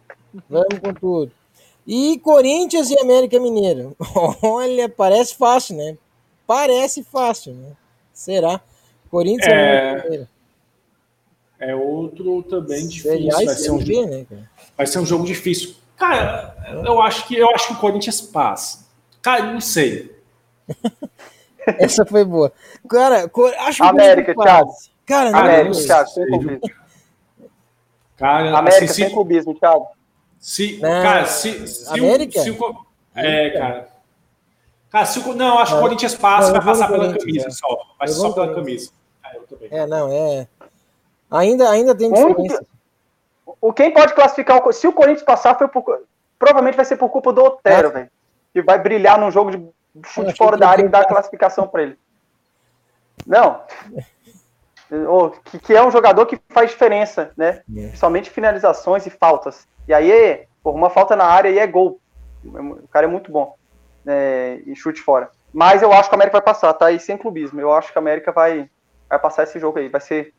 Vamos 0.48 0.78
com 0.82 0.94
tudo. 0.94 1.32
E 1.86 2.18
Corinthians 2.20 2.90
e 2.90 2.98
América 2.98 3.38
Mineiro. 3.38 3.94
Olha, 4.42 4.88
parece 4.88 5.34
fácil, 5.36 5.76
né? 5.76 5.96
Parece 6.46 7.04
fácil, 7.04 7.54
né? 7.54 7.72
Será? 8.12 8.60
Corinthians 9.10 9.46
e 9.46 9.50
É, 9.50 9.80
América 9.90 10.04
Mineiro. 10.04 10.28
É 11.60 11.74
outro 11.74 12.42
também 12.44 12.86
difícil. 12.86 13.14
E 13.20 13.28
Vai 13.30 13.48
ser, 13.48 13.70
um, 13.70 13.78
B, 13.78 14.06
né, 14.06 14.26
cara? 14.28 14.50
vai 14.76 14.86
ser 14.86 14.98
um 15.00 15.06
jogo 15.06 15.24
difícil. 15.26 15.74
Cara, 15.98 16.56
eu 16.84 17.02
acho 17.02 17.26
que 17.26 17.36
eu 17.36 17.50
acho 17.50 17.66
que 17.68 17.72
o 17.72 17.78
Corinthians 17.78 18.20
passa. 18.20 18.86
Cara, 19.20 19.52
não 19.52 19.60
sei. 19.60 20.16
Essa 21.66 22.06
foi 22.06 22.24
boa. 22.24 22.52
Cara, 22.88 23.30
acho 23.58 23.82
que 23.82 23.88
América, 23.88 24.34
Thiago. 24.34 24.72
Cara, 25.04 25.30
não, 25.30 25.38
América, 25.40 25.64
não, 25.64 25.86
Thiago, 25.86 26.08
sem 26.08 26.26
clubismo. 26.26 26.60
Cara, 28.16 28.58
América, 28.58 28.84
assim, 28.84 28.94
sem 28.94 29.08
se, 29.08 29.14
clubismo, 29.14 29.54
Thiago. 29.54 29.86
se, 30.38 30.78
Não, 30.80 31.02
cara, 31.02 31.26
se, 31.26 31.66
se 31.66 31.88
América? 31.92 32.40
O, 32.40 32.44
se 32.44 32.58
é, 33.14 33.50
cara. 33.50 33.88
Cara, 34.90 35.06
se 35.06 35.18
o, 35.18 35.34
não, 35.34 35.58
acho 35.58 35.72
que 35.72 35.78
o. 35.78 35.82
Corinthians 35.82 36.14
passa, 36.14 36.46
Não, 36.46 36.54
vai 36.54 36.64
passar 36.64 36.88
pela 36.88 37.16
camisa 37.16 37.48
é. 37.48 37.50
só. 37.50 37.78
Vai 37.98 38.08
só 38.08 38.32
pela 38.32 38.54
camisa. 38.54 38.90
É. 39.70 39.78
É, 39.78 39.86
não, 39.86 40.10
é. 40.10 40.48
Ainda, 41.30 41.68
ainda 41.68 41.94
tem 41.94 42.10
diferença. 42.12 42.64
O 43.60 43.72
quem 43.72 43.92
pode 43.92 44.14
classificar 44.14 44.66
o, 44.66 44.72
se 44.72 44.86
o 44.86 44.92
Corinthians 44.92 45.24
passar 45.24 45.56
foi 45.56 45.68
por, 45.68 46.04
provavelmente 46.38 46.76
vai 46.76 46.84
ser 46.84 46.96
por 46.96 47.08
culpa 47.08 47.32
do 47.32 47.42
Otero, 47.42 47.90
velho. 47.90 48.10
Que 48.52 48.62
vai 48.62 48.78
brilhar 48.78 49.18
num 49.18 49.30
jogo 49.30 49.50
de 49.50 49.68
chute 50.06 50.36
fora 50.36 50.56
da 50.56 50.68
área 50.68 50.84
e 50.84 50.88
dar 50.88 51.00
a 51.00 51.08
classificação 51.08 51.66
pra 51.66 51.82
ele. 51.82 51.98
Não. 53.26 53.62
Que, 55.44 55.58
que 55.58 55.74
é 55.74 55.84
um 55.84 55.90
jogador 55.90 56.24
que 56.24 56.40
faz 56.48 56.70
diferença, 56.70 57.30
né? 57.36 57.60
É. 57.76 57.88
Principalmente 57.88 58.30
finalizações 58.30 59.04
e 59.04 59.10
faltas. 59.10 59.68
E 59.86 59.92
aí, 59.92 60.46
por 60.62 60.74
uma 60.74 60.88
falta 60.88 61.14
na 61.14 61.26
área 61.26 61.50
aí 61.50 61.58
é 61.58 61.66
gol. 61.66 62.00
O 62.42 62.88
cara 62.88 63.04
é 63.04 63.08
muito 63.08 63.30
bom. 63.30 63.54
É, 64.06 64.62
e 64.64 64.74
chute 64.74 65.02
fora. 65.02 65.30
Mas 65.52 65.82
eu 65.82 65.92
acho 65.92 66.08
que 66.08 66.14
a 66.14 66.16
América 66.16 66.38
vai 66.38 66.42
passar, 66.42 66.72
tá? 66.72 66.90
E 66.90 66.98
sem 66.98 67.18
clubismo. 67.18 67.60
Eu 67.60 67.70
acho 67.70 67.92
que 67.92 67.98
a 67.98 68.00
América 68.00 68.32
vai, 68.32 68.70
vai 69.10 69.18
passar 69.18 69.42
esse 69.42 69.60
jogo 69.60 69.78
aí. 69.78 69.88
Vai 69.88 70.00
ser. 70.00 70.32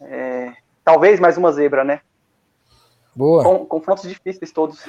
é, 0.00 0.52
talvez 0.84 1.20
mais 1.20 1.36
uma 1.36 1.52
zebra, 1.52 1.84
né? 1.84 2.00
Boa. 3.14 3.42
Com, 3.44 3.64
confrontos 3.66 4.08
difíceis 4.08 4.50
todos. 4.52 4.84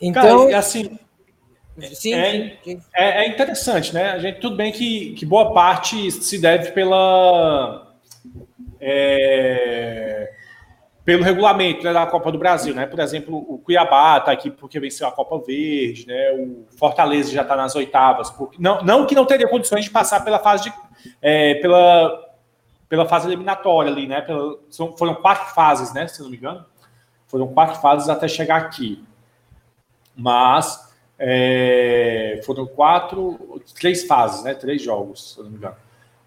Então, 0.00 0.46
Cara, 0.46 0.58
assim, 0.58 0.98
sim, 1.92 2.14
é- 2.14 2.56
sim. 2.64 2.80
É, 2.94 3.24
é 3.24 3.28
interessante, 3.28 3.92
né? 3.92 4.12
A 4.12 4.18
gente 4.18 4.40
tudo 4.40 4.56
bem 4.56 4.70
que, 4.72 5.12
que 5.14 5.26
boa 5.26 5.52
parte 5.52 6.10
se 6.12 6.38
deve 6.38 6.70
pela 6.72 7.92
é, 8.80 10.30
pelo 11.04 11.22
regulamento 11.24 11.82
né, 11.84 11.92
da 11.92 12.06
Copa 12.06 12.30
do 12.30 12.38
Brasil, 12.38 12.74
né? 12.74 12.86
Por 12.86 13.00
exemplo, 13.00 13.36
o 13.36 13.58
Cuiabá 13.58 14.18
está 14.18 14.30
aqui 14.32 14.50
porque 14.50 14.78
venceu 14.78 15.08
a 15.08 15.12
Copa 15.12 15.38
Verde, 15.38 16.06
né? 16.06 16.32
O 16.32 16.66
Fortaleza 16.76 17.32
já 17.32 17.42
está 17.42 17.56
nas 17.56 17.74
oitavas, 17.74 18.30
porque 18.30 18.56
não, 18.60 18.82
não 18.82 19.06
que 19.06 19.14
não 19.14 19.24
teria 19.24 19.48
condições 19.48 19.84
de 19.84 19.90
passar 19.90 20.24
pela 20.24 20.38
fase 20.38 20.64
de 20.64 20.72
é, 21.22 21.54
pela 21.56 22.26
pela 22.88 23.06
fase 23.06 23.26
eliminatória 23.26 23.90
ali, 23.92 24.06
né? 24.06 24.20
Pela- 24.22 24.56
são- 24.70 24.96
foram 24.96 25.14
quatro 25.16 25.52
fases, 25.54 25.92
né? 25.92 26.06
Se 26.08 26.22
não 26.22 26.30
me 26.30 26.36
engano, 26.36 26.64
foram 27.28 27.46
quatro 27.48 27.80
fases 27.80 28.08
até 28.08 28.26
chegar 28.26 28.56
aqui, 28.56 29.04
mas 30.16 30.88
é, 31.18 32.40
foram 32.44 32.66
quatro, 32.66 33.62
três 33.78 34.04
fases, 34.04 34.42
né? 34.42 34.54
Três 34.54 34.82
jogos, 34.82 35.34
se 35.34 35.38
eu 35.38 35.44
não 35.44 35.50
me 35.50 35.56
engano. 35.58 35.76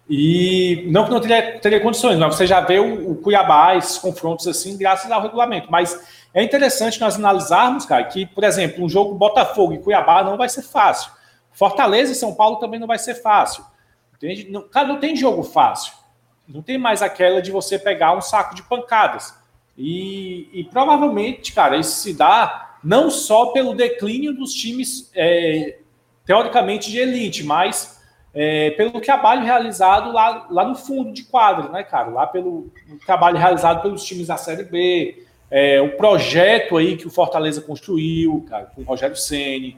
E 0.08 0.84
não 0.90 1.04
que 1.04 1.10
não 1.10 1.20
teria, 1.20 1.58
teria 1.60 1.80
condições, 1.80 2.18
mas 2.18 2.34
você 2.34 2.46
já 2.46 2.60
vê 2.60 2.78
o, 2.78 3.12
o 3.12 3.16
Cuiabá, 3.16 3.76
esses 3.76 3.98
confrontos 3.98 4.46
assim, 4.46 4.76
graças 4.76 5.10
ao 5.10 5.22
regulamento. 5.22 5.70
Mas 5.70 5.98
é 6.34 6.42
interessante 6.42 7.00
nós 7.00 7.16
analisarmos, 7.16 7.86
cara, 7.86 8.04
que, 8.04 8.26
por 8.26 8.44
exemplo, 8.44 8.84
um 8.84 8.88
jogo 8.88 9.14
Botafogo 9.14 9.74
e 9.74 9.78
Cuiabá 9.78 10.22
não 10.22 10.36
vai 10.36 10.48
ser 10.48 10.62
fácil. 10.62 11.12
Fortaleza 11.52 12.12
e 12.12 12.14
São 12.16 12.34
Paulo 12.34 12.56
também 12.56 12.80
não 12.80 12.86
vai 12.86 12.98
ser 12.98 13.14
fácil. 13.14 13.64
Entende? 14.14 14.50
Não, 14.50 14.62
cara, 14.68 14.88
não 14.88 14.98
tem 14.98 15.16
jogo 15.16 15.42
fácil. 15.42 15.92
Não 16.46 16.62
tem 16.62 16.78
mais 16.78 17.02
aquela 17.02 17.40
de 17.40 17.50
você 17.50 17.78
pegar 17.78 18.16
um 18.16 18.20
saco 18.20 18.54
de 18.54 18.62
pancadas. 18.62 19.34
E, 19.76 20.48
e 20.52 20.64
provavelmente, 20.64 21.52
cara, 21.52 21.76
isso 21.76 22.00
se 22.00 22.14
dá 22.14 22.76
não 22.82 23.10
só 23.10 23.46
pelo 23.46 23.74
declínio 23.74 24.34
dos 24.34 24.52
times 24.52 25.10
é, 25.14 25.78
teoricamente 26.26 26.90
de 26.90 26.98
elite, 26.98 27.44
mas 27.44 28.00
é, 28.34 28.70
pelo 28.70 29.00
trabalho 29.00 29.44
realizado 29.44 30.12
lá, 30.12 30.46
lá 30.50 30.66
no 30.66 30.74
fundo 30.74 31.12
de 31.12 31.24
quadro, 31.24 31.70
né, 31.70 31.82
cara? 31.82 32.08
Lá 32.10 32.26
pelo 32.26 32.72
trabalho 33.04 33.38
realizado 33.38 33.82
pelos 33.82 34.04
times 34.04 34.26
da 34.26 34.36
Série 34.36 34.64
B, 34.64 35.24
é, 35.50 35.80
o 35.80 35.96
projeto 35.96 36.76
aí 36.76 36.96
que 36.96 37.06
o 37.06 37.10
Fortaleza 37.10 37.60
construiu, 37.60 38.44
cara, 38.48 38.66
com 38.74 38.80
o 38.80 38.84
Rogério 38.84 39.16
Ceni. 39.16 39.76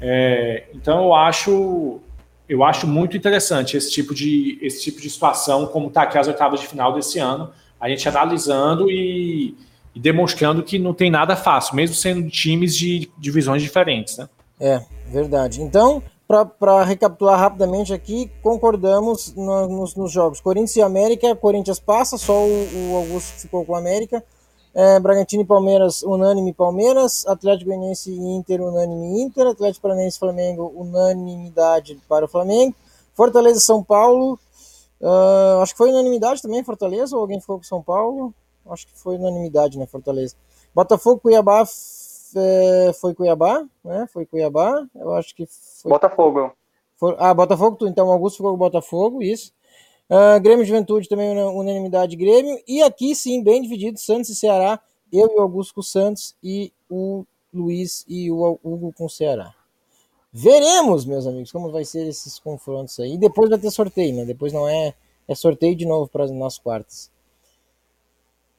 É, 0.00 0.64
então 0.74 1.04
eu 1.04 1.14
acho 1.14 2.00
eu 2.48 2.64
acho 2.64 2.86
muito 2.86 3.16
interessante 3.16 3.76
esse 3.76 3.92
tipo 3.92 4.14
de 4.14 4.58
esse 4.62 4.82
tipo 4.82 5.00
de 5.00 5.10
situação, 5.10 5.66
como 5.66 5.88
está 5.88 6.02
aqui 6.02 6.16
as 6.18 6.26
oitavas 6.26 6.58
de 6.58 6.66
final 6.66 6.94
desse 6.94 7.18
ano, 7.18 7.52
a 7.80 7.88
gente 7.88 8.06
analisando 8.08 8.90
e, 8.90 9.56
e 9.94 10.00
demonstrando 10.00 10.62
que 10.62 10.78
não 10.78 10.92
tem 10.92 11.10
nada 11.10 11.34
fácil, 11.36 11.74
mesmo 11.74 11.96
sendo 11.96 12.28
times 12.28 12.76
de 12.76 13.10
divisões 13.18 13.62
diferentes, 13.62 14.16
né? 14.18 14.28
É, 14.60 14.82
verdade. 15.06 15.62
Então, 15.62 16.02
para 16.58 16.84
recapitular 16.84 17.38
rapidamente 17.38 17.92
aqui, 17.92 18.30
concordamos 18.42 19.34
no- 19.34 19.66
nos, 19.68 19.96
nos 19.96 20.12
jogos. 20.12 20.40
Corinthians 20.40 20.76
e 20.76 20.82
América, 20.82 21.34
Corinthians 21.34 21.80
passa, 21.80 22.16
só 22.18 22.34
o, 22.44 22.92
o 22.92 22.96
Augusto 22.96 23.32
ficou 23.40 23.64
com 23.64 23.72
o 23.72 23.76
América. 23.76 24.22
É, 24.72 25.00
Bragantino 25.00 25.42
e 25.42 25.46
Palmeiras, 25.46 26.02
unânime 26.02 26.52
Palmeiras. 26.52 27.26
Atlético 27.26 27.70
Goianiense 27.70 28.12
e 28.12 28.18
Inter, 28.36 28.60
unânime 28.60 29.20
Inter. 29.22 29.48
Atlético 29.48 29.82
Paranaense 29.82 30.16
e 30.16 30.20
Flamengo, 30.20 30.72
unanimidade 30.76 31.98
para 32.08 32.26
o 32.26 32.28
Flamengo. 32.28 32.74
Fortaleza 33.14 33.58
e 33.58 33.62
São 33.62 33.82
Paulo. 33.82 34.38
Ah, 35.02 35.60
acho 35.62 35.72
que 35.72 35.78
foi 35.78 35.90
unanimidade 35.90 36.42
também, 36.42 36.62
Fortaleza, 36.64 37.14
ou 37.16 37.22
alguém 37.22 37.40
ficou 37.40 37.56
com 37.58 37.62
São 37.64 37.82
Paulo? 37.82 38.34
Acho 38.68 38.86
que 38.86 38.96
foi 38.98 39.16
unanimidade, 39.16 39.78
né, 39.78 39.86
Fortaleza. 39.86 40.36
Botafogo, 40.74 41.20
Cuiabá, 41.20 41.64
é, 42.36 42.92
foi 42.92 43.14
Cuiabá, 43.14 43.64
né? 43.84 44.06
Foi 44.12 44.24
Cuiabá. 44.24 44.86
Eu 44.94 45.12
acho 45.14 45.34
que 45.34 45.46
foi. 45.46 45.90
Botafogo. 45.90 46.52
for- 46.96 47.16
ah, 47.18 47.34
Botafogo, 47.34 47.76
tu, 47.76 47.86
então 47.88 48.10
Augusto 48.12 48.36
ficou 48.36 48.52
com 48.52 48.58
Botafogo, 48.58 49.22
isso. 49.22 49.52
Ah, 50.08 50.38
Grêmio 50.38 50.64
Juventude 50.64 51.08
também 51.08 51.30
una- 51.32 51.48
unanimidade 51.50 52.14
Grêmio. 52.16 52.60
E 52.68 52.82
aqui 52.82 53.14
sim, 53.16 53.42
bem 53.42 53.60
dividido, 53.62 53.98
Santos 53.98 54.28
e 54.30 54.34
Ceará. 54.36 54.78
Eu 55.12 55.28
e 55.28 55.38
o 55.38 55.40
Augusto 55.40 55.74
com 55.74 55.80
o 55.80 55.84
Santos 55.84 56.36
e 56.42 56.72
o 56.88 57.24
Luiz 57.52 58.04
e 58.06 58.30
o 58.30 58.58
Hugo 58.62 58.92
com 58.96 59.06
o 59.06 59.10
Ceará. 59.10 59.52
Veremos, 60.32 61.04
meus 61.04 61.26
amigos, 61.26 61.50
como 61.50 61.70
vai 61.70 61.84
ser 61.84 62.06
esses 62.06 62.38
confrontos 62.38 62.98
aí. 63.00 63.14
E 63.14 63.18
depois 63.18 63.50
vai 63.50 63.58
ter 63.58 63.70
sorteio, 63.70 64.14
né? 64.14 64.24
Depois 64.24 64.52
não 64.52 64.68
é, 64.68 64.94
é 65.26 65.34
sorteio 65.34 65.74
de 65.74 65.84
novo 65.84 66.08
para 66.08 66.26
nas 66.28 66.58
quartas. 66.58 67.10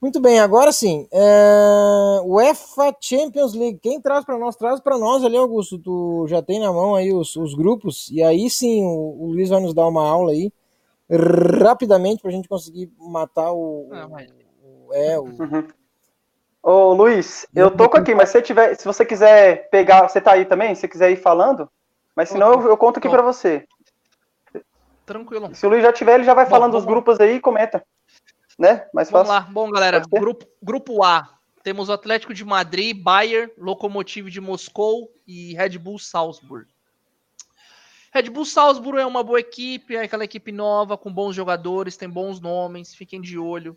Muito 0.01 0.19
bem, 0.19 0.39
agora 0.39 0.71
sim. 0.71 1.07
É... 1.11 2.21
UEFA 2.25 2.95
Champions 2.99 3.53
League. 3.53 3.79
Quem 3.79 4.01
traz 4.01 4.25
para 4.25 4.37
nós? 4.37 4.55
Traz 4.55 4.79
para 4.79 4.97
nós 4.97 5.23
ali, 5.23 5.37
Augusto. 5.37 5.77
Tu 5.77 6.25
já 6.27 6.41
tem 6.41 6.59
na 6.59 6.73
mão 6.73 6.95
aí 6.95 7.13
os, 7.13 7.35
os 7.35 7.53
grupos. 7.53 8.09
E 8.09 8.21
aí 8.23 8.49
sim, 8.49 8.83
o, 8.83 9.15
o, 9.19 9.27
Luiz 9.27 9.49
vai 9.49 9.61
nos 9.61 9.75
dar 9.75 9.87
uma 9.87 10.05
aula 10.05 10.31
aí, 10.31 10.51
rapidamente, 11.61 12.21
para 12.21 12.31
a 12.31 12.33
gente 12.33 12.49
conseguir 12.49 12.91
matar 12.99 13.53
o. 13.53 13.87
Ah, 13.91 14.07
mas... 14.09 14.27
o 14.63 14.93
é, 14.93 15.19
o. 15.19 15.25
Ô 16.63 16.93
Luiz, 16.93 17.47
eu 17.55 17.71
tô 17.71 17.85
aqui, 17.85 18.13
mas 18.13 18.29
se, 18.29 18.41
tiver, 18.41 18.75
se 18.75 18.85
você 18.85 19.03
quiser 19.03 19.67
pegar. 19.69 20.07
Você 20.07 20.21
tá 20.21 20.33
aí 20.33 20.45
também? 20.45 20.75
Se 20.75 20.87
quiser 20.87 21.11
ir 21.11 21.15
falando? 21.15 21.69
Mas 22.15 22.29
senão 22.29 22.53
eu, 22.53 22.69
eu 22.69 22.77
conto 22.77 22.97
aqui 22.99 23.09
para 23.09 23.21
você. 23.21 23.65
Tranquilo. 25.05 25.53
Se 25.55 25.65
o 25.65 25.69
Luiz 25.69 25.81
já 25.81 25.91
tiver, 25.91 26.15
ele 26.15 26.23
já 26.23 26.33
vai 26.33 26.45
Bom, 26.45 26.51
falando 26.51 26.71
dos 26.73 26.83
vamos- 26.83 26.93
grupos 26.93 27.19
aí 27.19 27.35
e 27.37 27.39
comenta. 27.39 27.83
Né? 28.59 28.85
Mais 28.93 29.09
Vamos 29.09 29.27
fácil. 29.27 29.45
lá, 29.47 29.51
bom, 29.51 29.71
galera. 29.71 29.99
Grupo, 30.07 30.45
grupo 30.61 31.03
A. 31.03 31.27
Temos 31.63 31.89
o 31.89 31.93
Atlético 31.93 32.33
de 32.33 32.43
Madrid, 32.45 32.95
Bayern, 33.01 33.51
Lokomotiv 33.57 34.29
de 34.29 34.39
Moscou 34.41 35.11
e 35.27 35.53
Red 35.55 35.77
Bull 35.79 35.97
Salzburg. 35.97 36.67
Red 38.13 38.29
Bull 38.29 38.45
Salzburg 38.45 38.99
é 38.99 39.05
uma 39.05 39.23
boa 39.23 39.39
equipe, 39.39 39.95
é 39.95 40.01
aquela 40.03 40.25
equipe 40.25 40.51
nova, 40.51 40.97
com 40.97 41.11
bons 41.11 41.33
jogadores, 41.33 41.95
tem 41.97 42.09
bons 42.09 42.39
nomes, 42.39 42.93
fiquem 42.93 43.21
de 43.21 43.37
olho. 43.39 43.75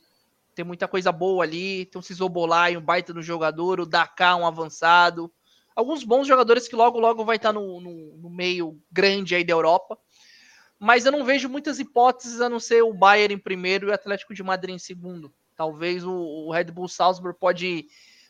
Tem 0.54 0.64
muita 0.64 0.86
coisa 0.88 1.10
boa 1.12 1.44
ali. 1.44 1.86
Tem 1.86 1.98
o 1.98 2.02
Cisobolai, 2.02 2.76
um 2.76 2.80
baita 2.80 3.12
no 3.12 3.22
jogador, 3.22 3.80
o 3.80 3.86
Dakar, 3.86 4.36
um 4.38 4.46
avançado. 4.46 5.32
Alguns 5.74 6.04
bons 6.04 6.26
jogadores 6.26 6.68
que 6.68 6.76
logo, 6.76 6.98
logo 7.00 7.24
vai 7.24 7.36
estar 7.36 7.52
no, 7.52 7.80
no- 7.80 8.16
no 8.18 8.30
meio 8.30 8.80
grande 8.92 9.34
aí 9.34 9.42
da 9.44 9.52
Europa. 9.52 9.98
Mas 10.78 11.06
eu 11.06 11.12
não 11.12 11.24
vejo 11.24 11.48
muitas 11.48 11.78
hipóteses 11.78 12.40
a 12.40 12.48
não 12.48 12.60
ser 12.60 12.82
o 12.82 12.92
Bayern 12.92 13.34
em 13.34 13.38
primeiro 13.38 13.86
e 13.88 13.90
o 13.90 13.94
Atlético 13.94 14.34
de 14.34 14.42
Madrid 14.42 14.74
em 14.74 14.78
segundo. 14.78 15.32
Talvez 15.56 16.04
o, 16.04 16.50
Red 16.52 16.64
Bull 16.64 16.88
Salzburg 16.88 17.38
pode 17.38 17.86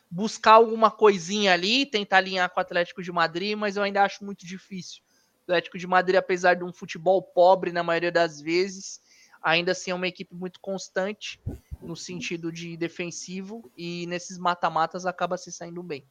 buscar 0.09 0.53
alguma 0.53 0.91
coisinha 0.91 1.53
ali, 1.53 1.85
tentar 1.85 2.17
alinhar 2.17 2.49
com 2.49 2.59
o 2.59 2.61
Atlético 2.61 3.01
de 3.01 3.11
Madrid, 3.11 3.57
mas 3.57 3.75
eu 3.75 3.83
ainda 3.83 4.03
acho 4.03 4.23
muito 4.23 4.45
difícil. 4.45 5.01
O 5.39 5.43
Atlético 5.51 5.77
de 5.77 5.87
Madrid, 5.87 6.17
apesar 6.17 6.53
de 6.55 6.63
um 6.63 6.71
futebol 6.71 7.21
pobre 7.21 7.71
na 7.71 7.83
maioria 7.83 8.11
das 8.11 8.39
vezes, 8.39 9.01
ainda 9.41 9.71
assim 9.73 9.91
é 9.91 9.95
uma 9.95 10.07
equipe 10.07 10.33
muito 10.35 10.59
constante 10.59 11.39
no 11.81 11.95
sentido 11.95 12.51
de 12.51 12.75
defensivo 12.77 13.69
e 13.77 14.05
nesses 14.07 14.37
mata-matas 14.37 15.05
acaba 15.05 15.37
se 15.37 15.51
saindo 15.51 15.81
bem. 15.83 16.03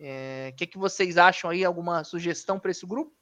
É, 0.00 0.50
O 0.52 0.56
que, 0.56 0.66
que 0.66 0.78
vocês 0.78 1.16
acham 1.16 1.50
aí? 1.50 1.64
Alguma 1.64 2.02
sugestão 2.04 2.58
para 2.58 2.70
esse 2.70 2.84
grupo? 2.86 3.12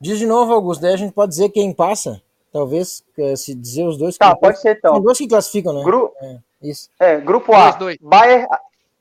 Diz 0.00 0.18
de 0.18 0.26
novo, 0.26 0.52
Augusto. 0.52 0.80
Daí 0.82 0.94
a 0.94 0.96
gente 0.96 1.12
pode 1.12 1.30
dizer 1.30 1.48
quem 1.50 1.72
passa. 1.72 2.22
Talvez 2.52 3.04
eh, 3.18 3.36
se 3.36 3.54
dizer 3.54 3.84
os 3.84 3.98
dois. 3.98 4.16
Tá, 4.16 4.34
que- 4.34 4.40
pode 4.40 4.60
ser 4.60 4.78
São 4.80 4.90
então. 4.92 5.00
dois 5.02 5.18
que 5.18 5.28
classificam, 5.28 5.72
né? 5.74 5.84
Gru... 5.84 6.12
É, 6.20 6.38
isso. 6.62 6.88
É, 6.98 7.20
grupo 7.20 7.52
A. 7.52 7.76
Bayern, 8.00 8.46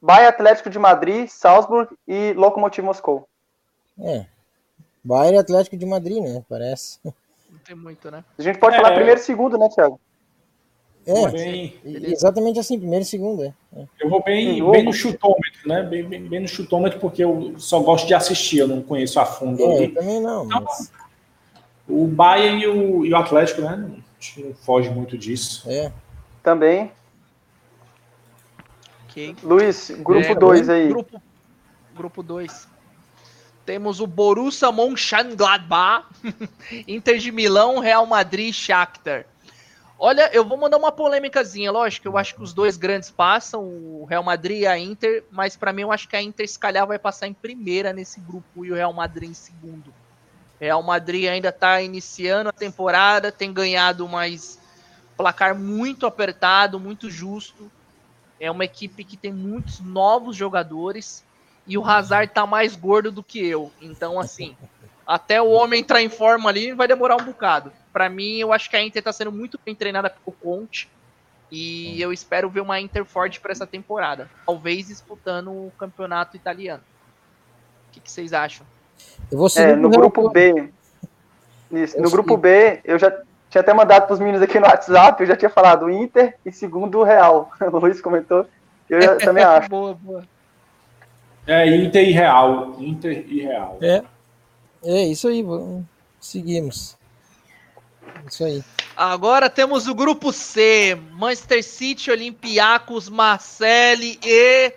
Bayern 0.02 0.28
Atlético 0.28 0.70
de 0.70 0.78
Madrid, 0.78 1.28
Salzburg 1.30 1.96
e 2.08 2.34
Lokomotiv 2.34 2.84
Moscou. 2.84 3.28
É. 4.00 4.26
Bayern 5.04 5.38
e 5.38 5.40
Atlético 5.40 5.78
de 5.78 5.86
Madrid, 5.86 6.22
né? 6.22 6.44
Parece. 6.50 7.00
Não 7.06 7.60
tem 7.64 7.76
muito, 7.76 8.12
né? 8.12 8.24
A 8.38 8.42
gente 8.42 8.60
pode 8.60 8.76
É. 8.76 8.82
falar 8.82 8.94
primeiro 8.96 9.20
e 9.20 9.24
segundo, 9.24 9.58
né, 9.58 9.70
Thiago? 9.70 10.00
É, 11.08 11.32
Bem, 11.32 11.74
e- 11.86 12.12
exatamente 12.12 12.60
assim, 12.60 12.78
primeiro 12.78 13.04
e 13.04 13.06
segundo, 13.08 13.44
é. 13.44 13.54
É. 13.78 13.86
eu 14.02 14.10
vou 14.10 14.22
bem, 14.22 14.62
bem 14.72 14.84
no 14.84 14.92
chutômetro, 14.92 15.66
né? 15.66 15.82
Bem, 15.84 16.04
bem, 16.04 16.22
bem 16.22 16.42
no 16.42 16.48
chutômetro, 16.50 17.00
porque 17.00 17.24
eu 17.24 17.54
só 17.58 17.80
gosto 17.80 18.06
de 18.06 18.14
assistir, 18.14 18.58
eu 18.58 18.68
não 18.68 18.82
conheço 18.82 19.18
a 19.18 19.26
fundo 19.26 19.64
É, 19.64 19.86
eu 19.86 19.94
também 19.94 20.20
não, 20.22 20.44
mas 20.46 20.92
O 21.88 22.06
Bayern 22.08 22.62
e 22.62 22.68
o, 22.68 23.06
e 23.06 23.14
o 23.14 23.16
Atlético, 23.16 23.62
né? 23.62 23.78
Não, 23.78 23.98
que 24.20 24.44
não 24.44 24.54
foge 24.54 24.90
muito 24.90 25.18
disso. 25.18 25.64
é. 25.70 25.92
Também. 26.44 26.92
Ok. 29.10 29.36
Luiz, 29.44 29.92
grupo 30.00 30.32
É, 30.32 30.36
2 30.36 30.70
aí. 30.70 30.88
Grupo 30.90 31.22
Grupo 31.96 32.22
2. 32.22 32.68
Temos 33.66 34.00
o 34.00 34.08
Borussia 34.08 34.72
Mönchengladbach, 34.72 36.06
Inter 36.88 37.18
de 37.18 37.32
Milão, 37.32 37.80
Real 37.80 38.06
Madrid, 38.06 38.54
Shakhtar. 38.54 39.26
Olha, 40.00 40.30
eu 40.32 40.46
vou 40.46 40.58
mandar 40.58 40.78
uma 40.78 40.92
polêmicazinha, 40.92 41.72
lógico, 41.72 42.08
eu 42.08 42.18
acho 42.18 42.36
que 42.36 42.44
os 42.44 42.54
dois 42.54 42.78
grandes 42.78 43.10
passam, 43.10 43.64
o 43.64 44.06
Real 44.06 44.24
Madrid 44.24 44.62
e 44.62 44.68
a 44.68 44.78
Inter, 44.78 45.26
mas 45.32 45.58
pra 45.58 45.74
mim 45.74 45.82
eu 45.82 45.92
acho 45.92 46.08
que 46.08 46.16
a 46.16 46.22
Inter 46.22 46.48
se 46.48 46.60
calhar 46.60 46.86
vai 46.86 47.00
passar 47.00 47.28
em 47.28 47.34
primeira 47.34 47.92
nesse 47.92 48.22
grupo 48.22 48.64
e 48.64 48.72
o 48.72 48.76
Real 48.76 48.94
Madrid 48.94 49.32
em 49.32 49.34
segundo. 49.34 49.92
Real 50.60 50.84
Madrid 50.84 51.28
ainda 51.28 51.52
tá 51.52 51.82
iniciando 51.82 52.50
a 52.50 52.54
temporada, 52.54 53.32
tem 53.32 53.52
ganhado 53.52 54.08
mais 54.08 54.60
placar 55.18 55.58
muito 55.58 56.06
apertado, 56.06 56.80
muito 56.80 57.10
justo. 57.10 57.72
É 58.40 58.52
uma 58.52 58.66
equipe 58.66 59.04
que 59.04 59.18
tem 59.18 59.34
muitos 59.34 59.80
novos 59.80 60.36
jogadores 60.36 61.26
e 61.66 61.76
o 61.78 61.84
Hazard 61.84 62.32
tá 62.34 62.46
mais 62.46 62.76
gordo 62.76 63.12
do 63.12 63.24
que 63.24 63.46
eu. 63.46 63.72
Então, 63.82 64.20
assim, 64.20 64.56
até 65.06 65.42
o 65.42 65.50
homem 65.50 65.82
entrar 65.82 66.02
em 66.02 66.10
forma 66.10 66.50
ali 66.50 66.74
vai 66.74 66.88
demorar 66.88 67.16
um 67.16 67.26
bocado. 67.26 67.72
Pra 67.98 68.10
mim, 68.12 68.38
eu 68.38 68.54
acho 68.54 68.70
que 68.70 68.76
a 68.76 68.84
Inter 68.84 69.02
tá 69.02 69.12
sendo 69.12 69.32
muito 69.32 69.60
bem 69.66 69.74
treinada 69.74 70.08
pelo 70.12 70.38
Conte 70.38 70.88
e 71.52 72.00
eu 72.00 72.14
espero 72.14 72.48
ver 72.48 72.60
uma 72.62 72.80
Inter 72.80 73.04
forte 73.04 73.40
para 73.40 73.52
essa 73.52 73.66
temporada. 73.66 74.30
Talvez 74.46 74.86
disputando 74.88 75.48
o 75.48 75.72
campeonato 75.80 76.36
italiano. 76.38 76.84
O 77.90 77.94
que, 77.94 78.00
que 78.00 78.12
vocês 78.12 78.34
acham? 78.34 78.64
Eu 79.32 79.40
vou 79.40 79.48
É, 79.58 79.76
no 79.76 79.90
grupo 79.90 80.30
B. 80.30 80.70
Isso, 81.72 81.98
Eu 81.98 82.04
no 82.04 82.08
sei. 82.10 82.16
grupo 82.16 82.38
B, 82.38 82.82
eu 82.84 83.00
já 83.00 83.10
tinha 83.50 83.62
até 83.62 83.74
mandado 83.74 84.06
pros 84.06 84.20
meninos 84.20 84.44
aqui 84.44 84.60
no 84.60 84.68
WhatsApp, 84.68 85.20
eu 85.24 85.28
já 85.28 85.36
tinha 85.36 85.50
falado 85.50 85.90
Inter 85.90 86.36
e 86.46 86.52
segundo 86.52 87.00
o 87.00 87.04
Real. 87.04 87.50
O 87.60 87.80
Luiz 87.80 88.00
comentou. 88.00 88.46
Eu 88.88 89.02
já- 89.02 89.16
também 89.26 89.44
acho. 89.44 89.68
boa, 89.70 89.96
boa. 89.96 90.24
É 91.48 91.66
Inter 91.76 92.08
e 92.08 92.12
Real. 92.12 92.76
Inter 92.80 93.26
e 93.28 93.42
Real. 93.42 93.80
É. 93.82 94.04
É 94.84 95.04
isso 95.08 95.28
aí, 95.28 95.42
vamos- 95.42 95.84
seguimos. 96.20 96.96
Isso 98.28 98.44
aí. 98.44 98.64
Agora 98.96 99.50
temos 99.50 99.88
o 99.88 99.94
grupo 99.94 100.34
C: 100.34 100.98
Manchester 101.12 101.64
City, 101.64 102.10
Olympiacos, 102.10 103.10
Marseille 103.10 104.20
e 104.24 104.74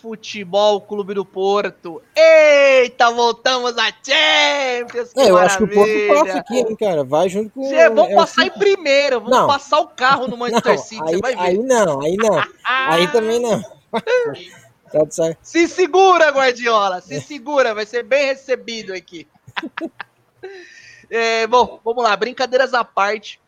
Futebol 0.00 0.80
Clube 0.80 1.14
do 1.14 1.24
Porto. 1.24 2.02
Eita, 2.16 3.10
voltamos 3.10 3.76
a 3.78 3.86
Champions! 3.86 5.10
É, 5.16 5.30
eu 5.30 5.36
acho 5.36 5.58
que 5.58 5.64
o 5.64 5.68
Porto 5.68 5.92
passa 6.08 6.38
aqui, 6.38 6.58
hein, 6.58 6.76
cara. 6.76 7.04
Vai 7.04 7.28
junto 7.28 7.50
com. 7.50 7.68
Cê, 7.68 7.88
vamos 7.88 8.12
é 8.12 8.14
passar 8.14 8.46
em 8.46 8.50
primeiro, 8.50 9.20
vamos 9.20 9.36
Não. 9.36 9.46
passar 9.46 9.80
o 9.80 9.88
carro 9.88 10.28
no 10.28 10.36
Manchester 10.38 10.76
Não, 10.76 10.82
City, 10.82 11.20
aí, 11.24 11.34
aí 11.36 11.58
não, 11.58 12.00
aí 12.00 12.16
não. 12.16 12.42
Aí 12.64 13.08
também 13.08 13.40
não. 13.40 13.60
tá. 14.90 15.36
Se 15.42 15.68
segura, 15.68 16.30
Guardiola, 16.30 17.00
se 17.00 17.20
segura, 17.20 17.74
vai 17.74 17.86
ser 17.86 18.02
bem 18.02 18.26
recebido 18.26 18.92
aqui. 18.92 19.26
É, 21.10 21.46
bom, 21.46 21.80
vamos 21.84 22.02
lá, 22.04 22.16
brincadeiras 22.16 22.74
à 22.74 22.84
parte. 22.84 23.40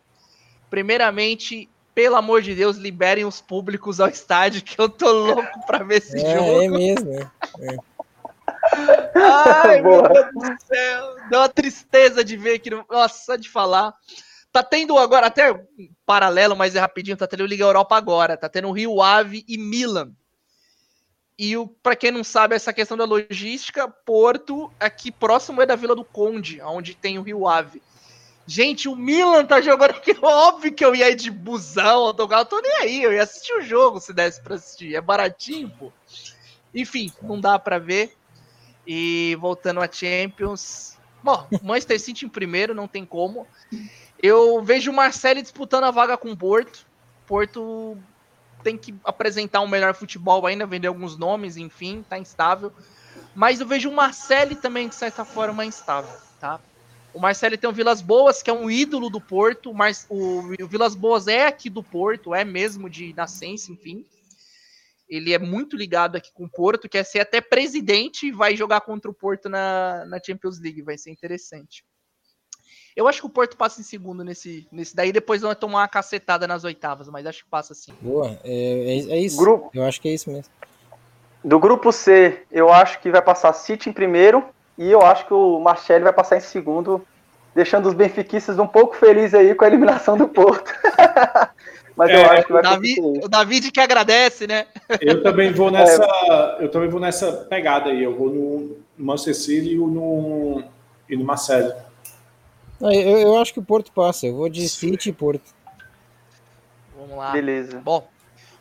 Primeiramente, 0.69 1.69
pelo 1.93 2.15
amor 2.15 2.41
de 2.41 2.55
Deus, 2.55 2.77
liberem 2.77 3.25
os 3.25 3.41
públicos 3.41 3.99
ao 3.99 4.07
estádio, 4.09 4.61
que 4.61 4.79
eu 4.79 4.87
tô 4.89 5.11
louco 5.11 5.65
pra 5.67 5.83
ver 5.83 5.97
esse 5.97 6.17
É, 6.17 6.37
jogo. 6.37 6.61
é 6.63 6.67
mesmo. 6.69 7.31
é. 7.59 7.77
Ai, 9.15 9.81
meu 9.81 10.01
Boa. 10.01 10.09
Deus 10.09 10.25
do 10.33 10.65
céu. 10.65 11.15
Deu 11.29 11.39
uma 11.39 11.49
tristeza 11.49 12.23
de 12.23 12.37
ver 12.37 12.55
aqui. 12.55 12.69
No... 12.69 12.85
Nossa, 12.89 13.25
só 13.25 13.35
de 13.35 13.49
falar. 13.49 13.93
Tá 14.51 14.61
tendo 14.63 14.97
agora, 14.97 15.27
até 15.27 15.51
um 15.51 15.65
paralelo, 16.05 16.55
mas 16.55 16.75
é 16.75 16.79
rapidinho, 16.79 17.15
tá 17.17 17.25
tendo 17.25 17.45
Liga 17.45 17.63
Europa 17.63 17.95
agora. 17.95 18.37
Tá 18.37 18.49
tendo 18.49 18.71
Rio 18.71 19.01
Ave 19.01 19.43
e 19.47 19.57
Milan. 19.57 20.11
E 21.43 21.55
para 21.81 21.95
quem 21.95 22.11
não 22.11 22.23
sabe 22.23 22.53
essa 22.53 22.71
questão 22.71 22.95
da 22.95 23.03
logística, 23.03 23.87
Porto, 23.87 24.71
aqui 24.79 25.11
próximo 25.11 25.59
é 25.59 25.65
da 25.65 25.75
Vila 25.75 25.95
do 25.95 26.05
Conde, 26.05 26.61
onde 26.61 26.93
tem 26.93 27.17
o 27.17 27.23
Rio 27.23 27.47
Ave. 27.47 27.81
Gente, 28.45 28.87
o 28.87 28.95
Milan 28.95 29.43
tá 29.43 29.59
jogando 29.59 29.89
aqui. 29.89 30.15
Óbvio 30.21 30.71
que 30.71 30.85
eu 30.85 30.93
ia 30.93 31.09
ir 31.09 31.15
de 31.15 31.31
busão, 31.31 32.09
eu 32.15 32.45
tô 32.45 32.61
nem 32.61 32.73
aí. 32.73 33.01
Eu 33.01 33.11
ia 33.11 33.23
assistir 33.23 33.53
o 33.53 33.61
jogo 33.63 33.99
se 33.99 34.13
desse 34.13 34.39
pra 34.39 34.53
assistir. 34.53 34.93
É 34.93 35.01
baratinho, 35.01 35.67
pô. 35.79 35.91
Enfim, 36.75 37.11
não 37.23 37.41
dá 37.41 37.57
pra 37.57 37.79
ver. 37.79 38.15
E 38.85 39.35
voltando 39.41 39.81
a 39.81 39.91
Champions. 39.91 40.95
Bom, 41.23 41.47
Manchester 41.63 41.99
City 41.99 42.25
em 42.27 42.29
primeiro, 42.29 42.75
não 42.75 42.87
tem 42.87 43.03
como. 43.03 43.47
Eu 44.21 44.61
vejo 44.61 44.91
o 44.91 44.95
Marcelo 44.95 45.41
disputando 45.41 45.85
a 45.85 45.91
vaga 45.91 46.15
com 46.17 46.33
o 46.33 46.37
Porto. 46.37 46.85
Porto 47.25 47.97
tem 48.63 48.77
que 48.77 48.93
apresentar 49.03 49.61
um 49.61 49.67
melhor 49.67 49.93
futebol 49.93 50.45
ainda, 50.45 50.65
vender 50.65 50.87
alguns 50.87 51.17
nomes, 51.17 51.57
enfim, 51.57 52.03
tá 52.07 52.17
instável. 52.17 52.71
Mas 53.35 53.59
eu 53.59 53.67
vejo 53.67 53.89
o 53.89 53.93
Marcelo 53.93 54.55
também, 54.55 54.87
de 54.87 54.95
certa 54.95 55.23
forma, 55.25 55.65
instável, 55.65 56.13
tá? 56.39 56.59
O 57.13 57.19
Marcelo 57.19 57.57
tem 57.57 57.69
o 57.69 57.73
Vilas 57.73 58.01
Boas, 58.01 58.41
que 58.41 58.49
é 58.49 58.53
um 58.53 58.69
ídolo 58.69 59.09
do 59.09 59.19
Porto. 59.19 59.69
O, 59.69 59.73
Mar... 59.73 59.91
o 60.09 60.67
Vilas 60.67 60.95
Boas 60.95 61.27
é 61.27 61.45
aqui 61.45 61.69
do 61.69 61.83
Porto, 61.83 62.33
é 62.33 62.43
mesmo 62.43 62.89
de 62.89 63.13
nascença, 63.13 63.71
enfim. 63.71 64.05
Ele 65.09 65.33
é 65.33 65.39
muito 65.39 65.75
ligado 65.75 66.15
aqui 66.15 66.31
com 66.31 66.45
o 66.45 66.49
Porto, 66.49 66.87
quer 66.87 67.03
ser 67.03 67.19
até 67.19 67.41
presidente 67.41 68.27
e 68.27 68.31
vai 68.31 68.55
jogar 68.55 68.81
contra 68.81 69.11
o 69.11 69.13
Porto 69.13 69.49
na, 69.49 70.05
na 70.05 70.19
Champions 70.25 70.57
League, 70.57 70.81
vai 70.81 70.97
ser 70.97 71.11
interessante. 71.11 71.83
Eu 72.95 73.07
acho 73.07 73.21
que 73.21 73.25
o 73.25 73.29
Porto 73.29 73.55
passa 73.55 73.79
em 73.79 73.83
segundo 73.83 74.23
nesse, 74.23 74.67
nesse 74.71 74.95
daí, 74.95 75.11
depois 75.11 75.41
vai 75.41 75.55
tomar 75.55 75.79
uma 75.79 75.87
cacetada 75.87 76.47
nas 76.47 76.63
oitavas, 76.63 77.07
mas 77.09 77.25
acho 77.25 77.43
que 77.43 77.49
passa 77.49 77.73
sim. 77.73 77.93
Boa, 78.01 78.37
é, 78.43 78.53
é, 78.53 79.13
é 79.13 79.19
isso. 79.19 79.37
Grupo. 79.37 79.69
Eu 79.73 79.83
acho 79.83 80.01
que 80.01 80.09
é 80.09 80.13
isso 80.13 80.29
mesmo. 80.29 80.51
Do 81.43 81.59
grupo 81.59 81.91
C, 81.91 82.43
eu 82.51 82.71
acho 82.71 82.99
que 82.99 83.09
vai 83.09 83.21
passar 83.21 83.53
City 83.53 83.89
em 83.89 83.93
primeiro 83.93 84.43
e 84.77 84.89
eu 84.91 85.01
acho 85.01 85.25
que 85.25 85.33
o 85.33 85.59
Marcelli 85.59 86.03
vai 86.03 86.13
passar 86.13 86.37
em 86.37 86.41
segundo, 86.41 87.05
deixando 87.55 87.87
os 87.87 87.93
benfiquistas 87.93 88.59
um 88.59 88.67
pouco 88.67 88.95
felizes 88.95 89.33
aí 89.33 89.55
com 89.55 89.65
a 89.65 89.67
eliminação 89.67 90.17
do 90.17 90.27
Porto. 90.27 90.71
Mas 91.95 92.09
eu 92.09 92.17
É, 92.17 92.25
acho 92.25 92.47
que 92.47 92.53
vai 92.53 92.61
O 92.61 92.63
Davi, 92.63 92.95
o 92.99 93.27
David 93.27 93.71
que 93.71 93.79
agradece, 93.79 94.47
né? 94.47 94.65
Eu 94.99 95.21
também 95.21 95.51
vou 95.51 95.69
nessa, 95.69 96.57
eu 96.59 96.69
também 96.69 96.89
vou 96.89 96.99
nessa 96.99 97.31
pegada 97.31 97.89
aí. 97.89 98.03
Eu 98.03 98.15
vou 98.15 98.29
no 98.29 98.77
Manchester 98.97 99.35
City 99.35 99.73
e 99.73 99.77
no, 99.77 100.63
e 101.09 101.17
no 101.17 101.25
Marcelo. 101.25 101.73
Não, 102.81 102.91
Eu, 102.91 103.17
eu 103.19 103.37
acho 103.37 103.53
que 103.53 103.59
o 103.59 103.63
Porto 103.63 103.91
passa. 103.91 104.25
Eu 104.27 104.35
vou 104.35 104.49
de 104.49 104.67
City 104.67 105.09
e 105.09 105.13
Porto. 105.13 105.53
Vamos 106.97 107.17
lá. 107.17 107.31
Beleza. 107.31 107.79
Bom, 107.79 108.07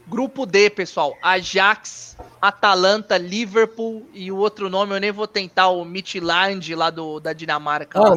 grupo 0.07 0.47
D, 0.47 0.71
pessoal. 0.71 1.17
Ajax, 1.23 2.17
Atalanta, 2.41 3.17
Liverpool 3.17 4.07
e 4.13 4.31
o 4.31 4.37
outro 4.37 4.69
nome 4.69 4.95
eu 4.95 5.01
nem 5.01 5.11
vou 5.13 5.27
tentar, 5.27 5.69
o 5.69 5.85
Midland 5.85 6.75
lá 6.75 6.91
do, 6.91 7.19
da 7.21 7.33
Dinamarca. 7.33 7.99
Ah, 7.99 8.03
lá. 8.03 8.11
o 8.11 8.17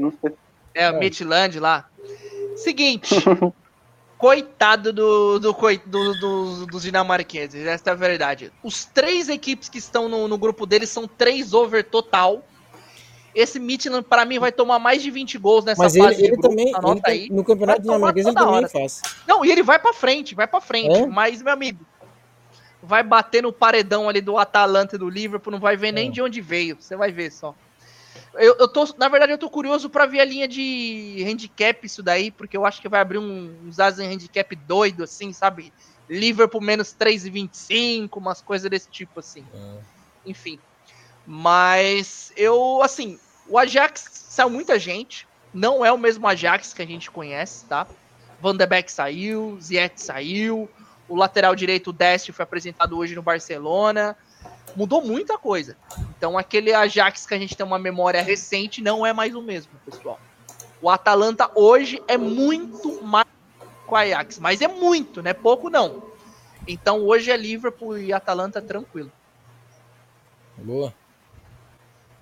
não 0.00 0.12
sei. 0.20 0.32
É, 0.74 0.90
o 0.90 0.98
Midland 0.98 1.58
lá. 1.60 1.88
Seguinte. 2.56 3.14
coitado 4.20 4.92
do, 4.92 5.38
do, 5.38 5.52
do- 5.86 6.14
do- 6.20 6.66
dos 6.66 6.82
dinamarqueses, 6.82 7.64
essa 7.66 7.88
é 7.88 7.92
a 7.94 7.96
verdade. 7.96 8.52
Os 8.62 8.84
três 8.84 9.30
equipes 9.30 9.66
que 9.70 9.78
estão 9.78 10.10
no, 10.10 10.28
no 10.28 10.36
grupo 10.36 10.66
deles 10.66 10.90
são 10.90 11.08
três 11.08 11.54
over 11.54 11.82
total. 11.82 12.44
Esse 13.34 13.60
Midland, 13.60 14.04
para 14.08 14.24
mim, 14.24 14.38
vai 14.38 14.50
tomar 14.50 14.78
mais 14.78 15.02
de 15.02 15.10
20 15.10 15.38
gols 15.38 15.64
nessa 15.64 15.82
Mas 15.82 15.96
fase 15.96 16.14
ele, 16.16 16.22
ele 16.24 16.36
grupo. 16.36 16.48
também, 16.48 16.68
ele 16.68 17.00
aí. 17.04 17.28
no 17.30 17.44
campeonato 17.44 17.82
dinamarquês, 17.82 18.26
ele 18.26 18.34
também 18.34 18.54
hora. 18.54 18.68
faz. 18.68 19.00
Não, 19.26 19.44
e 19.44 19.50
ele 19.52 19.62
vai 19.62 19.78
pra 19.78 19.92
frente, 19.92 20.34
vai 20.34 20.46
pra 20.48 20.60
frente. 20.60 20.98
É? 20.98 21.06
Mas, 21.06 21.40
meu 21.40 21.52
amigo, 21.52 21.84
vai 22.82 23.02
bater 23.02 23.42
no 23.42 23.52
paredão 23.52 24.08
ali 24.08 24.20
do 24.20 24.36
Atalanta 24.36 24.96
e 24.96 24.98
do 24.98 25.08
Liverpool, 25.08 25.52
não 25.52 25.60
vai 25.60 25.76
ver 25.76 25.92
nem 25.92 26.08
É. 26.08 26.10
de 26.10 26.20
onde 26.22 26.40
veio. 26.40 26.76
Você 26.80 26.96
vai 26.96 27.12
ver 27.12 27.30
só. 27.30 27.54
Eu, 28.34 28.56
eu 28.58 28.68
tô, 28.68 28.84
na 28.98 29.08
verdade, 29.08 29.32
eu 29.32 29.38
tô 29.38 29.48
curioso 29.50 29.88
pra 29.90 30.06
ver 30.06 30.20
a 30.20 30.24
linha 30.24 30.46
de 30.48 31.24
handicap 31.28 31.84
isso 31.84 32.02
daí, 32.02 32.30
porque 32.30 32.56
eu 32.56 32.64
acho 32.64 32.80
que 32.80 32.88
vai 32.88 33.00
abrir 33.00 33.18
um, 33.18 33.54
uns 33.66 33.78
asas 33.80 34.00
em 34.04 34.12
handicap 34.12 34.54
doido, 34.56 35.02
assim, 35.04 35.32
sabe? 35.32 35.72
Liverpool 36.08 36.60
menos 36.60 36.92
3,25, 36.98 38.16
umas 38.16 38.40
coisas 38.40 38.68
desse 38.70 38.88
tipo, 38.88 39.20
assim. 39.20 39.44
Enfim. 40.26 40.58
Mas 41.32 42.32
eu, 42.36 42.82
assim, 42.82 43.16
o 43.48 43.56
Ajax 43.56 44.04
saiu 44.10 44.50
muita 44.50 44.80
gente. 44.80 45.28
Não 45.54 45.84
é 45.84 45.92
o 45.92 45.96
mesmo 45.96 46.26
Ajax 46.26 46.74
que 46.74 46.82
a 46.82 46.86
gente 46.86 47.08
conhece, 47.08 47.66
tá? 47.66 47.86
Van 48.40 48.56
de 48.56 48.66
Beek 48.66 48.90
saiu, 48.90 49.56
Ziyech 49.60 50.02
saiu, 50.02 50.68
o 51.08 51.14
lateral 51.14 51.54
direito 51.54 51.92
Dest 51.92 52.32
foi 52.32 52.42
apresentado 52.42 52.98
hoje 52.98 53.14
no 53.14 53.22
Barcelona. 53.22 54.16
Mudou 54.74 55.02
muita 55.02 55.38
coisa. 55.38 55.76
Então 56.18 56.36
aquele 56.36 56.74
Ajax 56.74 57.24
que 57.26 57.34
a 57.34 57.38
gente 57.38 57.56
tem 57.56 57.64
uma 57.64 57.78
memória 57.78 58.20
recente 58.20 58.82
não 58.82 59.06
é 59.06 59.12
mais 59.12 59.32
o 59.32 59.40
mesmo, 59.40 59.70
pessoal. 59.86 60.18
O 60.82 60.90
Atalanta 60.90 61.48
hoje 61.54 62.02
é 62.08 62.16
muito 62.16 63.04
mais 63.04 63.28
que 63.86 63.94
o 63.94 63.96
Ajax, 63.96 64.40
mas 64.40 64.60
é 64.60 64.66
muito, 64.66 65.22
não 65.22 65.30
é 65.30 65.34
pouco 65.34 65.70
não. 65.70 66.02
Então 66.66 67.06
hoje 67.06 67.30
é 67.30 67.36
Liverpool 67.36 67.96
e 67.98 68.12
Atalanta 68.12 68.60
tranquilo. 68.60 69.12
Boa. 70.56 70.92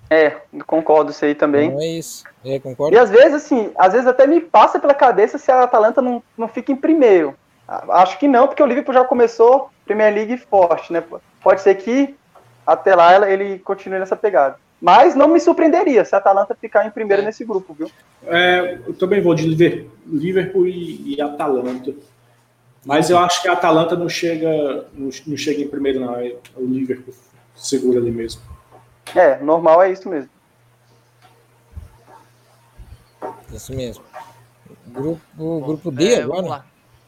É, 0.09 0.37
concordo 0.65 1.11
isso 1.11 1.23
aí 1.23 1.35
também. 1.35 1.67
Então 1.69 1.81
é 1.81 1.87
isso. 1.87 2.23
É, 2.43 2.55
E 2.55 2.59
concordo. 2.59 2.97
às 2.97 3.09
vezes, 3.09 3.33
assim, 3.35 3.71
às 3.77 3.93
vezes 3.93 4.07
até 4.07 4.25
me 4.25 4.39
passa 4.41 4.79
pela 4.79 4.93
cabeça 4.93 5.37
se 5.37 5.51
a 5.51 5.63
Atalanta 5.63 6.01
não, 6.01 6.21
não 6.37 6.47
fica 6.47 6.71
em 6.71 6.75
primeiro. 6.75 7.35
Acho 7.67 8.17
que 8.17 8.27
não, 8.27 8.47
porque 8.47 8.63
o 8.63 8.65
Liverpool 8.65 8.93
já 8.95 9.03
começou 9.05 9.69
Premier 9.85 10.13
League 10.13 10.37
forte, 10.49 10.91
né? 10.91 11.03
Pode 11.43 11.61
ser 11.61 11.75
que 11.75 12.15
até 12.65 12.95
lá 12.95 13.29
ele 13.29 13.59
continue 13.59 13.99
nessa 13.99 14.15
pegada. 14.15 14.55
Mas 14.81 15.13
não 15.13 15.27
me 15.27 15.39
surpreenderia 15.39 16.03
se 16.05 16.15
a 16.15 16.17
Atalanta 16.17 16.55
ficar 16.59 16.85
em 16.87 16.89
primeiro 16.89 17.21
É. 17.21 17.25
nesse 17.25 17.43
grupo, 17.45 17.73
viu? 17.73 17.91
É, 18.25 18.79
eu 18.87 18.93
também 18.93 19.21
vou 19.21 19.35
de 19.35 19.45
Liver- 19.47 19.85
Liverpool 20.07 20.65
e, 20.67 21.15
e 21.15 21.21
Atalanta. 21.21 21.93
Mas 22.85 23.09
eu 23.09 23.19
acho 23.19 23.41
que 23.41 23.47
a 23.49 23.53
Atalanta 23.53 23.95
não 23.95 24.07
chega, 24.09 24.85
não, 24.93 25.09
não 25.27 25.37
chega 25.37 25.61
em 25.61 25.67
primeiro, 25.67 25.99
não. 25.99 26.15
É 26.15 26.33
o 26.55 26.65
Liverpool 26.65 27.13
segura 27.55 27.99
ali 27.99 28.09
mesmo. 28.09 28.41
É, 29.15 29.39
normal 29.39 29.81
é 29.81 29.91
isso 29.91 30.07
mesmo. 30.09 30.29
Isso 33.51 33.73
mesmo. 33.73 34.03
Grupo, 34.87 35.21
o 35.37 35.61
grupo 35.61 35.91
D 35.91 36.13
É, 36.13 36.21
agora? 36.21 36.35
vamos 36.35 36.49
lá. 36.51 36.65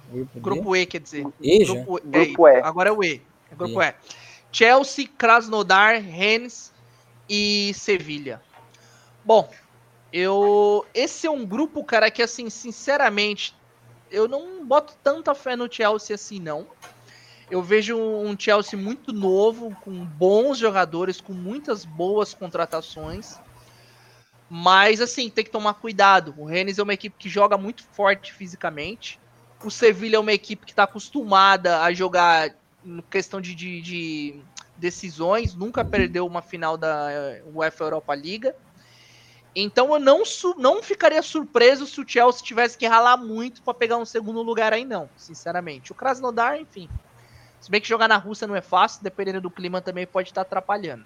Grupo. 0.10 0.40
Grupo 0.40 0.76
E, 0.76 0.86
quer 0.86 1.00
dizer. 1.00 1.26
E 1.40 1.66
já? 1.66 1.74
Grupo, 1.74 2.02
Grupo 2.04 2.48
E. 2.48 2.62
Agora 2.62 2.90
é 2.90 2.92
o 2.92 3.04
E. 3.04 3.22
É 3.52 3.56
grupo 3.56 3.82
E. 3.82 3.94
Chelsea, 4.52 5.08
Krasnodar, 5.18 6.02
Rennes 6.02 6.74
e 7.30 7.74
Sevilha. 7.74 8.42
Bom, 9.24 9.50
eu 10.12 10.86
esse 10.94 11.26
é 11.26 11.32
um 11.32 11.46
grupo, 11.46 11.84
cara, 11.84 12.12
que 12.12 12.22
assim, 12.22 12.50
sinceramente, 12.50 13.56
eu 14.10 14.28
não 14.28 14.66
boto 14.66 14.94
tanta 15.02 15.34
fé 15.34 15.56
no 15.56 15.72
Chelsea 15.72 16.14
assim, 16.14 16.40
não. 16.40 16.68
Eu 17.52 17.62
vejo 17.62 17.98
um 17.98 18.34
Chelsea 18.40 18.80
muito 18.80 19.12
novo, 19.12 19.76
com 19.84 19.92
bons 20.06 20.58
jogadores, 20.58 21.20
com 21.20 21.34
muitas 21.34 21.84
boas 21.84 22.34
contratações. 22.34 23.38
Mas, 24.50 25.02
assim, 25.02 25.30
tem 25.30 25.44
que 25.44 25.52
tomar 25.52 25.74
cuidado. 25.74 26.34
O 26.38 26.46
Rennes 26.46 26.80
é 26.80 26.84
uma 26.84 26.94
equipe 26.94 27.16
que 27.18 27.28
joga 27.28 27.58
muito 27.58 27.84
forte 27.92 28.32
fisicamente. 28.32 29.20
O 29.64 29.70
Sevilha 29.70 30.16
é 30.16 30.20
uma 30.20 30.32
equipe 30.32 30.66
que 30.66 30.72
está 30.72 30.84
acostumada 30.84 31.82
a 31.82 31.94
jogar 31.94 32.56
questão 33.10 33.42
de, 33.42 33.54
de- 33.54 33.82
de 33.82 34.42
decisões, 34.78 35.54
nunca 35.54 35.86
perdeu 35.86 36.26
uma 36.26 36.42
final 36.42 36.76
da 36.76 37.12
eh, 37.12 37.44
UEFA 37.54 37.84
Europa 37.84 38.16
Liga. 38.16 38.56
Então 39.56 39.94
eu 39.94 40.00
não, 40.00 40.24
não 40.58 40.82
ficaria 40.82 41.22
surpreso 41.22 41.86
se 41.86 42.02
o 42.02 42.08
Chelsea 42.08 42.44
tivesse 42.44 42.78
que 42.78 42.88
ralar 42.88 43.18
muito 43.18 43.62
para 43.62 43.74
pegar 43.74 43.98
um 43.98 44.06
segundo 44.06 44.42
lugar 44.42 44.74
aí, 44.74 44.84
não, 44.84 45.10
sinceramente. 45.16 45.92
O 45.92 45.96
Krasnodar, 45.96 46.58
enfim. 46.58 46.90
Se 47.62 47.70
bem 47.70 47.80
que 47.80 47.88
jogar 47.88 48.08
na 48.08 48.18
Rússia 48.18 48.48
não 48.48 48.56
é 48.56 48.62
fácil, 48.62 49.04
dependendo 49.04 49.40
do 49.40 49.52
clima 49.52 49.80
também 49.80 50.06
pode 50.06 50.30
estar 50.30 50.42
atrapalhando. 50.42 51.06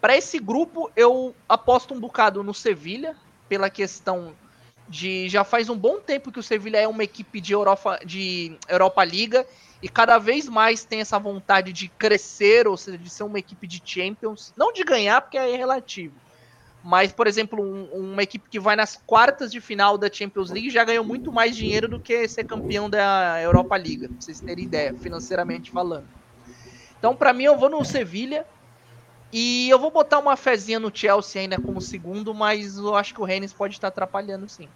Para 0.00 0.16
esse 0.16 0.38
grupo, 0.38 0.90
eu 0.94 1.34
aposto 1.48 1.92
um 1.92 2.00
bocado 2.00 2.42
no 2.44 2.54
Sevilha, 2.54 3.16
pela 3.48 3.68
questão 3.68 4.34
de 4.88 5.28
já 5.28 5.44
faz 5.44 5.68
um 5.68 5.76
bom 5.76 5.98
tempo 5.98 6.30
que 6.30 6.38
o 6.38 6.42
Sevilha 6.42 6.78
é 6.78 6.86
uma 6.86 7.02
equipe 7.02 7.40
de 7.40 7.52
Europa, 7.52 7.98
de 8.04 8.56
Europa 8.68 9.02
Liga 9.04 9.46
e 9.82 9.88
cada 9.88 10.18
vez 10.18 10.48
mais 10.48 10.84
tem 10.84 11.00
essa 11.00 11.18
vontade 11.18 11.72
de 11.72 11.88
crescer, 11.88 12.68
ou 12.68 12.76
seja, 12.76 12.96
de 12.96 13.10
ser 13.10 13.24
uma 13.24 13.38
equipe 13.38 13.66
de 13.66 13.82
Champions, 13.84 14.52
não 14.56 14.72
de 14.72 14.84
ganhar 14.84 15.20
porque 15.20 15.36
é 15.36 15.56
relativo. 15.56 16.14
Mas, 16.84 17.12
por 17.12 17.26
exemplo, 17.26 17.62
um- 17.62 18.12
uma 18.12 18.22
equipe 18.22 18.48
que 18.50 18.60
vai 18.60 18.76
nas 18.76 18.94
quartas 19.06 19.50
de 19.50 19.58
final 19.58 19.96
da 19.96 20.12
Champions 20.12 20.50
League 20.50 20.68
já 20.68 20.84
ganhou 20.84 21.02
muito 21.02 21.32
mais 21.32 21.56
dinheiro 21.56 21.88
do 21.88 21.98
que 21.98 22.28
ser 22.28 22.44
campeão 22.44 22.90
da 22.90 23.40
Europa 23.40 23.76
Liga, 23.78 24.06
pra 24.06 24.16
vocês 24.20 24.38
terem 24.40 24.64
ideia, 24.64 24.94
financeiramente 25.02 25.70
falando. 25.70 26.06
Então, 26.98 27.16
para 27.16 27.32
mim, 27.32 27.44
eu 27.44 27.56
vou 27.56 27.70
no 27.70 27.82
Sevilha 27.86 28.44
e 29.32 29.68
eu 29.70 29.78
vou 29.78 29.90
botar 29.90 30.18
uma 30.18 30.36
fezinha 30.36 30.78
no 30.78 30.94
Chelsea 30.94 31.40
ainda 31.40 31.58
como 31.58 31.80
segundo, 31.80 32.34
mas 32.34 32.76
eu 32.76 32.94
acho 32.94 33.14
que 33.14 33.20
o 33.20 33.24
Rennes 33.24 33.54
pode 33.54 33.74
estar 33.74 33.88
atrapalhando 33.88 34.46
sim. 34.46 34.68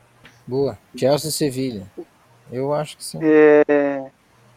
Boa. 0.46 0.78
Chelsea 0.96 1.28
e 1.28 1.32
Sevilha. 1.32 1.86
Eu 2.50 2.72
acho 2.72 2.96
que 2.96 3.04
sim. 3.04 3.20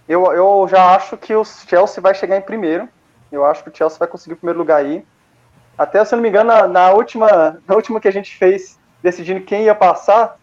Eu, 0.08 0.32
eu 0.32 0.68
já 0.70 0.96
acho 0.96 1.18
que 1.18 1.36
o 1.36 1.44
Chelsea 1.44 2.02
vai 2.02 2.16
chegar 2.16 2.38
em 2.38 2.42
primeiro. 2.42 2.88
Eu 3.30 3.46
acho 3.46 3.62
que 3.62 3.70
o 3.70 3.76
Chelsea 3.76 4.00
vai 4.00 4.08
conseguir 4.08 4.34
o 4.36 4.38
primeiro 4.38 4.60
lugar 4.60 4.78
aí. 4.78 5.06
Até, 5.78 6.04
se 6.04 6.14
eu 6.14 6.18
não 6.18 6.24
me 6.24 6.30
engano, 6.30 6.52
na, 6.52 6.68
na 6.68 6.92
última, 6.92 7.62
na 7.68 7.76
última 7.76 8.00
que 8.00 8.08
a 8.08 8.12
gente 8.12 8.36
fez, 8.36 8.80
decidindo 9.02 9.42
quem 9.42 9.64
ia 9.64 9.76
passar, 9.76 10.38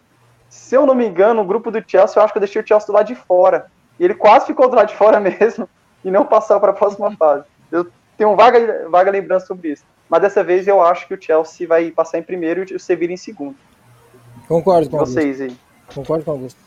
se 0.49 0.75
eu 0.75 0.85
não 0.85 0.95
me 0.95 1.07
engano, 1.07 1.41
o 1.41 1.45
grupo 1.45 1.69
do 1.69 1.83
Chelsea, 1.85 2.19
eu 2.19 2.23
acho 2.23 2.33
que 2.33 2.37
eu 2.37 2.41
deixei 2.41 2.61
o 2.61 2.67
Chelsea 2.67 2.87
do 2.87 2.93
lado 2.93 3.07
de 3.07 3.15
fora. 3.15 3.67
E 3.99 4.03
ele 4.03 4.15
quase 4.15 4.47
ficou 4.47 4.67
do 4.67 4.75
lado 4.75 4.87
de 4.87 4.95
fora 4.95 5.19
mesmo 5.21 5.69
e 6.03 6.09
não 6.09 6.25
passou 6.25 6.59
para 6.59 6.71
a 6.71 6.75
próxima 6.75 7.11
fase. 7.17 7.43
Eu 7.71 7.87
tenho 8.17 8.35
vaga, 8.35 8.89
vaga 8.89 9.11
lembrança 9.11 9.45
sobre 9.45 9.69
isso. 9.71 9.83
Mas 10.09 10.21
dessa 10.21 10.43
vez 10.43 10.67
eu 10.67 10.81
acho 10.81 11.07
que 11.07 11.13
o 11.13 11.21
Chelsea 11.21 11.67
vai 11.67 11.91
passar 11.91 12.17
em 12.17 12.23
primeiro 12.23 12.65
e 12.69 12.75
o 12.75 12.79
Sevilla 12.79 13.13
em 13.13 13.17
segundo. 13.17 13.55
Concordo 14.47 14.89
com. 14.89 14.97
Vocês 14.97 15.39
aí. 15.39 15.55
Concordo 15.93 16.25
com 16.25 16.31
o 16.31 16.33
Augusto. 16.33 16.59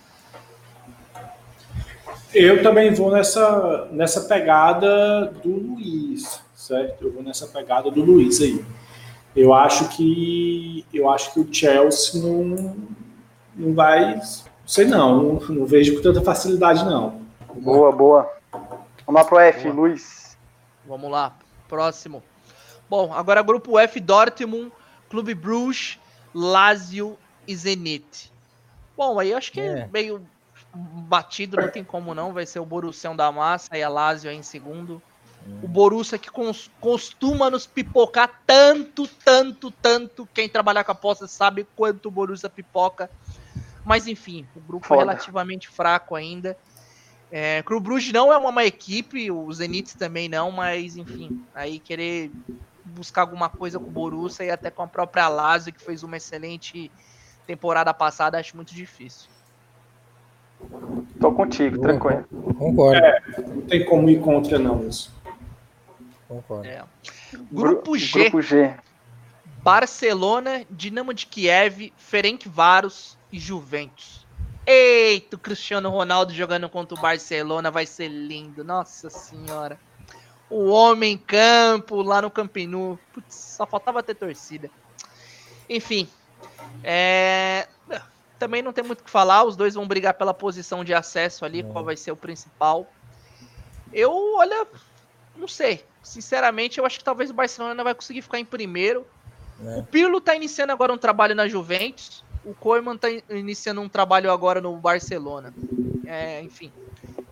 Eu 2.33 2.63
também 2.63 2.95
vou 2.95 3.11
nessa, 3.11 3.89
nessa 3.91 4.23
pegada 4.23 5.27
do 5.43 5.51
Luiz, 5.51 6.41
certo? 6.63 7.05
Eu 7.05 7.13
vou 7.13 7.23
nessa 7.23 7.47
pegada 7.47 7.91
do 7.91 8.03
Luiz 8.03 8.41
aí. 8.41 8.65
Eu 9.35 9.53
acho 9.53 9.89
que 9.97 10.85
eu 10.93 11.09
acho 11.11 11.33
que 11.33 11.41
o 11.41 11.53
Chelsea 11.53 12.21
não, 12.23 12.77
não 13.57 13.75
vai, 13.75 14.21
sei 14.67 14.85
não, 14.87 15.23
não, 15.23 15.41
não 15.41 15.67
vejo 15.67 15.97
com 15.97 16.03
tanta 16.03 16.21
facilidade 16.23 16.85
não. 16.85 17.23
Boa, 17.55 17.91
boa. 17.91 18.33
Vamos 19.07 19.21
lá 19.21 19.25
pro 19.25 19.39
F, 19.39 19.63
Boa. 19.65 19.75
Luiz. 19.75 20.39
Vamos 20.87 21.11
lá, 21.11 21.37
próximo. 21.69 22.23
Bom, 22.89 23.13
agora 23.13 23.43
grupo 23.43 23.79
F, 23.79 23.99
Dortmund, 24.01 24.71
Clube 25.09 25.35
Bruges, 25.35 25.99
Lazio 26.35 27.17
e 27.49 27.57
Zenit. 27.57 28.31
Bom, 28.97 29.19
aí 29.19 29.33
acho 29.35 29.51
que 29.51 29.61
é, 29.61 29.81
É. 29.81 29.89
meio 29.93 30.25
batido, 30.75 31.57
não 31.57 31.69
tem 31.69 31.83
como 31.83 32.15
não. 32.15 32.33
Vai 32.33 32.47
ser 32.47 32.61
o 32.61 32.67
Borussião 32.67 33.17
da 33.17 33.33
Massa 33.33 33.77
e 33.77 33.83
a 33.83 33.89
Lazio 33.89 34.31
aí 34.31 34.37
em 34.37 34.43
segundo. 34.43 35.03
O 35.63 35.69
Borussia 35.69 36.19
que 36.19 36.31
cons- 36.31 36.71
costuma 36.81 37.49
nos 37.51 37.67
pipocar 37.67 38.43
tanto, 38.47 39.07
tanto, 39.25 39.71
tanto. 39.71 40.29
Quem 40.35 40.49
trabalhar 40.49 40.85
com 40.85 40.93
aposta 40.93 41.27
sabe 41.29 41.67
quanto 41.77 42.07
o 42.07 42.11
Borussia 42.11 42.49
pipoca. 42.49 43.09
Mas 43.85 44.07
enfim, 44.07 44.47
o 44.55 44.61
grupo 44.61 44.87
Foda. 44.87 45.03
é 45.03 45.05
relativamente 45.05 45.69
fraco 45.69 46.15
ainda. 46.15 46.57
É, 47.31 47.63
Clube 47.63 47.85
Bruges 47.85 48.13
não 48.13 48.33
é 48.33 48.37
uma 48.37 48.53
má 48.53 48.65
equipe, 48.65 49.31
o 49.31 49.51
Zenit 49.53 49.97
também 49.97 50.29
não, 50.29 50.51
mas 50.53 50.97
enfim, 50.97 51.45
aí 51.55 51.79
querer 51.79 52.31
buscar 52.85 53.23
alguma 53.23 53.49
coisa 53.49 53.79
com 53.79 53.87
o 53.87 53.91
Borussia 53.91 54.45
e 54.45 54.51
até 54.51 54.71
com 54.71 54.83
a 54.83 54.87
própria 54.87 55.29
Lazio, 55.29 55.73
que 55.73 55.83
fez 55.83 56.03
uma 56.03 56.19
excelente 56.19 56.91
temporada 57.47 57.93
passada, 57.95 58.39
acho 58.39 58.55
muito 58.55 58.75
difícil. 58.75 59.31
Tô 61.21 61.33
contigo, 61.33 61.81
tranquilo. 61.81 62.25
Concordo, 62.59 63.01
Não 63.49 63.63
tem 63.63 63.85
como 63.85 64.11
ir 64.11 64.21
contra, 64.21 64.59
não, 64.59 64.87
isso. 64.87 65.11
Concordo. 66.37 66.67
É. 66.69 66.85
Grupo 67.51 67.93
Gru- 67.93 67.99
G, 67.99 68.21
Grupo 68.23 68.43
G. 68.43 68.75
Barcelona, 69.63 70.65
Dinamo 70.71 71.15
de 71.15 71.27
Kiev, 71.27 71.93
Ferencváros 71.97 73.17
e 73.31 73.39
Juventus. 73.39 74.27
Eita, 74.67 75.37
o 75.37 75.39
Cristiano 75.39 75.91
Ronaldo 75.91 76.33
jogando 76.33 76.69
contra 76.69 76.97
o 76.97 77.01
Barcelona 77.01 77.71
vai 77.71 77.87
ser 77.87 78.09
lindo. 78.09 78.63
Nossa 78.65 79.11
senhora. 79.11 79.79
O 80.49 80.69
homem 80.69 81.13
em 81.15 81.19
campo 81.19 82.03
lá 82.03 82.21
no 82.23 82.31
Camp 82.31 82.57
Nou. 82.69 82.99
Putz, 83.13 83.35
só 83.35 83.67
faltava 83.67 84.03
ter 84.03 84.15
torcida. 84.15 84.71
Enfim, 85.69 86.09
é, 86.85 87.67
também 88.39 88.63
não 88.63 88.73
tem 88.73 88.85
muito 88.85 89.01
o 89.01 89.05
que 89.05 89.11
falar. 89.11 89.45
Os 89.45 89.57
dois 89.57 89.75
vão 89.75 89.87
brigar 89.87 90.15
pela 90.15 90.35
posição 90.35 90.85
de 90.85 90.93
acesso 90.93 91.45
ali, 91.45 91.63
qual 91.63 91.85
vai 91.85 91.97
ser 91.97 92.13
o 92.13 92.17
principal. 92.17 92.87
Eu, 93.93 94.13
olha, 94.37 94.67
não 95.37 95.49
sei. 95.49 95.85
Sinceramente, 96.03 96.79
eu 96.79 96.87
acho 96.87 96.99
que 96.99 97.05
talvez 97.05 97.31
o 97.31 97.35
Barcelona 97.35 97.75
não 97.75 97.85
vai 97.85 97.95
conseguir 97.95 98.23
ficar 98.23 98.39
em 98.39 98.45
primeiro. 98.45 99.07
É. 99.65 99.79
O 99.79 99.83
Pirlo 99.85 100.21
tá 100.21 100.35
iniciando 100.35 100.73
agora 100.73 100.93
um 100.93 100.99
trabalho 100.99 101.35
na 101.35 101.47
Juventus. 101.47 102.25
O 102.45 102.53
Koeman 102.55 102.97
tá 102.97 103.11
in- 103.11 103.23
iniciando 103.31 103.81
um 103.81 103.89
trabalho 103.89 104.31
agora 104.31 104.61
no 104.61 104.77
Barcelona. 104.77 105.55
É, 106.05 106.43
enfim. 106.43 106.73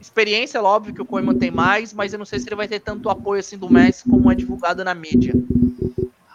Experiência, 0.01 0.59
é 0.59 0.63
óbvio 0.63 0.95
que 0.95 1.03
o 1.03 1.05
Koeman 1.05 1.37
tem 1.37 1.51
mais, 1.51 1.93
mas 1.93 2.13
eu 2.13 2.19
não 2.19 2.25
sei 2.25 2.39
se 2.39 2.49
ele 2.49 2.55
vai 2.57 2.69
ter 2.69 2.81
tanto 2.81 3.11
apoio 3.11 3.41
assim 3.41 3.59
do 3.59 3.69
Messi 3.69 4.09
como 4.09 4.31
é 4.31 4.35
divulgado 4.35 4.85
na 4.85 4.95
mídia. 4.95 5.35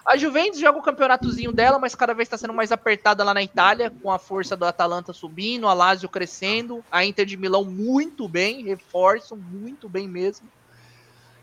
A 0.05 0.17
Juventus 0.17 0.59
joga 0.59 0.77
o 0.77 0.83
campeonatozinho 0.83 1.51
dela, 1.51 1.79
mas 1.79 1.95
cada 1.95 2.13
vez 2.13 2.27
está 2.27 2.37
sendo 2.37 2.53
mais 2.53 2.71
apertada 2.71 3.23
lá 3.23 3.33
na 3.33 3.41
Itália, 3.41 3.91
com 4.03 4.11
a 4.11 4.19
força 4.19 4.55
do 4.55 4.63
Atalanta 4.63 5.11
subindo, 5.13 5.67
a 5.67 5.73
Lazio 5.73 6.07
crescendo, 6.07 6.85
a 6.91 7.03
Inter 7.03 7.25
de 7.25 7.35
Milão 7.35 7.65
muito 7.65 8.29
bem, 8.29 8.63
reforço 8.63 9.35
muito 9.35 9.89
bem 9.89 10.07
mesmo. 10.07 10.47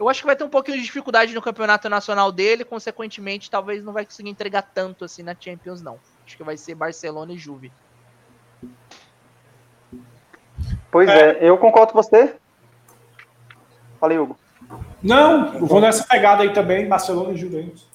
Eu 0.03 0.09
acho 0.09 0.21
que 0.21 0.27
vai 0.27 0.35
ter 0.35 0.43
um 0.43 0.49
pouquinho 0.49 0.79
de 0.79 0.83
dificuldade 0.83 1.33
no 1.33 1.41
campeonato 1.41 1.89
nacional 1.89 2.33
dele, 2.33 2.65
consequentemente, 2.65 3.49
talvez 3.49 3.85
não 3.85 3.93
vai 3.93 4.05
conseguir 4.05 4.31
entregar 4.31 4.63
tanto 4.63 5.05
assim 5.05 5.23
na 5.23 5.37
Champions, 5.39 5.81
não. 5.81 5.97
Acho 6.27 6.37
que 6.37 6.43
vai 6.43 6.57
ser 6.57 6.75
Barcelona 6.75 7.33
e 7.33 7.39
Juve. 7.39 7.71
Pois 10.91 11.09
é. 11.09 11.39
eu 11.41 11.57
concordo 11.57 11.93
com 11.93 12.03
você. 12.03 12.35
Falei, 14.01 14.19
Hugo. 14.19 14.37
Não, 15.01 15.55
eu 15.55 15.67
vou 15.67 15.81
nessa 15.81 16.03
pegada 16.03 16.43
aí 16.43 16.53
também, 16.53 16.89
Barcelona 16.89 17.33
e 17.33 17.37
Juventus. 17.37 17.87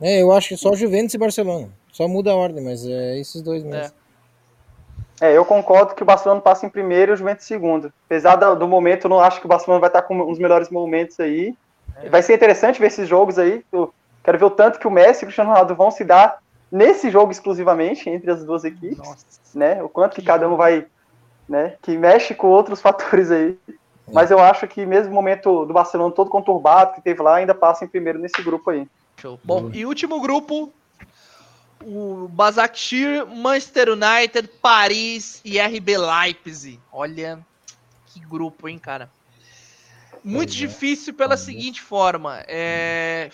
É, 0.00 0.22
eu 0.22 0.32
acho 0.32 0.48
que 0.48 0.56
só 0.56 0.74
Juventus 0.74 1.12
e 1.12 1.18
Barcelona. 1.18 1.68
Só 1.92 2.08
muda 2.08 2.32
a 2.32 2.34
ordem, 2.34 2.64
mas 2.64 2.86
é 2.86 3.18
esses 3.18 3.42
dois 3.42 3.62
mesmo. 3.62 3.84
É, 3.84 3.92
eu 5.20 5.44
concordo 5.44 5.94
que 5.94 6.02
o 6.02 6.06
Barcelona 6.06 6.40
passa 6.40 6.66
em 6.66 6.68
primeiro 6.68 7.12
e 7.12 7.14
o 7.14 7.16
Juventus 7.16 7.44
em 7.44 7.48
segundo. 7.48 7.92
Apesar 8.06 8.36
do, 8.36 8.56
do 8.56 8.68
momento, 8.68 9.04
eu 9.04 9.10
não 9.10 9.20
acho 9.20 9.40
que 9.40 9.46
o 9.46 9.48
Barcelona 9.48 9.80
vai 9.80 9.88
estar 9.88 10.02
com 10.02 10.20
uns 10.20 10.38
melhores 10.38 10.70
momentos 10.70 11.20
aí. 11.20 11.54
Vai 12.10 12.22
ser 12.22 12.34
interessante 12.34 12.80
ver 12.80 12.88
esses 12.88 13.08
jogos 13.08 13.38
aí. 13.38 13.64
Eu 13.72 13.94
quero 14.22 14.38
ver 14.38 14.44
o 14.44 14.50
tanto 14.50 14.78
que 14.78 14.88
o 14.88 14.90
Messi 14.90 15.22
e 15.22 15.24
o 15.24 15.26
Cristiano 15.26 15.50
Ronaldo 15.50 15.74
vão 15.74 15.90
se 15.90 16.04
dar 16.04 16.38
nesse 16.70 17.10
jogo 17.10 17.30
exclusivamente 17.30 18.10
entre 18.10 18.30
as 18.30 18.44
duas 18.44 18.64
equipes, 18.64 18.98
Nossa. 18.98 19.24
né? 19.54 19.82
O 19.82 19.88
quanto 19.88 20.16
que 20.16 20.22
cada 20.22 20.48
um 20.48 20.56
vai, 20.56 20.86
né? 21.48 21.74
Que 21.80 21.96
mexe 21.96 22.34
com 22.34 22.48
outros 22.48 22.80
fatores 22.82 23.30
aí. 23.30 23.56
Mas 24.12 24.30
eu 24.30 24.38
acho 24.38 24.66
que 24.66 24.84
mesmo 24.84 25.12
o 25.12 25.14
momento 25.14 25.64
do 25.64 25.72
Barcelona 25.72 26.12
todo 26.12 26.28
conturbado 26.28 26.94
que 26.94 27.00
teve 27.00 27.22
lá, 27.22 27.36
ainda 27.36 27.54
passa 27.54 27.84
em 27.84 27.88
primeiro 27.88 28.18
nesse 28.18 28.42
grupo 28.42 28.70
aí. 28.70 28.86
Show. 29.16 29.38
Bom, 29.42 29.70
e 29.72 29.86
último 29.86 30.20
grupo, 30.20 30.70
o 31.84 32.28
Basakshir, 32.28 33.26
Manchester 33.26 33.88
United, 33.90 34.48
Paris 34.60 35.40
e 35.44 35.58
RB 35.60 35.98
Leipzig. 35.98 36.80
Olha 36.90 37.44
que 38.06 38.20
grupo, 38.20 38.68
hein, 38.68 38.78
cara. 38.78 39.10
Muito 40.22 40.52
é. 40.52 40.56
difícil 40.56 41.12
pela 41.14 41.36
seguinte 41.36 41.82
forma. 41.82 42.42
É... 42.48 43.30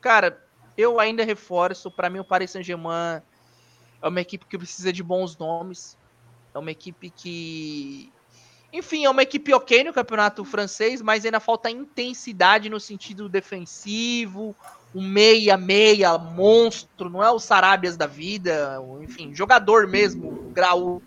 Cara, 0.00 0.44
eu 0.76 1.00
ainda 1.00 1.24
reforço, 1.24 1.90
para 1.90 2.10
mim 2.10 2.18
o 2.18 2.24
Paris 2.24 2.50
Saint-Germain 2.50 3.22
é 4.02 4.08
uma 4.08 4.20
equipe 4.20 4.44
que 4.44 4.58
precisa 4.58 4.92
de 4.92 5.02
bons 5.02 5.36
nomes. 5.38 5.96
É 6.54 6.58
uma 6.58 6.70
equipe 6.70 7.10
que 7.10 8.12
enfim, 8.72 9.04
é 9.04 9.10
uma 9.10 9.22
equipe 9.22 9.54
ok 9.54 9.84
no 9.84 9.92
campeonato 9.92 10.44
francês, 10.44 11.00
mas 11.00 11.24
ainda 11.24 11.40
falta 11.40 11.70
intensidade 11.70 12.68
no 12.68 12.78
sentido 12.78 13.28
defensivo, 13.28 14.54
um 14.94 15.06
meia-meia 15.06 16.16
monstro, 16.16 17.10
não 17.10 17.22
é 17.22 17.30
o 17.30 17.38
Sarabias 17.38 17.96
da 17.96 18.06
vida, 18.06 18.78
enfim, 19.02 19.34
jogador 19.34 19.86
mesmo, 19.86 20.50
grau. 20.52 21.02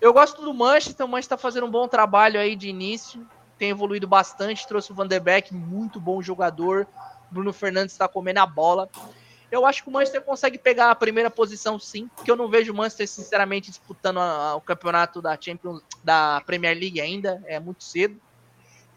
Eu 0.00 0.12
gosto 0.12 0.42
do 0.42 0.52
Manchester, 0.52 1.06
o 1.06 1.08
Manchester 1.08 1.38
tá 1.38 1.42
fazendo 1.42 1.66
um 1.66 1.70
bom 1.70 1.88
trabalho 1.88 2.38
aí 2.38 2.54
de 2.54 2.68
início, 2.68 3.26
tem 3.58 3.70
evoluído 3.70 4.06
bastante, 4.06 4.66
trouxe 4.66 4.92
o 4.92 4.94
Van 4.94 5.06
de 5.06 5.18
Beek, 5.18 5.54
muito 5.54 5.98
bom 5.98 6.20
jogador, 6.20 6.86
Bruno 7.30 7.52
Fernandes 7.52 7.94
está 7.94 8.06
comendo 8.06 8.40
a 8.40 8.46
bola. 8.46 8.88
Eu 9.50 9.64
acho 9.64 9.82
que 9.82 9.88
o 9.88 9.92
Manchester 9.92 10.20
consegue 10.22 10.58
pegar 10.58 10.90
a 10.90 10.94
primeira 10.94 11.30
posição 11.30 11.78
sim, 11.78 12.08
porque 12.16 12.30
eu 12.30 12.36
não 12.36 12.48
vejo 12.48 12.72
o 12.72 12.76
Manchester 12.76 13.08
sinceramente 13.08 13.70
disputando 13.70 14.18
a- 14.18 14.50
a- 14.50 14.56
o 14.56 14.60
campeonato 14.60 15.22
da 15.22 15.38
Champions, 15.40 15.80
da 16.02 16.42
Premier 16.44 16.76
League 16.76 17.00
ainda, 17.00 17.40
é 17.46 17.58
muito 17.60 17.84
cedo. 17.84 18.20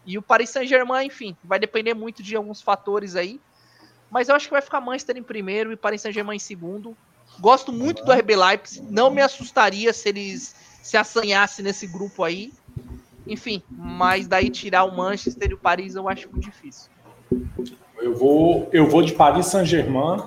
E 0.04 0.18
o 0.18 0.22
Paris 0.22 0.50
Saint-Germain, 0.50 1.06
enfim, 1.06 1.36
vai 1.44 1.58
depender 1.58 1.94
muito 1.94 2.22
de 2.22 2.34
alguns 2.34 2.60
fatores 2.60 3.14
aí. 3.14 3.40
Mas 4.10 4.28
eu 4.28 4.34
acho 4.34 4.46
que 4.46 4.52
vai 4.52 4.62
ficar 4.62 4.80
Manchester 4.80 5.16
em 5.16 5.22
primeiro 5.22 5.72
e 5.72 5.76
Paris 5.76 6.00
Saint-Germain 6.00 6.36
em 6.36 6.40
segundo. 6.40 6.96
Gosto 7.40 7.72
muito 7.72 8.04
do 8.04 8.12
RB 8.12 8.36
Leipzig, 8.36 8.86
não 8.90 9.10
me 9.10 9.20
assustaria 9.20 9.92
se 9.92 10.08
eles 10.08 10.54
se 10.82 10.96
assanhassem 10.96 11.64
nesse 11.64 11.86
grupo 11.86 12.24
aí. 12.24 12.52
Enfim, 13.26 13.62
mas 13.70 14.26
daí 14.26 14.48
tirar 14.48 14.84
o 14.84 14.96
Manchester 14.96 15.50
e 15.50 15.54
o 15.54 15.58
Paris 15.58 15.94
eu 15.94 16.08
acho 16.08 16.30
muito 16.30 16.44
difícil. 16.44 16.90
Eu 18.00 18.16
vou, 18.16 18.68
eu 18.72 18.88
vou 18.88 19.02
de 19.02 19.12
Paris 19.12 19.46
Saint-Germain 19.46 20.22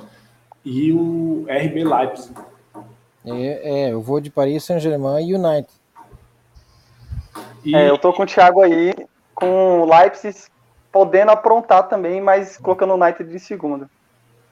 e 0.63 0.93
o 0.93 1.45
RB 1.49 1.83
Leipzig. 1.83 2.35
É, 3.25 3.87
é, 3.87 3.91
eu 3.91 4.01
vou 4.01 4.19
de 4.19 4.29
Paris 4.29 4.63
Saint-Germain 4.63 5.27
e 5.27 5.35
United. 5.35 5.69
E 7.63 7.75
É, 7.75 7.89
eu 7.89 7.97
tô 7.97 8.13
com 8.13 8.23
o 8.23 8.25
Thiago 8.25 8.61
aí, 8.61 8.93
com 9.33 9.81
o 9.81 9.85
Leipzig 9.85 10.37
podendo 10.91 11.31
aprontar 11.31 11.87
também, 11.87 12.19
mas 12.19 12.57
colocando 12.57 12.93
o 12.93 13.01
United 13.01 13.29
de 13.29 13.39
segundo. 13.39 13.89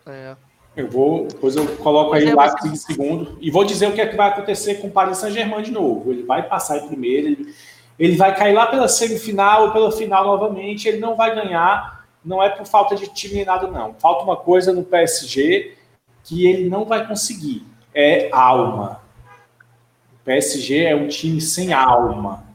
É. 0.07 0.35
eu 0.75 0.87
vou, 0.87 1.27
depois 1.27 1.55
eu 1.55 1.67
coloco 1.77 2.13
aí 2.13 2.27
é, 2.27 2.33
o 2.33 2.39
Leipzig 2.39 2.69
em 2.69 2.75
segundo. 2.75 3.37
E 3.41 3.51
vou 3.51 3.63
dizer 3.63 3.87
o 3.87 3.93
que 3.93 4.01
é 4.01 4.07
que 4.07 4.15
vai 4.15 4.29
acontecer 4.29 4.75
com 4.75 4.87
o 4.87 4.91
Paris 4.91 5.17
Saint-Germain 5.17 5.61
de 5.61 5.71
novo. 5.71 6.11
Ele 6.11 6.23
vai 6.23 6.47
passar 6.47 6.77
em 6.77 6.87
primeiro, 6.87 7.27
ele, 7.27 7.55
ele 7.99 8.15
vai 8.15 8.35
cair 8.35 8.53
lá 8.53 8.67
pela 8.67 8.87
semifinal 8.87 9.65
ou 9.65 9.71
pela 9.71 9.91
final 9.91 10.25
novamente, 10.25 10.87
ele 10.87 10.99
não 10.99 11.15
vai 11.15 11.35
ganhar. 11.35 12.05
Não 12.23 12.41
é 12.41 12.49
por 12.49 12.65
falta 12.65 12.95
de 12.95 13.07
time 13.07 13.35
nem 13.35 13.45
nada, 13.45 13.67
não. 13.67 13.93
Falta 13.95 14.23
uma 14.23 14.35
coisa 14.35 14.73
no 14.73 14.83
PSG 14.83 15.75
que 16.23 16.47
ele 16.47 16.69
não 16.69 16.85
vai 16.85 17.07
conseguir. 17.07 17.65
É 17.93 18.29
alma. 18.31 19.01
O 20.13 20.25
PSG 20.25 20.85
é 20.85 20.95
um 20.95 21.07
time 21.07 21.39
sem 21.41 21.73
alma. 21.73 22.48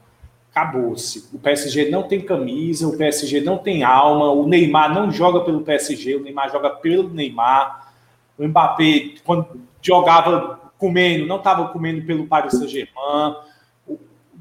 Acabou-se. 0.55 1.29
O 1.33 1.39
PSG 1.39 1.91
não 1.91 2.05
tem 2.05 2.21
camisa, 2.21 2.87
o 2.87 2.97
PSG 2.97 3.41
não 3.41 3.59
tem 3.59 3.83
alma, 3.83 4.31
o 4.31 4.47
Neymar 4.47 4.95
não 4.95 5.11
joga 5.11 5.41
pelo 5.41 5.63
PSG, 5.63 6.15
o 6.15 6.21
Neymar 6.23 6.51
joga 6.53 6.71
pelo 6.71 7.09
Neymar. 7.11 7.93
O 8.39 8.47
Mbappé, 8.47 9.15
quando 9.25 9.49
jogava 9.83 10.61
comendo, 10.79 11.27
não 11.27 11.37
estava 11.37 11.69
comendo 11.69 12.07
pelo 12.07 12.27
Paris 12.27 12.53
Saint-Germain. 12.53 13.37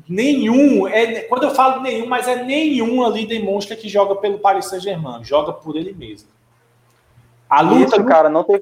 Nenhum, 0.08 0.88
é, 0.88 1.22
quando 1.22 1.44
eu 1.44 1.52
falo 1.52 1.82
nenhum, 1.82 2.06
mas 2.06 2.28
é 2.28 2.44
nenhum 2.44 3.04
ali 3.06 3.26
demonstra 3.26 3.76
que 3.76 3.88
joga 3.90 4.16
pelo 4.16 4.38
Paris 4.40 4.66
Saint-Germain, 4.66 5.24
joga 5.24 5.54
por 5.54 5.76
ele 5.76 5.94
mesmo. 5.94 6.28
A 7.50 7.62
luta, 7.62 7.96
Isso, 7.98 8.06
cara, 8.06 8.30
não 8.30 8.44
tem. 8.44 8.62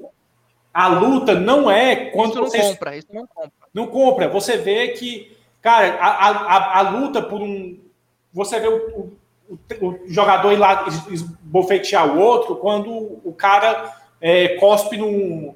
a 0.72 0.88
luta 0.88 1.34
não 1.34 1.70
é 1.70 1.96
quando 1.96 2.30
Isso 2.30 2.40
não 2.40 2.46
você 2.50 2.58
compra, 2.62 2.96
isso 2.96 3.08
não 3.12 3.26
compra. 3.26 3.50
não 3.74 3.86
compra. 3.86 4.28
Você 4.28 4.56
vê 4.56 4.88
que, 4.88 5.36
cara, 5.62 5.94
a, 6.00 6.28
a, 6.28 6.78
a- 6.80 6.90
luta 6.90 7.22
por 7.22 7.40
um. 7.40 7.78
Você 8.34 8.58
vê 8.60 8.68
o, 8.68 9.12
o, 9.48 9.86
o 9.86 10.00
jogador 10.06 10.52
ir 10.52 10.56
lá 10.56 10.84
es- 10.88 11.06
esbofetear 11.08 12.14
o 12.14 12.20
outro 12.20 12.56
quando 12.56 12.90
o 13.24 13.32
cara 13.32 13.94
é, 14.20 14.56
cospe 14.56 14.96
no, 14.96 15.54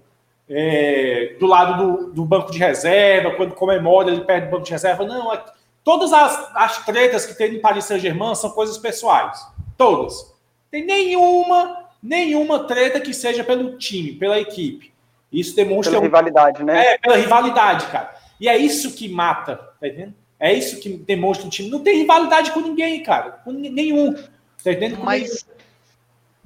é, 0.49 1.35
do 1.39 1.47
lado 1.47 1.85
do, 1.85 2.13
do, 2.13 2.25
banco 2.25 2.51
de 2.51 2.59
reserva, 2.59 3.33
quando 3.33 3.55
comemora 3.55 4.11
ele 4.11 4.23
perde 4.23 4.49
o 4.49 4.51
banco 4.51 4.65
de 4.65 4.71
reserva. 4.73 5.05
Não, 5.05 5.33
é, 5.33 5.43
todas 5.83 6.13
as, 6.13 6.51
as 6.55 6.85
tretas 6.85 7.27
que 7.27 7.35
tem 7.35 7.53
no 7.53 7.61
Paris 7.61 7.85
Saint-Germain 7.85 8.35
são 8.35 8.51
coisas 8.51 8.79
pessoais. 8.79 9.47
Todas. 9.77 10.35
Tem 10.71 10.85
nenhuma, 10.85 11.85
nenhuma 12.03 12.61
treta 12.61 13.01
que 13.01 13.13
seja 13.13 13.45
pelo 13.45 13.77
time, 13.79 14.13
pela 14.13 14.39
equipe. 14.39 14.93
Isso 15.33 15.55
demonstra. 15.55 15.93
Pela 15.93 16.05
rivalidade, 16.05 16.63
né? 16.65 16.95
É, 16.95 16.99
pela 16.99 17.17
rivalidade, 17.17 17.87
cara. 17.87 18.15
E 18.41 18.49
é 18.49 18.57
isso 18.57 18.95
que 18.95 19.09
mata, 19.09 19.57
tá 19.57 19.87
entendendo? 19.87 20.15
É 20.39 20.53
isso 20.53 20.79
que 20.81 20.91
demonstra 20.91 21.47
o 21.47 21.51
time. 21.51 21.71
Não 21.71 21.83
tem 21.83 21.99
rivalidade 21.99 22.53
com 22.53 22.61
ninguém, 22.61 23.03
cara. 23.03 23.31
Com 23.31 23.53
nenhum. 23.53 24.13
Tá 24.13 24.73
entendendo? 24.73 24.99
Mas. 25.03 25.47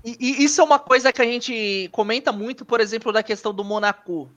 E, 0.04 0.16
e, 0.20 0.44
isso 0.44 0.60
é 0.60 0.64
uma 0.64 0.78
coisa 0.78 1.12
que 1.12 1.20
a 1.20 1.24
gente 1.24 1.88
comenta 1.92 2.32
muito, 2.32 2.64
por 2.64 2.80
exemplo, 2.80 3.12
da 3.12 3.22
questão 3.22 3.52
do 3.52 3.64
Monaco. 3.64 4.30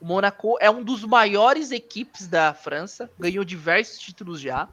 O 0.00 0.04
Monaco 0.04 0.56
é 0.60 0.70
um 0.70 0.82
dos 0.82 1.04
maiores 1.04 1.70
equipes 1.70 2.26
da 2.26 2.52
França, 2.52 3.10
ganhou 3.18 3.44
diversos 3.44 3.98
títulos 3.98 4.40
já. 4.40 4.68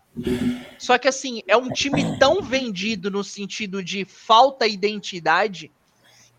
Só 0.77 0.97
que 0.97 1.07
assim, 1.07 1.41
é 1.47 1.55
um 1.55 1.69
time 1.69 2.17
tão 2.19 2.41
vendido 2.41 3.09
no 3.09 3.23
sentido 3.23 3.81
de 3.81 4.03
falta 4.03 4.67
identidade 4.67 5.71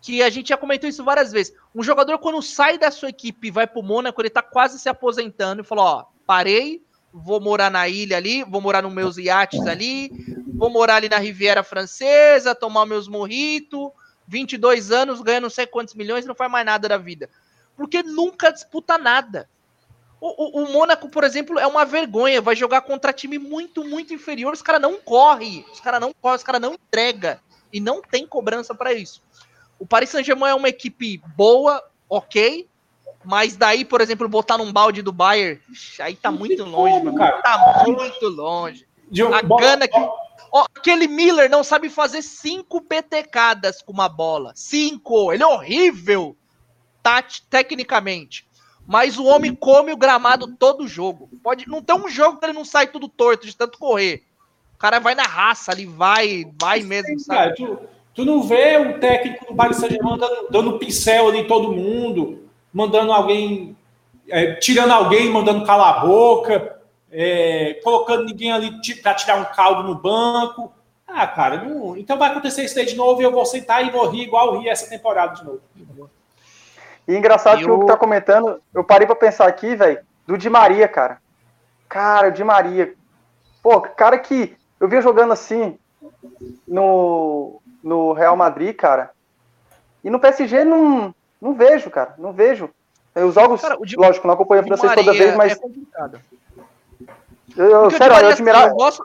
que 0.05 0.21
a 0.21 0.29
gente 0.29 0.49
já 0.49 0.57
comentou 0.57 0.87
isso 0.87 1.03
várias 1.03 1.31
vezes. 1.31 1.55
Um 1.73 1.81
jogador 1.81 2.19
quando 2.19 2.39
sai 2.39 2.77
da 2.77 2.91
sua 2.91 3.09
equipe 3.09 3.47
e 3.47 3.51
vai 3.51 3.65
pro 3.65 3.81
Mônaco, 3.81 4.21
ele 4.21 4.29
tá 4.29 4.43
quase 4.43 4.77
se 4.77 4.87
aposentando 4.87 5.63
e 5.63 5.65
falou, 5.65 5.83
ó, 5.83 6.05
parei, 6.27 6.83
vou 7.11 7.41
morar 7.41 7.71
na 7.71 7.89
ilha 7.89 8.15
ali, 8.15 8.43
vou 8.43 8.61
morar 8.61 8.83
nos 8.83 8.93
meus 8.93 9.17
iates 9.17 9.65
ali, 9.65 10.11
vou 10.53 10.69
morar 10.69 10.97
ali 10.97 11.09
na 11.09 11.17
Riviera 11.17 11.63
Francesa, 11.63 12.53
tomar 12.53 12.85
meus 12.85 13.07
morritos, 13.07 13.89
22 14.27 14.91
anos, 14.91 15.21
ganhando 15.21 15.43
não 15.43 15.49
sei 15.49 15.65
quantos 15.65 15.95
milhões, 15.95 16.23
não 16.23 16.35
faz 16.35 16.51
mais 16.51 16.67
nada 16.67 16.87
da 16.87 16.99
vida. 16.99 17.27
Porque 17.75 18.03
nunca 18.03 18.51
disputa 18.51 18.99
nada. 18.99 19.49
O, 20.21 20.59
o, 20.59 20.65
o 20.65 20.71
Mônaco, 20.71 21.09
por 21.09 21.23
exemplo, 21.23 21.57
é 21.57 21.65
uma 21.65 21.83
vergonha, 21.83 22.43
vai 22.43 22.55
jogar 22.55 22.81
contra 22.81 23.11
time 23.11 23.39
muito, 23.39 23.83
muito 23.83 24.13
inferior, 24.13 24.53
os 24.53 24.61
caras 24.61 24.83
não 24.83 24.97
correm, 24.97 25.65
os 25.73 25.79
caras 25.79 25.99
não 25.99 26.13
correm, 26.13 26.37
os 26.37 26.43
caras 26.43 26.61
não 26.61 26.75
entrega 26.75 27.41
e 27.73 27.79
não 27.79 28.03
tem 28.03 28.27
cobrança 28.27 28.75
para 28.75 28.93
isso. 28.93 29.24
O 29.79 29.85
Paris 29.85 30.09
Saint-Germain 30.09 30.51
é 30.51 30.55
uma 30.55 30.69
equipe 30.69 31.21
boa, 31.35 31.83
ok, 32.09 32.67
mas 33.25 33.57
daí, 33.57 33.83
por 33.83 34.01
exemplo, 34.01 34.29
botar 34.29 34.57
num 34.57 34.71
balde 34.71 35.01
do 35.01 35.11
Bayern, 35.11 35.59
aí 35.99 36.15
tá 36.15 36.31
muito 36.31 36.63
longe, 36.63 36.99
como, 36.99 37.15
cara. 37.17 37.41
Tá 37.41 37.83
muito 37.85 38.27
longe. 38.27 38.87
a 39.33 39.41
gana 39.41 39.87
que. 39.87 39.99
Ó, 40.51 40.65
aquele 40.75 41.07
Miller 41.07 41.49
não 41.49 41.63
sabe 41.63 41.89
fazer 41.89 42.21
cinco 42.21 42.79
petecadas 42.79 43.81
com 43.81 43.91
uma 43.91 44.07
bola. 44.07 44.53
Cinco! 44.55 45.33
Ele 45.33 45.43
é 45.43 45.47
horrível 45.47 46.37
tat 47.03 47.43
tecnicamente. 47.49 48.47
Mas 48.87 49.17
o 49.17 49.25
homem 49.25 49.53
come 49.53 49.91
o 49.91 49.97
gramado 49.97 50.55
todo 50.55 50.87
jogo. 50.87 51.29
Pode, 51.43 51.67
não 51.67 51.81
tem 51.81 51.95
um 51.95 52.07
jogo 52.07 52.37
que 52.37 52.45
ele 52.45 52.53
não 52.53 52.63
sai 52.63 52.87
tudo 52.87 53.09
torto 53.09 53.47
de 53.47 53.57
tanto 53.57 53.79
correr. 53.79 54.23
O 54.75 54.77
cara 54.77 54.99
vai 54.99 55.15
na 55.15 55.23
raça 55.23 55.71
ali, 55.71 55.85
vai, 55.85 56.45
vai 56.59 56.81
mesmo, 56.81 57.19
sabe? 57.19 57.39
Cara, 57.39 57.55
tu, 57.55 57.79
tu, 58.15 58.25
não 58.25 58.41
vê 58.41 58.77
o 58.77 58.99
técnico 58.99 59.45
do 59.45 59.55
Paris 59.55 59.77
Saint-Germain 59.77 60.17
dando, 60.17 60.47
dando 60.49 60.79
pincel 60.79 61.27
ali 61.27 61.39
em 61.39 61.47
todo 61.47 61.71
mundo 61.71 62.45
mandando 62.75 63.13
alguém, 63.13 63.77
é, 64.27 64.55
tirando 64.55 64.91
alguém, 64.91 65.31
mandando 65.31 65.65
calar 65.65 65.95
a 65.95 65.99
boca, 66.01 66.77
é, 67.09 67.79
colocando 67.81 68.25
ninguém 68.25 68.51
ali 68.51 68.69
para 69.01 69.13
tirar 69.13 69.37
um 69.37 69.45
caldo 69.45 69.83
no 69.83 69.95
banco. 69.95 70.73
Ah, 71.07 71.25
cara, 71.25 71.63
não, 71.63 71.95
então 71.95 72.17
vai 72.17 72.29
acontecer 72.29 72.65
isso 72.65 72.77
aí 72.77 72.85
de 72.85 72.97
novo 72.97 73.21
e 73.21 73.23
eu 73.23 73.31
vou 73.31 73.45
sentar 73.45 73.87
e 73.87 73.91
vou 73.91 74.09
rir 74.09 74.23
igual 74.23 74.59
rir 74.59 74.67
essa 74.67 74.89
temporada 74.89 75.35
de 75.35 75.45
novo. 75.45 75.61
E 77.07 77.15
engraçado 77.15 77.59
que 77.59 77.69
o 77.69 77.79
que 77.79 77.85
tá 77.85 77.95
comentando, 77.95 78.61
eu 78.73 78.83
parei 78.83 79.07
para 79.07 79.15
pensar 79.15 79.47
aqui, 79.47 79.73
velho, 79.73 79.99
do 80.27 80.37
Di 80.37 80.49
Maria, 80.49 80.89
cara. 80.89 81.21
Cara, 81.87 82.27
o 82.27 82.31
Di 82.31 82.43
Maria. 82.43 82.93
Pô, 83.63 83.79
cara 83.79 84.19
que 84.19 84.53
eu 84.81 84.89
vi 84.89 85.01
jogando 85.01 85.31
assim 85.31 85.79
no, 86.67 87.61
no 87.85 88.13
Real 88.13 88.35
Madrid, 88.35 88.75
cara. 88.75 89.11
E 90.03 90.09
no 90.09 90.19
PSG 90.19 90.63
não, 90.63 91.13
não 91.39 91.53
vejo, 91.53 91.89
cara. 91.91 92.15
Não 92.17 92.33
vejo. 92.33 92.69
Os 93.15 93.33
jogos, 93.33 93.61
cara, 93.61 93.77
Di, 93.81 93.95
lógico, 93.95 94.27
não 94.27 94.33
acompanho 94.33 94.61
a 94.61 94.65
francês 94.65 94.93
toda 94.95 95.13
vez, 95.13 95.35
mas. 95.35 95.53
É 95.53 95.55
complicado. 95.55 96.19
Eu, 97.55 97.65
eu, 97.65 97.91
sério, 97.91 98.17
eu, 98.17 98.27
admirar... 98.27 98.63
assim, 98.63 98.71
eu, 98.71 98.75
gosto, 98.75 99.03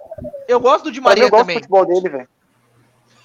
eu 0.49 0.61
gosto 0.61 0.85
do 0.85 0.93
Di 0.93 1.01
Maria 1.01 1.25
eu 1.25 1.31
gosto 1.31 1.43
também. 1.43 1.57
Do 1.57 1.61
futebol 1.61 1.87
dele, 1.87 2.09
velho. 2.09 2.29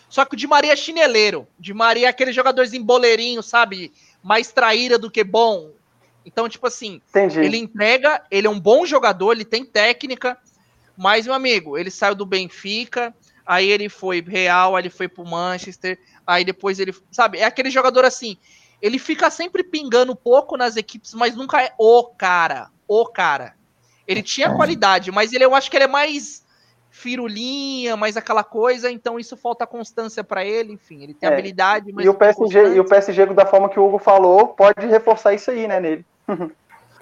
Só 0.09 0.23
que 0.25 0.35
o 0.35 0.37
Di 0.37 0.45
Maria 0.45 0.73
é 0.73 0.75
chineleiro. 0.75 1.47
O 1.57 1.61
Di 1.61 1.73
Maria 1.73 2.07
é 2.07 2.09
aquele 2.09 2.31
jogadorzinho 2.31 2.83
boleirinho, 2.83 3.41
sabe? 3.41 3.91
Mais 4.21 4.51
traíra 4.51 4.99
do 4.99 5.09
que 5.09 5.23
bom. 5.23 5.71
Então, 6.25 6.47
tipo 6.47 6.67
assim, 6.67 7.01
Entendi. 7.09 7.39
ele 7.39 7.57
entrega, 7.57 8.21
ele 8.29 8.45
é 8.45 8.49
um 8.49 8.59
bom 8.59 8.85
jogador, 8.85 9.31
ele 9.31 9.45
tem 9.45 9.65
técnica, 9.65 10.37
mas, 10.97 11.25
meu 11.25 11.35
amigo, 11.35 11.77
ele 11.77 11.91
saiu 11.91 12.15
do 12.15 12.25
Benfica, 12.25 13.13
aí 13.45 13.69
ele 13.69 13.89
foi 13.89 14.21
Real, 14.21 14.75
aí 14.75 14.81
ele 14.83 14.89
foi 14.89 15.07
pro 15.07 15.25
Manchester, 15.25 15.99
aí 16.25 16.43
depois 16.43 16.79
ele. 16.79 16.93
Sabe, 17.11 17.39
é 17.39 17.43
aquele 17.45 17.69
jogador 17.69 18.05
assim 18.05 18.37
ele 18.81 18.99
fica 18.99 19.29
sempre 19.29 19.63
pingando 19.63 20.15
pouco 20.15 20.57
nas 20.57 20.75
equipes, 20.75 21.13
mas 21.13 21.35
nunca 21.35 21.61
é 21.61 21.73
o 21.77 22.03
cara. 22.03 22.69
O 22.87 23.05
cara. 23.07 23.55
Ele 24.07 24.21
tinha 24.21 24.53
qualidade, 24.53 25.11
mas 25.11 25.33
ele, 25.33 25.43
eu 25.43 25.55
acho 25.55 25.71
que 25.71 25.77
ele 25.77 25.85
é 25.85 25.87
mais 25.87 26.45
firulinha, 26.91 27.97
mais 27.97 28.15
aquela 28.15 28.43
coisa, 28.43 28.91
então 28.91 29.19
isso 29.19 29.35
falta 29.35 29.65
constância 29.65 30.23
para 30.23 30.45
ele, 30.45 30.71
enfim, 30.73 31.01
ele 31.01 31.13
tem 31.13 31.27
é. 31.27 31.33
habilidade, 31.33 31.91
mas 31.91 32.05
e 32.05 32.09
o 32.09 32.13
PSG, 32.13 32.75
e 32.75 32.79
o 32.79 32.85
PSG 32.85 33.25
da 33.33 33.45
forma 33.45 33.67
que 33.67 33.79
o 33.79 33.85
Hugo 33.85 33.97
falou, 33.97 34.49
pode 34.49 34.85
reforçar 34.85 35.33
isso 35.33 35.51
aí, 35.51 35.67
né, 35.67 35.79
nele. 35.79 36.05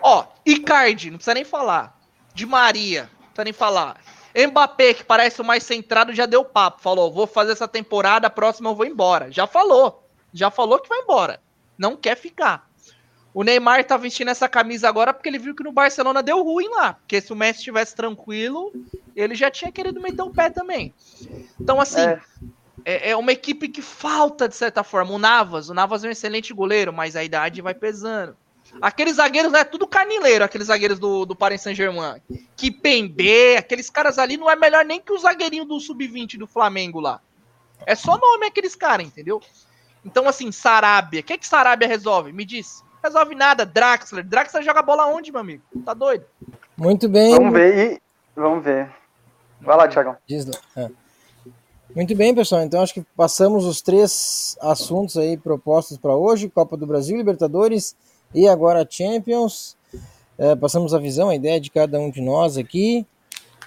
Ó, 0.01 0.25
Icardi, 0.45 1.11
não 1.11 1.17
precisa 1.17 1.33
nem 1.33 1.43
falar. 1.43 1.99
De 2.33 2.45
Maria, 2.45 3.01
não 3.01 3.27
precisa 3.27 3.43
nem 3.43 3.53
falar. 3.53 3.97
Mbappé, 4.35 4.93
que 4.93 5.03
parece 5.03 5.41
o 5.41 5.45
mais 5.45 5.63
centrado, 5.63 6.13
já 6.13 6.25
deu 6.25 6.43
papo, 6.43 6.81
falou, 6.81 7.11
vou 7.11 7.27
fazer 7.27 7.51
essa 7.51 7.67
temporada, 7.67 8.27
a 8.27 8.31
próxima 8.31 8.69
eu 8.69 8.75
vou 8.75 8.85
embora. 8.85 9.31
Já 9.31 9.45
falou. 9.45 10.03
Já 10.33 10.49
falou 10.49 10.79
que 10.79 10.89
vai 10.89 10.99
embora 10.99 11.39
não 11.77 11.95
quer 11.95 12.15
ficar. 12.15 12.69
O 13.33 13.43
Neymar 13.43 13.83
tá 13.83 13.97
vestindo 13.97 14.29
essa 14.29 14.47
camisa 14.47 14.87
agora 14.87 15.13
porque 15.13 15.27
ele 15.27 15.39
viu 15.39 15.55
que 15.55 15.63
no 15.63 15.71
Barcelona 15.71 16.21
deu 16.21 16.43
ruim 16.43 16.69
lá. 16.69 16.93
Porque 16.93 17.19
se 17.19 17.33
o 17.33 17.35
Messi 17.35 17.59
estivesse 17.59 17.95
tranquilo, 17.95 18.71
ele 19.15 19.33
já 19.33 19.49
tinha 19.49 19.71
querido 19.71 19.99
meter 19.99 20.21
o 20.21 20.29
pé 20.29 20.49
também. 20.51 20.93
Então, 21.59 21.81
assim, 21.81 22.01
é. 22.01 22.21
é. 22.85 23.09
É, 23.09 23.15
uma 23.15 23.31
equipe 23.31 23.67
que 23.67 23.81
falta, 23.81 24.47
de 24.47 24.55
certa 24.55 24.83
forma. 24.83 25.13
O 25.13 25.17
Navas, 25.17 25.69
o 25.69 25.73
Navas 25.73 26.03
é 26.03 26.07
um 26.07 26.11
excelente 26.11 26.53
goleiro, 26.53 26.93
mas 26.93 27.15
a 27.15 27.23
idade 27.23 27.61
vai 27.61 27.73
pesando. 27.73 28.37
Aqueles 28.81 29.15
zagueiros 29.15 29.53
é 29.53 29.57
né, 29.57 29.63
tudo 29.63 29.87
canileiro, 29.87 30.43
aqueles 30.43 30.67
zagueiros 30.67 30.99
do, 30.99 31.25
do 31.25 31.35
Paris 31.35 31.61
Saint-Germain. 31.61 32.21
Que 32.55 32.71
Pembe, 32.71 33.55
aqueles 33.57 33.89
caras 33.89 34.17
ali 34.17 34.37
não 34.37 34.49
é 34.49 34.55
melhor 34.55 34.83
nem 34.83 34.99
que 34.99 35.11
o 35.11 35.17
zagueirinho 35.17 35.65
do 35.65 35.79
Sub-20 35.79 36.37
do 36.37 36.47
Flamengo 36.47 36.99
lá. 36.99 37.21
É 37.85 37.95
só 37.95 38.17
nome 38.17 38.45
aqueles 38.45 38.75
caras, 38.75 39.05
entendeu? 39.05 39.41
Então, 40.05 40.27
assim, 40.27 40.51
Sarabia. 40.51 41.21
O 41.21 41.23
que, 41.23 41.37
que 41.37 41.47
Sarabia 41.47 41.87
resolve? 41.87 42.31
Me 42.31 42.45
diz. 42.45 42.83
Resolve 43.03 43.35
nada. 43.35 43.65
Draxler. 43.65 44.25
Draxler 44.25 44.63
joga 44.63 44.81
bola 44.81 45.07
onde, 45.07 45.31
meu 45.31 45.41
amigo? 45.41 45.63
Tá 45.85 45.93
doido? 45.93 46.25
Muito 46.75 47.07
bem. 47.07 47.35
Vamos 47.35 47.53
ver 47.53 47.93
e. 47.93 48.01
Vamos 48.35 48.63
ver. 48.63 48.91
Vai 49.61 49.77
lá, 49.77 49.87
Thiagão. 49.87 50.17
Diz, 50.27 50.45
é. 50.75 50.89
Muito 51.95 52.15
bem, 52.15 52.33
pessoal. 52.33 52.63
Então 52.63 52.81
acho 52.81 52.93
que 52.93 53.05
passamos 53.15 53.65
os 53.65 53.81
três 53.81 54.57
assuntos 54.61 55.15
aí 55.15 55.37
propostos 55.37 55.97
para 55.97 56.15
hoje: 56.15 56.49
Copa 56.49 56.75
do 56.75 56.87
Brasil, 56.87 57.15
Libertadores 57.15 57.95
e 58.33 58.47
agora 58.47 58.87
Champions. 58.89 59.75
É, 60.37 60.55
passamos 60.55 60.93
a 60.93 60.99
visão, 60.99 61.29
a 61.29 61.35
ideia 61.35 61.59
de 61.59 61.69
cada 61.69 61.99
um 61.99 62.09
de 62.09 62.21
nós 62.21 62.57
aqui. 62.57 63.05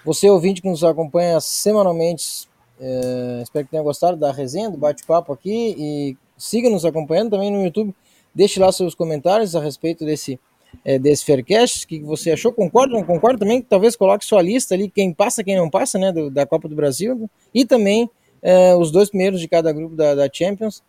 Você 0.05 0.29
ouvinte 0.29 0.63
que 0.63 0.69
nos 0.69 0.85
acompanha 0.85 1.41
semanalmente, 1.41 2.49
é, 2.81 3.41
espero 3.43 3.65
que 3.65 3.71
tenha 3.71 3.83
gostado 3.83 4.17
da 4.17 4.33
resenha, 4.33 4.71
do 4.71 4.77
bate-papo 4.77 5.33
aqui 5.33 5.75
e 5.79 6.17
siga 6.37 6.69
nos 6.69 6.85
acompanhando 6.85 7.31
também 7.31 7.51
no 7.51 7.65
YouTube. 7.65 7.95
Deixe 8.35 8.61
lá 8.61 8.71
seus 8.71 8.95
comentários 8.95 9.57
a 9.57 9.61
respeito 9.61 10.05
desse, 10.05 10.39
é, 10.85 10.99
desse 10.99 11.25
Faircast. 11.25 11.85
O 11.85 11.89
que 11.89 12.01
você 12.01 12.33
achou? 12.33 12.53
Concorda? 12.53 12.95
Não 12.95 13.03
concorda 13.03 13.39
também? 13.39 13.63
Talvez 13.63 13.97
coloque 13.97 14.25
sua 14.25 14.43
lista 14.43 14.75
ali, 14.75 14.91
quem 14.91 15.13
passa, 15.13 15.43
quem 15.43 15.57
não 15.57 15.71
passa, 15.71 15.99
né? 15.99 16.13
Do, 16.13 16.31
da 16.31 16.45
Copa 16.45 16.69
do 16.69 16.75
Brasil. 16.75 17.31
E 17.55 17.65
também 17.65 18.11
é, 18.43 18.75
os 18.77 18.91
dois 18.91 19.09
primeiros 19.09 19.41
de 19.41 19.49
cada 19.49 19.73
grupo 19.73 19.97
da, 19.97 20.15
da 20.15 20.29
Champions. 20.31 20.83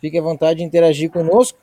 Fique 0.00 0.18
à 0.18 0.22
vontade 0.22 0.58
de 0.58 0.64
interagir 0.64 1.10
conosco. 1.10 1.58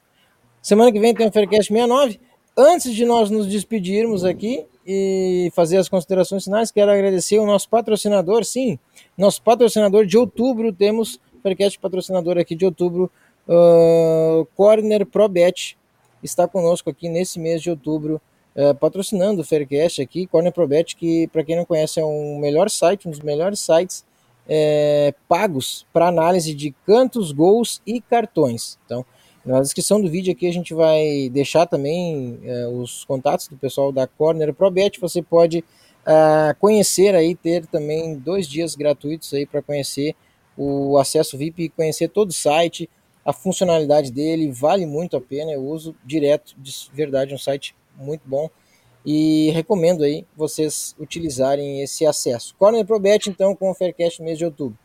Semana 0.61 0.91
que 0.91 0.99
vem 0.99 1.13
tem 1.13 1.27
o 1.27 1.31
Faircast 1.31 1.71
69. 1.71 2.19
Antes 2.57 2.93
de 2.93 3.05
nós 3.05 3.29
nos 3.29 3.47
despedirmos 3.47 4.23
aqui 4.23 4.65
e 4.85 5.51
fazer 5.53 5.77
as 5.77 5.87
considerações 5.87 6.43
finais, 6.43 6.71
quero 6.71 6.91
agradecer 6.91 7.37
o 7.37 7.45
nosso 7.45 7.69
patrocinador, 7.69 8.43
sim, 8.43 8.79
nosso 9.17 9.41
patrocinador 9.43 10.05
de 10.05 10.17
outubro, 10.17 10.73
temos 10.73 11.19
Faircast 11.43 11.79
patrocinador 11.79 12.37
aqui 12.37 12.55
de 12.55 12.65
outubro, 12.65 13.11
uh, 13.47 14.45
Corner 14.55 15.05
ProBet, 15.05 15.77
está 16.23 16.47
conosco 16.47 16.89
aqui 16.89 17.07
nesse 17.09 17.39
mês 17.39 17.61
de 17.61 17.69
outubro, 17.69 18.19
uh, 18.55 18.73
patrocinando 18.75 19.41
o 19.41 19.45
Faircast 19.45 20.01
aqui, 20.01 20.25
Corner 20.25 20.51
ProBet, 20.51 20.95
que 20.95 21.27
para 21.27 21.43
quem 21.43 21.55
não 21.55 21.65
conhece 21.65 21.99
é 21.99 22.05
um 22.05 22.39
melhor 22.39 22.69
site, 22.69 23.07
um 23.07 23.11
dos 23.11 23.19
melhores 23.19 23.59
sites 23.59 24.03
é, 24.47 25.13
pagos 25.27 25.85
para 25.91 26.07
análise 26.07 26.53
de 26.53 26.73
cantos, 26.85 27.31
gols 27.31 27.81
e 27.85 27.99
cartões. 27.99 28.79
Então, 28.85 29.05
Na 29.47 29.61
descrição 29.61 30.01
do 30.01 30.09
vídeo 30.09 30.33
aqui 30.33 30.45
a 30.45 30.51
gente 30.51 30.73
vai 30.73 31.29
deixar 31.31 31.65
também 31.65 32.37
é, 32.43 32.67
os 32.67 33.05
contatos 33.05 33.47
do 33.47 33.55
pessoal 33.55 33.93
da 33.93 34.05
Corner 34.05 34.53
ProBet. 34.53 34.99
Você 34.99 35.21
pode 35.21 35.59
uh, 35.59 36.53
conhecer 36.59 37.15
aí, 37.15 37.33
ter 37.33 37.65
também 37.65 38.17
dois 38.17 38.45
dias 38.45 38.75
gratuitos 38.75 39.33
aí 39.33 39.45
para 39.45 39.61
conhecer 39.61 40.13
o 40.57 40.97
acesso 40.97 41.37
VIP 41.37 41.69
conhecer 41.69 42.09
todo 42.09 42.31
o 42.31 42.33
site, 42.33 42.89
a 43.23 43.31
funcionalidade 43.31 44.11
dele, 44.11 44.51
vale 44.51 44.85
muito 44.85 45.15
a 45.15 45.21
pena. 45.21 45.53
Eu 45.53 45.63
uso 45.65 45.95
direto, 46.03 46.53
de 46.57 46.73
verdade, 46.91 47.33
um 47.33 47.37
site 47.37 47.73
muito 47.95 48.23
bom 48.25 48.49
e 49.05 49.49
recomendo 49.51 50.03
aí 50.03 50.25
vocês 50.35 50.93
utilizarem 50.99 51.81
esse 51.81 52.05
acesso. 52.05 52.53
Corner 52.59 52.85
ProBet 52.85 53.29
então 53.29 53.55
com 53.55 53.71
o 53.71 53.73
Faircast 53.73 54.21
mês 54.21 54.37
de 54.37 54.43
outubro. 54.43 54.77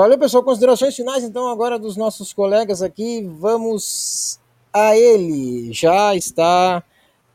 Valeu, 0.00 0.18
pessoal. 0.18 0.42
Considerações 0.42 0.96
finais, 0.96 1.22
então, 1.22 1.46
agora 1.50 1.78
dos 1.78 1.94
nossos 1.94 2.32
colegas 2.32 2.80
aqui. 2.80 3.22
Vamos 3.22 4.40
a 4.72 4.96
ele. 4.96 5.74
Já 5.74 6.16
está 6.16 6.82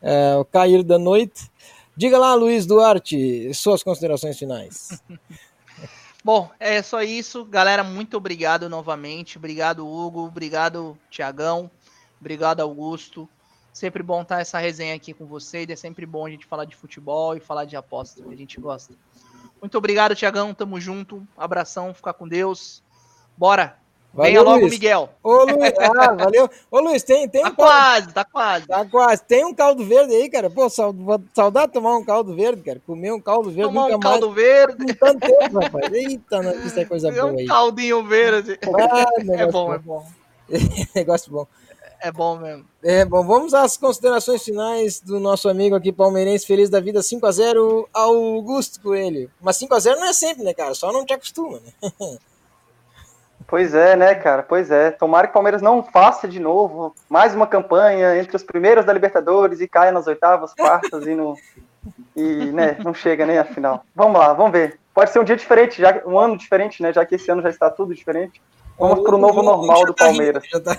é, 0.02 0.36
o 0.36 0.44
cair 0.44 0.82
da 0.82 0.98
noite. 0.98 1.52
Diga 1.96 2.18
lá, 2.18 2.34
Luiz 2.34 2.66
Duarte, 2.66 3.54
suas 3.54 3.84
considerações 3.84 4.36
finais. 4.40 5.00
Bom, 6.26 6.50
é 6.60 6.82
só 6.82 7.04
isso. 7.04 7.46
Galera, 7.46 7.84
muito 7.84 8.18
obrigado 8.18 8.68
novamente. 8.68 9.38
Obrigado, 9.38 9.88
Hugo. 9.88 10.22
Obrigado, 10.22 10.98
Tiagão. 11.12 11.70
Obrigado, 12.20 12.62
Augusto. 12.62 13.30
Sempre 13.72 14.02
bom 14.02 14.24
estar 14.24 14.42
essa 14.42 14.58
resenha 14.58 14.96
aqui 14.96 15.14
com 15.14 15.28
vocês. 15.28 15.70
É 15.70 15.76
sempre 15.76 16.04
bom 16.08 16.26
a 16.26 16.32
gente 16.32 16.48
falar 16.48 16.66
de 16.66 16.76
futebol 16.76 17.38
e 17.38 17.40
falar 17.40 17.66
de 17.66 17.76
aposta. 17.76 18.28
A 18.28 18.36
gente 18.36 18.60
gosta. 18.60 18.96
Muito 19.66 19.80
obrigado, 19.80 20.14
Tiagão. 20.14 20.54
Tamo 20.54 20.80
junto. 20.80 21.28
Abração, 21.36 21.92
ficar 21.92 22.14
com 22.14 22.28
Deus. 22.28 22.84
Bora. 23.36 23.76
Valeu, 24.14 24.32
Venha 24.32 24.42
logo, 24.44 24.60
Luiz. 24.60 24.72
Miguel. 24.72 25.10
Ô, 25.24 25.44
Luiz, 25.44 25.74
ah, 25.82 26.14
valeu. 26.14 26.48
Ô, 26.70 26.80
Luiz, 26.80 27.02
tem, 27.02 27.28
tem 27.28 27.42
tá 27.42 27.50
um 27.50 27.56
quase, 27.56 28.14
tá 28.14 28.24
quase. 28.24 28.68
Tá 28.68 28.86
quase. 28.86 29.24
Tem 29.24 29.44
um 29.44 29.56
caldo 29.56 29.84
verde 29.84 30.14
aí, 30.14 30.30
cara. 30.30 30.52
Pô, 30.52 30.70
saudade 30.70 31.68
de 31.68 31.74
tomar 31.74 31.98
um 31.98 32.06
caldo 32.06 32.36
verde, 32.36 32.62
cara. 32.62 32.80
Comer 32.86 33.12
um 33.12 33.20
caldo 33.20 33.50
verde 33.50 33.64
tomar 33.64 33.86
nunca 33.86 33.98
um 33.98 34.00
caldo 34.00 34.32
verde. 34.32 34.94
tanto 34.94 35.20
tempo, 35.20 35.60
rapaz. 35.60 35.92
Eita, 35.92 36.44
não, 36.44 36.52
isso 36.64 36.80
é 36.80 36.86
coisa 36.86 37.10
boa 37.12 37.26
um 37.26 37.38
aí. 37.40 37.44
Um 37.44 37.48
caldinho 37.48 38.04
verde. 38.06 38.60
Ah, 38.64 39.06
é 39.34 39.48
bom, 39.48 39.66
bom, 39.66 39.74
é 39.74 39.80
bom. 39.80 40.08
negócio 40.96 41.32
bom. 41.32 41.48
É 42.06 42.12
bom 42.12 42.38
mesmo. 42.38 42.64
É 42.84 43.04
bom, 43.04 43.26
vamos 43.26 43.56
às 43.56 43.78
considerações 43.78 44.44
finais 44.44 45.00
do 45.00 45.20
nosso 45.20 45.50
amigo 45.50 45.76
aqui 45.76 45.92
palmeirense, 45.92 46.46
feliz 46.46 46.70
da 46.70 46.80
vida, 46.80 47.02
5 47.02 47.26
a 47.26 47.32
0 47.32 47.90
Augusto 47.92 48.80
Coelho. 48.80 49.28
Mas 49.42 49.58
5 49.58 49.74
a 49.74 49.80
0 49.80 50.00
não 50.00 50.08
é 50.08 50.14
sempre, 50.14 50.44
né, 50.44 50.54
cara? 50.54 50.76
Só 50.76 50.92
não 50.92 51.04
te 51.04 51.14
acostuma, 51.14 51.60
né? 51.60 51.72
Pois 53.48 53.76
é, 53.76 53.96
né, 53.96 54.14
cara? 54.16 54.44
Pois 54.44 54.70
é. 54.70 54.92
Tomara 54.92 55.28
que 55.28 55.32
o 55.32 55.34
Palmeiras 55.34 55.62
não 55.62 55.84
faça 55.84 56.28
de 56.28 56.40
novo 56.40 56.96
mais 57.08 57.36
uma 57.36 57.46
campanha 57.46 58.18
entre 58.18 58.36
os 58.36 58.44
primeiros 58.44 58.86
da 58.86 58.94
Libertadores 58.94 59.60
e 59.62 59.68
caia 59.68 59.92
nas 59.92 60.08
oitavas, 60.08 60.54
quartas 60.54 61.08
e 61.08 61.16
no. 61.16 61.36
E, 62.16 62.24
né, 62.52 62.78
não 62.84 62.94
chega 62.94 63.26
nem 63.26 63.38
a 63.38 63.44
final. 63.44 63.84
Vamos 63.94 64.20
lá, 64.20 64.34
vamos 64.34 64.52
ver. 64.52 64.80
Pode 64.94 65.12
ser 65.12 65.20
um 65.20 65.24
dia 65.24 65.36
diferente, 65.36 65.82
já, 65.82 66.02
um 66.06 66.18
ano 66.18 66.38
diferente, 66.38 66.82
né? 66.82 66.92
Já 66.92 67.06
que 67.06 67.16
esse 67.16 67.30
ano 67.30 67.42
já 67.42 67.50
está 67.50 67.70
tudo 67.70 67.94
diferente. 67.94 68.42
Vamos 68.78 69.02
pro 69.02 69.18
novo 69.18 69.42
normal 69.42 69.86
do 69.86 69.94
tá 69.94 70.06
Palmeiras. 70.06 70.44
Tá... 70.50 70.78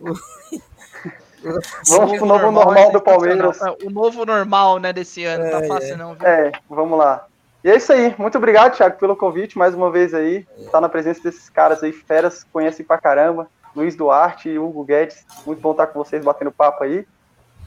vamos 1.88 2.16
pro 2.16 2.26
novo 2.26 2.50
normal 2.50 2.92
do 2.92 3.00
Palmeiras. 3.00 3.60
O 3.84 3.90
novo 3.90 4.24
normal, 4.24 4.78
né, 4.78 4.92
desse 4.92 5.24
ano. 5.24 5.50
Tá 5.50 5.58
é, 5.58 5.60
tá 5.60 5.66
fácil, 5.66 5.94
é. 5.94 5.96
não, 5.96 6.14
viu? 6.14 6.26
É, 6.26 6.52
vamos 6.68 6.98
lá. 6.98 7.26
E 7.62 7.70
é 7.70 7.76
isso 7.76 7.92
aí. 7.92 8.14
Muito 8.16 8.38
obrigado, 8.38 8.74
Thiago, 8.74 8.98
pelo 8.98 9.14
convite 9.14 9.58
mais 9.58 9.74
uma 9.74 9.90
vez 9.90 10.14
aí. 10.14 10.46
Tá 10.72 10.80
na 10.80 10.88
presença 10.88 11.22
desses 11.22 11.50
caras 11.50 11.82
aí, 11.82 11.92
feras, 11.92 12.44
conhecem 12.50 12.84
pra 12.84 12.98
caramba. 12.98 13.48
Luiz 13.76 13.94
Duarte 13.94 14.48
e 14.48 14.58
Hugo 14.58 14.82
Guedes. 14.84 15.24
Muito 15.46 15.60
bom 15.60 15.72
estar 15.72 15.86
com 15.88 16.02
vocês 16.02 16.24
batendo 16.24 16.50
papo 16.50 16.84
aí. 16.84 17.06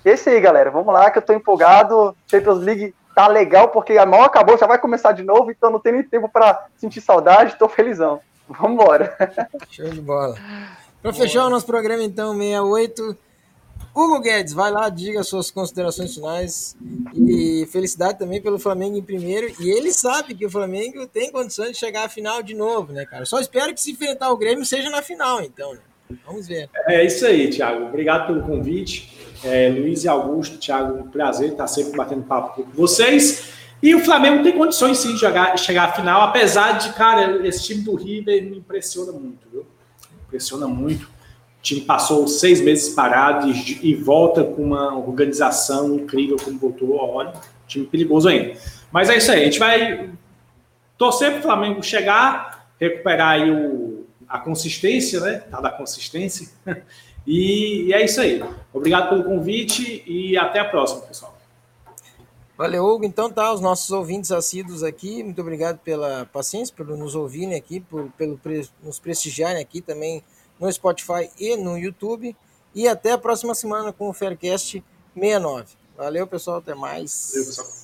E 0.03 0.09
é 0.09 0.13
isso 0.13 0.29
aí, 0.29 0.39
galera. 0.41 0.71
Vamos 0.71 0.93
lá, 0.93 1.11
que 1.11 1.19
eu 1.19 1.21
tô 1.21 1.31
empolgado. 1.31 2.15
Champions 2.29 2.59
League 2.59 2.93
tá 3.15 3.27
legal, 3.27 3.69
porque 3.69 3.97
a 3.97 4.05
mal 4.05 4.23
acabou, 4.23 4.57
já 4.57 4.65
vai 4.65 4.79
começar 4.79 5.11
de 5.11 5.23
novo, 5.23 5.51
então 5.51 5.69
não 5.69 5.79
tem 5.79 5.93
nem 5.93 6.03
tempo 6.03 6.27
para 6.27 6.65
sentir 6.75 6.99
saudade. 6.99 7.55
Tô 7.57 7.69
felizão. 7.69 8.19
Vambora. 8.47 9.15
Show 9.69 9.89
de 9.89 10.01
bola. 10.01 10.35
Para 11.01 11.13
fechar 11.13 11.45
o 11.45 11.49
nosso 11.49 11.65
programa, 11.65 12.03
então, 12.03 12.33
68. 12.37 13.17
Hugo 13.95 14.19
Guedes, 14.21 14.53
vai 14.53 14.71
lá, 14.71 14.89
diga 14.89 15.21
suas 15.23 15.51
considerações 15.51 16.15
finais. 16.15 16.75
E 17.13 17.67
felicidade 17.71 18.17
também 18.17 18.41
pelo 18.41 18.57
Flamengo 18.57 18.97
em 18.97 19.03
primeiro. 19.03 19.53
E 19.59 19.69
ele 19.69 19.91
sabe 19.91 20.33
que 20.33 20.45
o 20.45 20.49
Flamengo 20.49 21.05
tem 21.07 21.31
condições 21.31 21.71
de 21.71 21.77
chegar 21.77 22.05
à 22.05 22.09
final 22.09 22.41
de 22.41 22.55
novo, 22.55 22.91
né, 22.91 23.05
cara? 23.05 23.25
Só 23.25 23.39
espero 23.39 23.73
que 23.73 23.81
se 23.81 23.91
enfrentar 23.91 24.31
o 24.31 24.37
Grêmio 24.37 24.65
seja 24.65 24.89
na 24.89 25.01
final, 25.01 25.41
então. 25.41 25.73
Né? 25.73 25.79
Vamos 26.25 26.47
ver. 26.47 26.69
É 26.87 27.05
isso 27.05 27.25
aí, 27.25 27.49
Thiago. 27.49 27.85
Obrigado 27.85 28.27
pelo 28.27 28.43
convite. 28.43 29.13
É, 29.43 29.69
Luiz 29.69 30.03
e 30.03 30.07
Augusto, 30.07 30.57
Thiago, 30.57 30.99
um 30.99 31.09
prazer 31.09 31.51
estar 31.51 31.67
sempre 31.67 31.95
batendo 31.97 32.23
papo 32.23 32.63
com 32.63 32.71
vocês. 32.71 33.62
E 33.83 33.93
o 33.93 33.99
Flamengo 33.99 34.41
tem 34.41 34.53
condições 34.53 34.97
sim 34.99 35.13
de 35.13 35.19
jogar, 35.19 35.59
chegar 35.59 35.89
à 35.89 35.91
final, 35.91 36.21
apesar 36.21 36.77
de, 36.77 36.93
cara, 36.93 37.45
esse 37.45 37.65
time 37.65 37.81
do 37.81 37.93
River 37.95 38.41
me 38.41 38.59
impressiona 38.59 39.11
muito, 39.11 39.45
viu? 39.51 39.65
Impressiona 40.25 40.65
muito. 40.65 41.03
O 41.03 41.61
time 41.61 41.81
passou 41.81 42.25
seis 42.25 42.61
meses 42.61 42.93
parado 42.93 43.49
e, 43.49 43.89
e 43.89 43.93
volta 43.93 44.41
com 44.41 44.63
uma 44.63 44.97
organização 44.97 45.95
incrível 45.95 46.37
como 46.41 46.57
voltou. 46.57 46.95
Olha, 46.95 47.33
time 47.67 47.85
perigoso 47.85 48.29
ainda. 48.29 48.57
Mas 48.89 49.09
é 49.09 49.17
isso 49.17 49.29
aí, 49.33 49.41
a 49.41 49.45
gente 49.45 49.59
vai 49.59 50.11
torcer 50.97 51.31
para 51.31 51.39
o 51.39 51.43
Flamengo 51.43 51.83
chegar, 51.83 52.69
recuperar 52.79 53.31
aí 53.31 53.51
o, 53.51 54.05
a 54.29 54.39
consistência, 54.39 55.19
né? 55.19 55.43
Tá 55.51 55.59
da 55.59 55.69
consistência. 55.69 56.47
E, 57.25 57.83
e 57.83 57.93
é 57.93 58.03
isso 58.03 58.19
aí. 58.19 58.43
Obrigado 58.73 59.07
pelo 59.07 59.23
convite 59.23 60.03
e 60.05 60.37
até 60.37 60.59
a 60.59 60.65
próxima, 60.65 61.03
pessoal. 61.03 61.33
Valeu, 62.63 62.85
Hugo. 62.85 63.03
Então 63.03 63.29
tá, 63.29 63.51
os 63.51 63.59
nossos 63.59 63.91
ouvintes 63.91 64.31
assíduos 64.31 64.83
aqui, 64.83 65.21
muito 65.21 65.41
obrigado 65.41 65.79
pela 65.79 66.25
paciência, 66.27 66.73
por 66.73 66.87
nos 66.87 67.13
ouvirem 67.13 67.55
aqui, 67.55 67.81
por, 67.81 68.09
pelo 68.11 68.39
nos 68.81 68.99
prestigiarem 68.99 69.61
aqui 69.61 69.81
também 69.81 70.23
no 70.57 70.71
Spotify 70.71 71.29
e 71.37 71.57
no 71.57 71.77
YouTube. 71.77 72.33
E 72.73 72.87
até 72.87 73.11
a 73.11 73.17
próxima 73.17 73.53
semana 73.53 73.91
com 73.91 74.07
o 74.07 74.13
Faircast 74.13 74.81
69. 75.13 75.73
Valeu, 75.97 76.25
pessoal. 76.25 76.59
Até 76.59 76.73
mais. 76.73 77.31
Valeu, 77.33 77.47
pessoal. 77.47 77.82